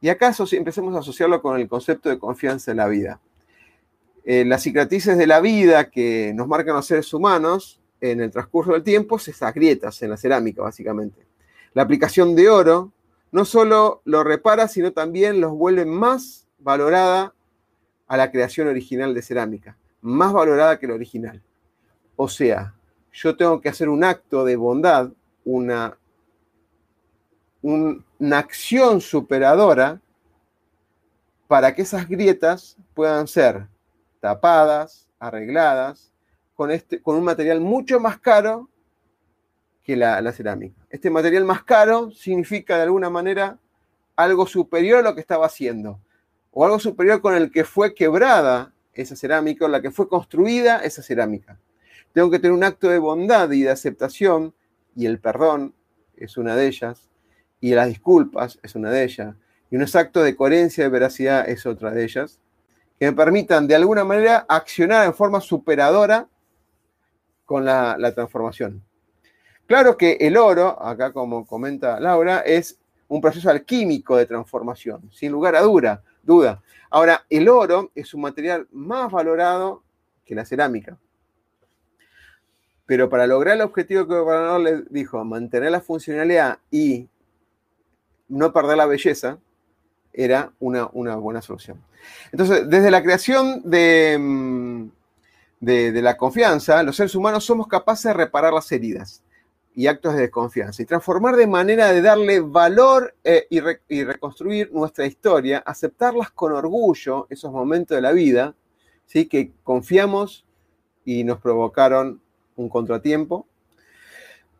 Y 0.00 0.08
acaso 0.08 0.46
si 0.46 0.56
empecemos 0.56 0.94
a 0.94 1.00
asociarlo 1.00 1.42
con 1.42 1.58
el 1.58 1.68
concepto 1.68 2.08
de 2.08 2.18
confianza 2.18 2.70
en 2.70 2.76
la 2.76 2.86
vida. 2.86 3.20
Eh, 4.24 4.44
las 4.44 4.62
cicatrices 4.62 5.16
de 5.18 5.26
la 5.26 5.40
vida 5.40 5.90
que 5.90 6.32
nos 6.34 6.46
marcan 6.46 6.76
los 6.76 6.86
seres 6.86 7.12
humanos 7.12 7.80
en 8.00 8.20
el 8.20 8.30
transcurso 8.30 8.72
del 8.72 8.82
tiempo 8.82 9.16
es 9.16 9.28
esas 9.28 9.52
grietas 9.54 10.00
en 10.02 10.10
la 10.10 10.16
cerámica, 10.16 10.62
básicamente. 10.62 11.26
La 11.74 11.82
aplicación 11.82 12.36
de 12.36 12.48
oro 12.48 12.92
no 13.32 13.44
solo 13.44 14.02
lo 14.04 14.24
repara, 14.24 14.68
sino 14.68 14.92
también 14.92 15.40
los 15.40 15.52
vuelve 15.52 15.84
más 15.84 16.46
valorada 16.58 17.34
a 18.06 18.16
la 18.16 18.30
creación 18.30 18.68
original 18.68 19.14
de 19.14 19.22
cerámica, 19.22 19.76
más 20.00 20.32
valorada 20.32 20.78
que 20.78 20.86
la 20.86 20.94
original. 20.94 21.42
O 22.16 22.28
sea, 22.28 22.74
yo 23.12 23.36
tengo 23.36 23.60
que 23.60 23.68
hacer 23.68 23.88
un 23.88 24.04
acto 24.04 24.44
de 24.44 24.56
bondad, 24.56 25.10
una, 25.44 25.96
una 27.62 28.38
acción 28.38 29.00
superadora 29.00 30.00
para 31.46 31.74
que 31.74 31.82
esas 31.82 32.08
grietas 32.08 32.76
puedan 32.94 33.26
ser 33.26 33.66
tapadas, 34.20 35.08
arregladas, 35.18 36.12
con, 36.54 36.70
este, 36.70 37.00
con 37.00 37.16
un 37.16 37.24
material 37.24 37.60
mucho 37.60 38.00
más 38.00 38.18
caro 38.18 38.68
que 39.82 39.96
la, 39.96 40.32
cerámica. 40.32 40.84
Este 40.90 41.08
material 41.08 41.44
más 41.44 41.62
caro 41.62 42.10
significa 42.10 42.76
de 42.76 42.82
alguna 42.82 43.08
manera 43.08 43.58
algo 44.16 44.46
superior 44.46 44.98
a 44.98 45.02
lo 45.02 45.14
que 45.14 45.22
estaba 45.22 45.46
haciendo, 45.46 45.98
o 46.50 46.64
algo 46.64 46.78
superior 46.78 47.22
con 47.22 47.34
el 47.34 47.50
que 47.50 47.64
fue 47.64 47.94
quebrada 47.94 48.74
esa 48.92 49.16
cerámica, 49.16 49.64
o 49.64 49.68
la 49.68 49.80
que 49.80 49.90
fue 49.90 50.08
construida 50.08 50.84
esa 50.84 51.02
cerámica. 51.02 51.58
Tengo 52.12 52.30
que 52.30 52.38
tener 52.38 52.52
un 52.52 52.64
acto 52.64 52.90
de 52.90 52.98
bondad 52.98 53.50
y 53.52 53.62
de 53.62 53.70
aceptación, 53.70 54.52
y 54.94 55.06
el 55.06 55.20
perdón 55.20 55.72
es 56.16 56.36
una 56.36 56.54
de 56.54 56.66
ellas, 56.66 57.08
y 57.60 57.74
las 57.74 57.88
disculpas 57.88 58.58
es 58.62 58.74
una 58.74 58.90
de 58.90 59.04
ellas, 59.04 59.34
y 59.70 59.76
un 59.76 59.84
acto 59.92 60.22
de 60.22 60.36
coherencia 60.36 60.86
y 60.86 60.88
veracidad 60.88 61.48
es 61.48 61.66
otra 61.66 61.90
de 61.90 62.04
ellas, 62.04 62.38
que 62.98 63.06
me 63.06 63.12
permitan 63.12 63.66
de 63.66 63.74
alguna 63.74 64.04
manera 64.04 64.44
accionar 64.48 65.06
en 65.06 65.14
forma 65.14 65.40
superadora 65.40 66.28
con 67.44 67.64
la, 67.64 68.12
transformación. 68.14 68.82
Claro 69.66 69.96
que 69.96 70.18
el 70.20 70.36
oro, 70.36 70.82
acá 70.82 71.12
como 71.12 71.46
comenta 71.46 72.00
Laura, 72.00 72.40
es 72.40 72.78
un 73.08 73.20
proceso 73.20 73.50
alquímico 73.50 74.16
de 74.16 74.26
transformación, 74.26 75.10
sin 75.12 75.32
lugar 75.32 75.56
a 75.56 75.62
dura, 75.62 76.02
duda. 76.22 76.62
Ahora, 76.90 77.24
el 77.28 77.48
oro 77.48 77.90
es 77.94 78.12
un 78.14 78.22
material 78.22 78.66
más 78.72 79.10
valorado 79.10 79.82
que 80.24 80.34
la 80.34 80.44
cerámica. 80.44 80.98
Pero 82.86 83.08
para 83.10 83.26
lograr 83.26 83.56
el 83.56 83.62
objetivo 83.62 84.06
que 84.06 84.14
el 84.14 84.20
gobernador 84.20 84.60
le 84.60 84.82
dijo, 84.90 85.22
mantener 85.24 85.70
la 85.70 85.80
funcionalidad 85.80 86.58
y 86.70 87.08
no 88.28 88.52
perder 88.52 88.76
la 88.76 88.86
belleza, 88.86 89.38
era 90.12 90.52
una, 90.58 90.88
una 90.92 91.16
buena 91.16 91.42
solución. 91.42 91.80
Entonces, 92.32 92.68
desde 92.68 92.90
la 92.90 93.02
creación 93.02 93.62
mm, 93.64 94.90
de, 95.60 95.92
de, 95.92 96.02
la 96.02 96.16
confianza, 96.16 96.82
los 96.82 96.96
seres 96.96 97.14
humanos 97.14 97.44
somos 97.44 97.68
capaces 97.68 98.04
de 98.04 98.14
reparar 98.14 98.52
las 98.52 98.70
heridas 98.72 99.22
y 99.78 99.86
actos 99.86 100.14
de 100.14 100.22
desconfianza 100.22 100.82
y 100.82 100.86
transformar 100.86 101.36
de 101.36 101.46
manera 101.46 101.92
de 101.92 102.02
darle 102.02 102.40
valor 102.40 103.14
eh, 103.22 103.46
y, 103.48 104.02
reconstruir 104.02 104.72
nuestra 104.72 105.06
historia, 105.06 105.62
aceptarlas 105.64 106.32
con 106.32 106.50
orgullo, 106.50 107.28
esos 107.30 107.52
momentos 107.52 107.94
de 107.94 108.02
la 108.02 108.10
vida, 108.10 108.56
¿sí? 109.06 109.26
que 109.26 109.52
confiamos 109.62 110.44
y 111.04 111.22
nos 111.22 111.38
provocaron 111.38 112.20
un 112.56 112.68
contratiempo, 112.68 113.46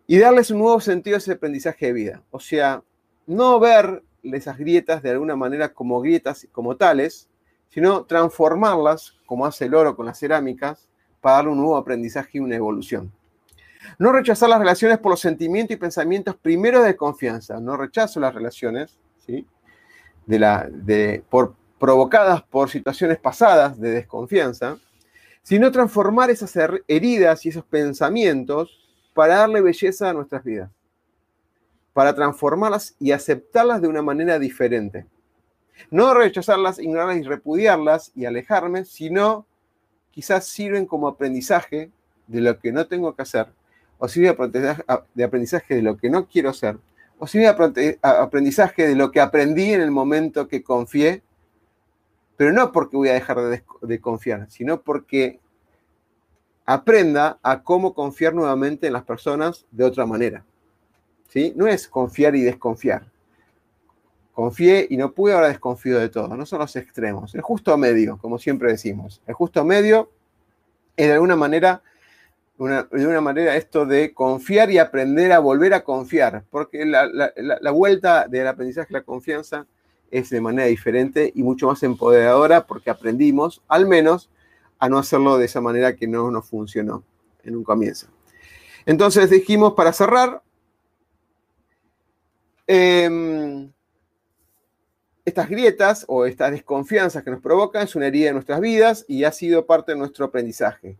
y 0.07 0.19
darles 0.19 0.53
un 0.53 0.59
nuevo 0.61 0.81
sentido 0.81 1.17
a 1.17 1.19
ese 1.19 1.33
aprendizaje 1.33 1.87
de 1.87 1.93
vida. 1.93 2.23
O 2.31 2.39
sea, 2.39 2.85
no 3.29 3.61
ver 3.61 4.03
esas 4.23 4.59
grietas 4.59 5.03
de 5.03 5.11
alguna 5.11 5.37
manera 5.37 5.73
como 5.75 6.01
grietas 6.01 6.49
como 6.51 6.77
tales, 6.77 7.29
sino 7.69 8.05
transformarlas, 8.05 9.17
como 9.27 9.45
hace 9.45 9.67
el 9.67 9.75
oro 9.75 9.95
con 9.95 10.07
las 10.07 10.19
cerámicas, 10.19 10.89
para 11.21 11.37
darle 11.37 11.51
un 11.51 11.59
nuevo 11.59 11.77
aprendizaje 11.77 12.39
y 12.39 12.41
una 12.41 12.57
evolución. 12.57 13.13
No 13.99 14.13
rechazar 14.13 14.49
las 14.49 14.59
relaciones 14.59 14.99
por 14.99 15.11
los 15.11 15.21
sentimientos 15.21 15.77
y 15.77 15.79
pensamientos 15.79 16.37
primeros 16.37 16.85
de 16.85 16.97
confianza. 16.97 17.61
No 17.61 17.77
rechazo 17.77 18.19
las 18.19 18.35
relaciones, 18.35 18.99
¿sí? 19.19 19.47
De 20.27 20.39
la, 20.39 20.69
por, 21.29 21.55
provocadas 21.79 22.43
por 22.43 22.71
situaciones 22.71 23.19
pasadas 23.19 23.79
de 23.79 23.91
desconfianza, 23.91 24.79
sino 25.43 25.71
transformar 25.71 26.31
esas 26.31 26.57
heridas 26.89 27.45
y 27.45 27.51
esos 27.51 27.65
pensamientos 27.65 28.71
para 29.13 29.37
darle 29.37 29.61
belleza 29.61 30.09
a 30.09 30.15
nuestras 30.15 30.45
vidas 30.45 30.71
para 31.99 32.15
transformarlas 32.15 32.95
y 33.01 33.11
aceptarlas 33.11 33.83
de 33.83 33.89
una 33.89 34.03
manera 34.03 34.39
diferente. 34.39 35.05
No 35.91 36.15
rechazarlas, 36.15 36.79
ignorarlas 36.79 37.17
y 37.17 37.23
repudiarlas 37.25 38.13
y 38.15 38.25
alejarme, 38.25 38.85
sino 38.85 39.47
quizás 40.13 40.47
sirven 40.47 40.87
como 40.87 41.09
aprendizaje 41.09 41.91
de 42.29 42.41
lo 42.41 42.57
que 42.61 42.71
no 42.71 42.87
tengo 42.87 43.17
que 43.17 43.23
hacer, 43.23 43.49
o 43.99 44.07
sirven 44.07 44.53
de 45.13 45.25
aprendizaje 45.25 45.75
de 45.75 45.83
lo 45.83 45.97
que 45.97 46.09
no 46.09 46.29
quiero 46.29 46.51
hacer, 46.51 46.79
o 47.19 47.27
sirven 47.27 47.73
de 47.73 47.99
aprendizaje 48.01 48.87
de 48.87 48.95
lo 48.95 49.11
que 49.11 49.21
aprendí 49.21 49.73
en 49.73 49.81
el 49.81 49.91
momento 49.91 50.47
que 50.47 50.63
confié, 50.63 51.25
pero 52.37 52.53
no 52.53 52.71
porque 52.71 52.97
voy 52.97 53.09
a 53.09 53.15
dejar 53.15 53.41
de, 53.41 53.65
de 53.83 54.01
confiar, 54.01 54.49
sino 54.49 54.83
porque 54.83 55.41
aprenda 56.65 57.41
a 57.43 57.65
cómo 57.65 57.93
confiar 57.93 58.35
nuevamente 58.35 58.87
en 58.87 58.93
las 58.93 59.03
personas 59.03 59.67
de 59.73 59.83
otra 59.83 60.07
manera. 60.07 60.45
¿Sí? 61.29 61.53
No 61.57 61.67
es 61.67 61.89
confiar 61.89 62.35
y 62.35 62.43
desconfiar. 62.43 63.07
Confié 64.33 64.87
y 64.89 64.97
no 64.97 65.13
pude, 65.13 65.33
ahora 65.33 65.49
desconfío 65.49 65.99
de 65.99 66.09
todo. 66.09 66.37
No 66.37 66.47
son 66.47 66.61
los 66.61 66.77
extremos. 66.77 67.35
El 67.35 67.41
justo 67.41 67.77
medio, 67.77 68.19
como 68.19 68.39
siempre 68.39 68.71
decimos. 68.71 69.21
El 69.27 69.35
justo 69.35 69.65
medio 69.65 70.13
es 70.97 71.09
de 71.09 71.15
alguna 71.15 71.35
manera, 71.35 71.83
de 72.57 73.07
una 73.07 73.21
manera 73.21 73.57
esto 73.57 73.85
de 73.85 74.15
confiar 74.15 74.71
y 74.71 74.79
aprender 74.79 75.33
a 75.33 75.41
volver 75.41 75.75
a 75.75 75.83
confiar. 75.83 76.45
Porque 76.51 76.85
la, 76.85 77.71
vuelta 77.73 78.29
del 78.29 78.47
aprendizaje 78.47 78.93
la 78.93 79.03
confianza 79.03 79.67
es 80.11 80.31
de 80.31 80.41
manera 80.41 80.69
diferente 80.69 81.33
y 81.35 81.43
mucho 81.43 81.67
más 81.67 81.83
empoderadora 81.83 82.67
porque 82.67 82.91
aprendimos, 82.91 83.63
al 83.67 83.87
menos, 83.87 84.31
a 84.79 84.89
no 84.89 84.99
hacerlo 84.99 85.37
de 85.39 85.47
esa 85.47 85.61
manera 85.61 85.97
que 85.97 86.07
no 86.07 86.31
nos 86.31 86.49
funcionó 86.49 87.03
en 87.43 87.57
un 87.57 87.65
comienzo. 87.65 88.07
Entonces 88.87 89.31
dijimos, 89.31 89.75
para 89.75 89.93
cerrar, 89.93 90.43
Em, 92.71 93.73
estas 95.25 95.49
grietas 95.49 96.05
o 96.07 96.27
estas 96.27 96.51
desconfianzas 96.51 97.23
que 97.25 97.31
nos 97.31 97.41
provocan 97.41 97.85
es 97.85 97.97
una 97.97 98.07
herida 98.07 98.27
de 98.27 98.35
nuestras 98.35 98.61
vidas 98.61 99.07
y 99.09 99.25
ha 99.25 99.33
sido 99.33 99.65
parte 99.65 99.93
de 99.93 99.99
nuestro 99.99 100.27
aprendizaje. 100.27 100.99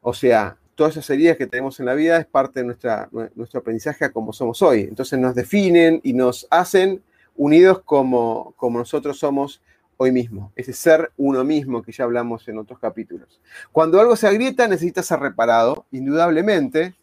O 0.00 0.14
sea, 0.14 0.56
todas 0.74 0.92
esas 0.96 1.10
heridas 1.10 1.36
que 1.36 1.46
tenemos 1.46 1.78
en 1.80 1.86
la 1.86 1.94
vida 1.94 2.16
es 2.16 2.26
parte 2.26 2.60
de 2.60 2.66
nuestra, 2.66 3.10
nuestro 3.34 3.60
aprendizaje 3.60 4.06
a 4.06 4.12
cómo 4.12 4.32
somos 4.32 4.62
hoy. 4.62 4.80
Entonces 4.82 5.18
nos 5.18 5.34
definen 5.34 6.00
y 6.02 6.14
nos 6.14 6.46
hacen 6.50 7.02
unidos 7.36 7.82
como, 7.84 8.54
como 8.56 8.78
nosotros 8.78 9.18
somos 9.18 9.60
hoy 9.98 10.12
mismo. 10.12 10.52
Ese 10.56 10.72
ser 10.72 11.12
uno 11.18 11.44
mismo 11.44 11.82
que 11.82 11.92
ya 11.92 12.04
hablamos 12.04 12.48
en 12.48 12.56
otros 12.58 12.78
capítulos. 12.78 13.40
Cuando 13.70 14.00
algo 14.00 14.16
se 14.16 14.28
agrieta 14.28 14.66
necesita 14.66 15.02
ser 15.02 15.20
reparado, 15.20 15.84
indudablemente, 15.92 16.94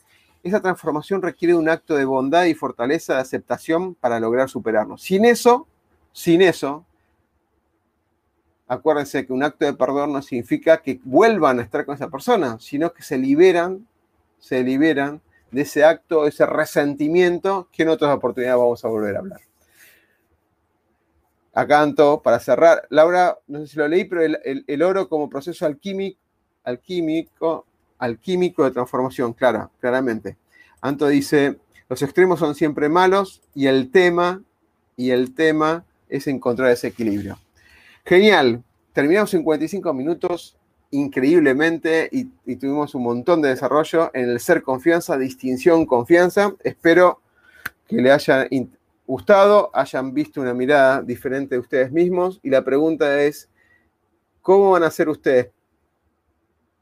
esa 0.44 0.62
transformación 0.62 1.22
requiere 1.22 1.56
un 1.56 1.70
acto 1.70 1.96
de 1.96 2.04
bondad 2.04 2.44
y 2.46 2.54
fortaleza 2.54 3.16
de 3.16 3.22
aceptación 3.22 3.96
para 3.96 4.20
lograr 4.20 4.50
superarlo. 4.50 4.98
Sin 4.98 5.24
eso, 5.24 5.68
sin 6.12 6.42
eso, 6.42 6.86
acuérdense 8.68 9.26
que 9.26 9.32
un 9.32 9.44
acto 9.44 9.64
de 9.66 9.74
perdón 9.74 10.12
no 10.12 10.22
significa 10.22 10.82
que 10.82 11.00
vuelvan 11.04 11.60
a 11.60 11.64
estar 11.64 11.86
con 11.86 11.96
esa 11.96 12.10
persona, 12.10 12.58
sino 12.60 12.92
que 12.92 13.04
se 13.04 13.18
liberan, 13.18 13.88
se 14.38 14.64
liberan 14.64 15.22
de 15.52 15.62
ese 15.62 15.86
acto, 15.86 16.28
ese 16.28 16.46
resentimiento 16.46 17.70
que 17.72 17.84
en 17.84 17.90
otras 17.90 18.14
oportunidades 18.14 18.60
vamos 18.60 18.84
a 18.84 18.88
volver 18.90 19.16
a 19.16 19.20
hablar. 19.20 19.42
Acá 21.54 21.82
Anto, 21.82 22.22
para 22.22 22.40
cerrar, 22.40 22.86
Laura, 22.90 23.38
no 23.48 23.60
sé 23.60 23.68
si 23.68 23.78
lo 23.78 23.88
leí, 23.88 24.06
pero 24.06 24.24
el, 24.24 24.82
oro 24.82 25.08
como 25.08 25.30
proceso 25.30 25.68
alquímico, 25.68 26.20
alquímico 26.64 27.68
alquímico 28.04 28.66
de 28.66 28.72
transformación, 28.72 29.32
clara, 29.32 29.70
claramente. 29.80 30.36
Anto 30.82 31.08
dice, 31.08 31.58
los 31.88 32.02
extremos 32.02 32.38
son 32.38 32.54
siempre 32.54 32.90
malos 32.90 33.42
y 33.56 33.68
el 33.68 33.92
tema, 33.92 34.44
y 34.98 35.12
el 35.12 35.34
tema 35.34 35.86
es 36.10 36.28
encontrar 36.28 36.70
ese 36.72 36.88
equilibrio. 36.88 37.40
Genial, 38.06 38.62
terminamos 38.92 39.30
55 39.30 39.94
minutos 39.94 40.58
increíblemente 40.92 42.10
y, 42.12 42.26
tuvimos 42.58 42.94
un 42.94 43.04
montón 43.04 43.42
de 43.42 43.50
desarrollo 43.50 44.12
en 44.14 44.30
el 44.30 44.42
ser 44.42 44.64
confianza, 44.64 45.18
distinción, 45.18 45.86
confianza. 45.86 46.54
Espero 46.62 47.22
que 47.88 48.02
le 48.02 48.12
haya 48.12 48.48
gustado, 49.08 49.72
hayan 49.74 50.14
visto 50.14 50.42
una 50.42 50.54
mirada 50.54 51.02
diferente 51.02 51.56
de 51.56 51.60
ustedes 51.60 51.92
mismos 51.92 52.42
y 52.44 52.50
la 52.50 52.66
pregunta 52.66 53.24
es, 53.24 53.50
¿cómo 54.42 54.72
van 54.72 54.84
a 54.84 54.92
ser 54.92 55.08
ustedes 55.08 55.52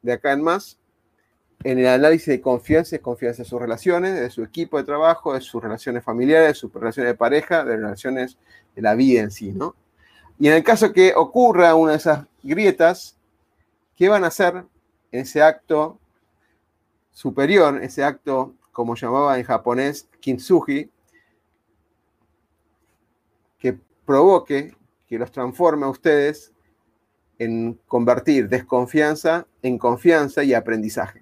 de 0.01 0.13
acá 0.13 0.32
en 0.34 0.41
más 0.41 0.80
en 1.64 1.80
el 1.80 1.88
análisis 1.88 2.28
de 2.28 2.41
confianza, 2.41 2.95
es 2.95 3.01
confianza 3.01 3.43
de 3.43 3.49
sus 3.49 3.62
relaciones, 3.62 4.20
de 4.20 4.30
su 4.30 4.43
equipo 4.43 4.78
de 4.78 4.84
trabajo, 4.84 5.34
de 5.34 5.41
sus 5.41 5.62
relaciones 5.62 6.03
familiares, 6.03 6.49
de 6.49 6.55
sus 6.55 6.74
relaciones 6.74 7.14
de 7.14 7.18
pareja, 7.18 7.64
de 7.64 7.78
relaciones 7.78 8.38
de 8.76 8.82
la 8.82 8.95
vida 8.95 9.22
en 9.22 9.32
sí, 9.32 9.51
¿no? 9.51 9.76
Y 10.39 10.47
en 10.47 10.53
el 10.53 10.64
caso 10.64 10.91
que 10.91 11.14
ocurra 11.16 11.76
una 11.76 11.91
de 11.91 11.97
esas 11.97 12.26
grietas, 12.41 13.18
¿qué 13.95 14.09
van 14.09 14.24
a 14.24 14.28
hacer 14.28 14.64
en 15.12 15.22
ese 15.22 15.41
acto 15.41 15.99
superior, 17.12 17.82
ese 17.84 18.03
acto, 18.03 18.55
como 18.72 18.95
llamaba 18.95 19.38
en 19.38 19.43
japonés, 19.43 20.07
kintsugi, 20.20 20.89
que 23.59 23.78
provoque, 24.05 24.76
que 25.07 25.20
los 25.20 25.32
transforme 25.32 25.86
a 25.86 25.89
ustedes 25.89 26.51
en 27.38 27.80
convertir 27.88 28.47
desconfianza 28.47 29.45
en 29.62 29.78
confianza 29.78 30.43
y 30.43 30.53
aprendizaje. 30.53 31.20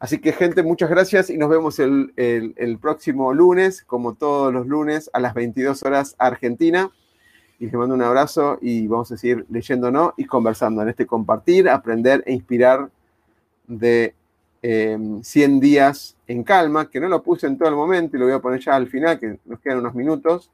Así 0.00 0.20
que 0.20 0.32
gente, 0.32 0.62
muchas 0.62 0.90
gracias 0.90 1.28
y 1.28 1.36
nos 1.36 1.48
vemos 1.48 1.80
el, 1.80 2.78
próximo 2.80 3.34
lunes, 3.34 3.82
como 3.82 4.14
todos 4.14 4.52
los 4.52 4.66
lunes, 4.66 5.10
a 5.12 5.18
las 5.18 5.34
22 5.34 5.82
horas 5.82 6.14
Argentina. 6.18 6.90
Y 7.58 7.64
les 7.64 7.74
mando 7.74 7.96
un 7.96 8.02
abrazo 8.02 8.58
y 8.60 8.86
vamos 8.86 9.10
a 9.10 9.16
seguir 9.16 9.44
leyéndonos 9.50 10.12
y 10.16 10.24
conversando 10.26 10.82
en 10.82 10.90
este 10.90 11.06
compartir, 11.06 11.68
aprender 11.68 12.22
e 12.26 12.32
inspirar 12.32 12.88
de 13.66 14.14
100 14.62 15.22
em, 15.22 15.60
días 15.60 16.16
en 16.28 16.44
calma, 16.44 16.88
que 16.88 17.00
no 17.00 17.08
lo 17.08 17.20
puse 17.20 17.48
en 17.48 17.58
todo 17.58 17.68
el 17.68 17.74
momento 17.74 18.16
y 18.16 18.20
lo 18.20 18.26
voy 18.26 18.34
a 18.34 18.40
poner 18.40 18.60
ya 18.60 18.76
al 18.76 18.86
final, 18.86 19.18
que 19.18 19.40
nos 19.44 19.58
quedan 19.58 19.78
unos 19.78 19.94
minutos, 19.96 20.52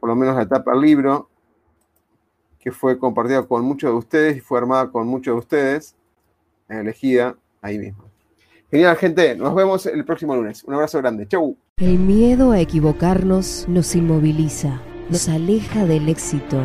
por 0.00 0.08
lo 0.08 0.16
menos 0.16 0.34
la 0.34 0.42
etapa 0.42 0.72
del 0.72 0.80
libro, 0.80 1.28
que 2.58 2.72
fue 2.72 2.98
compartida 2.98 3.46
con 3.46 3.64
muchos 3.64 3.92
de 3.92 3.96
ustedes 3.96 4.36
y 4.36 4.40
fue 4.40 4.58
armada 4.58 4.90
con 4.90 5.06
muchos 5.06 5.34
de 5.34 5.38
ustedes, 5.38 5.94
elegida 6.68 7.36
ahí 7.62 7.78
mismo. 7.78 8.07
Genial, 8.70 8.96
gente. 8.96 9.34
Nos 9.34 9.54
vemos 9.54 9.86
el 9.86 10.04
próximo 10.04 10.36
lunes. 10.36 10.62
Un 10.64 10.74
abrazo 10.74 10.98
grande. 10.98 11.26
Chau. 11.26 11.56
El 11.78 11.98
miedo 11.98 12.52
a 12.52 12.60
equivocarnos 12.60 13.64
nos 13.66 13.96
inmoviliza, 13.96 14.82
nos 15.08 15.28
aleja 15.28 15.86
del 15.86 16.08
éxito. 16.08 16.60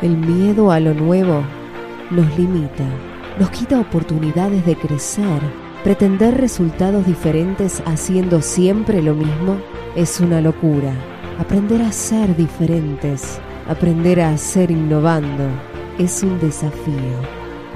El 0.00 0.16
miedo 0.16 0.72
a 0.72 0.80
lo 0.80 0.94
nuevo 0.94 1.42
nos 2.10 2.38
limita, 2.38 2.86
nos 3.38 3.50
quita 3.50 3.78
oportunidades 3.80 4.64
de 4.64 4.76
crecer. 4.76 5.42
Pretender 5.84 6.38
resultados 6.38 7.06
diferentes 7.06 7.82
haciendo 7.84 8.40
siempre 8.40 9.02
lo 9.02 9.14
mismo 9.14 9.60
es 9.96 10.20
una 10.20 10.40
locura. 10.40 10.94
Aprender 11.38 11.82
a 11.82 11.92
ser 11.92 12.34
diferentes, 12.34 13.38
aprender 13.68 14.22
a 14.22 14.38
ser 14.38 14.70
innovando, 14.70 15.48
es 15.98 16.22
un 16.22 16.38
desafío. 16.40 16.94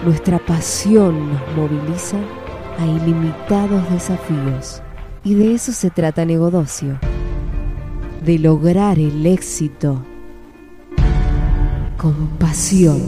Nuestra 0.04 0.38
pasión 0.38 1.32
nos 1.32 1.56
moviliza 1.56 2.18
a 2.78 2.86
ilimitados 2.86 3.90
desafíos. 3.90 4.82
Y 5.24 5.34
de 5.34 5.54
eso 5.54 5.72
se 5.72 5.90
trata 5.90 6.24
Negodocio, 6.24 6.98
de 8.24 8.38
lograr 8.38 8.98
el 8.98 9.24
éxito 9.26 10.02
con 11.96 12.28
pasión. 12.38 13.00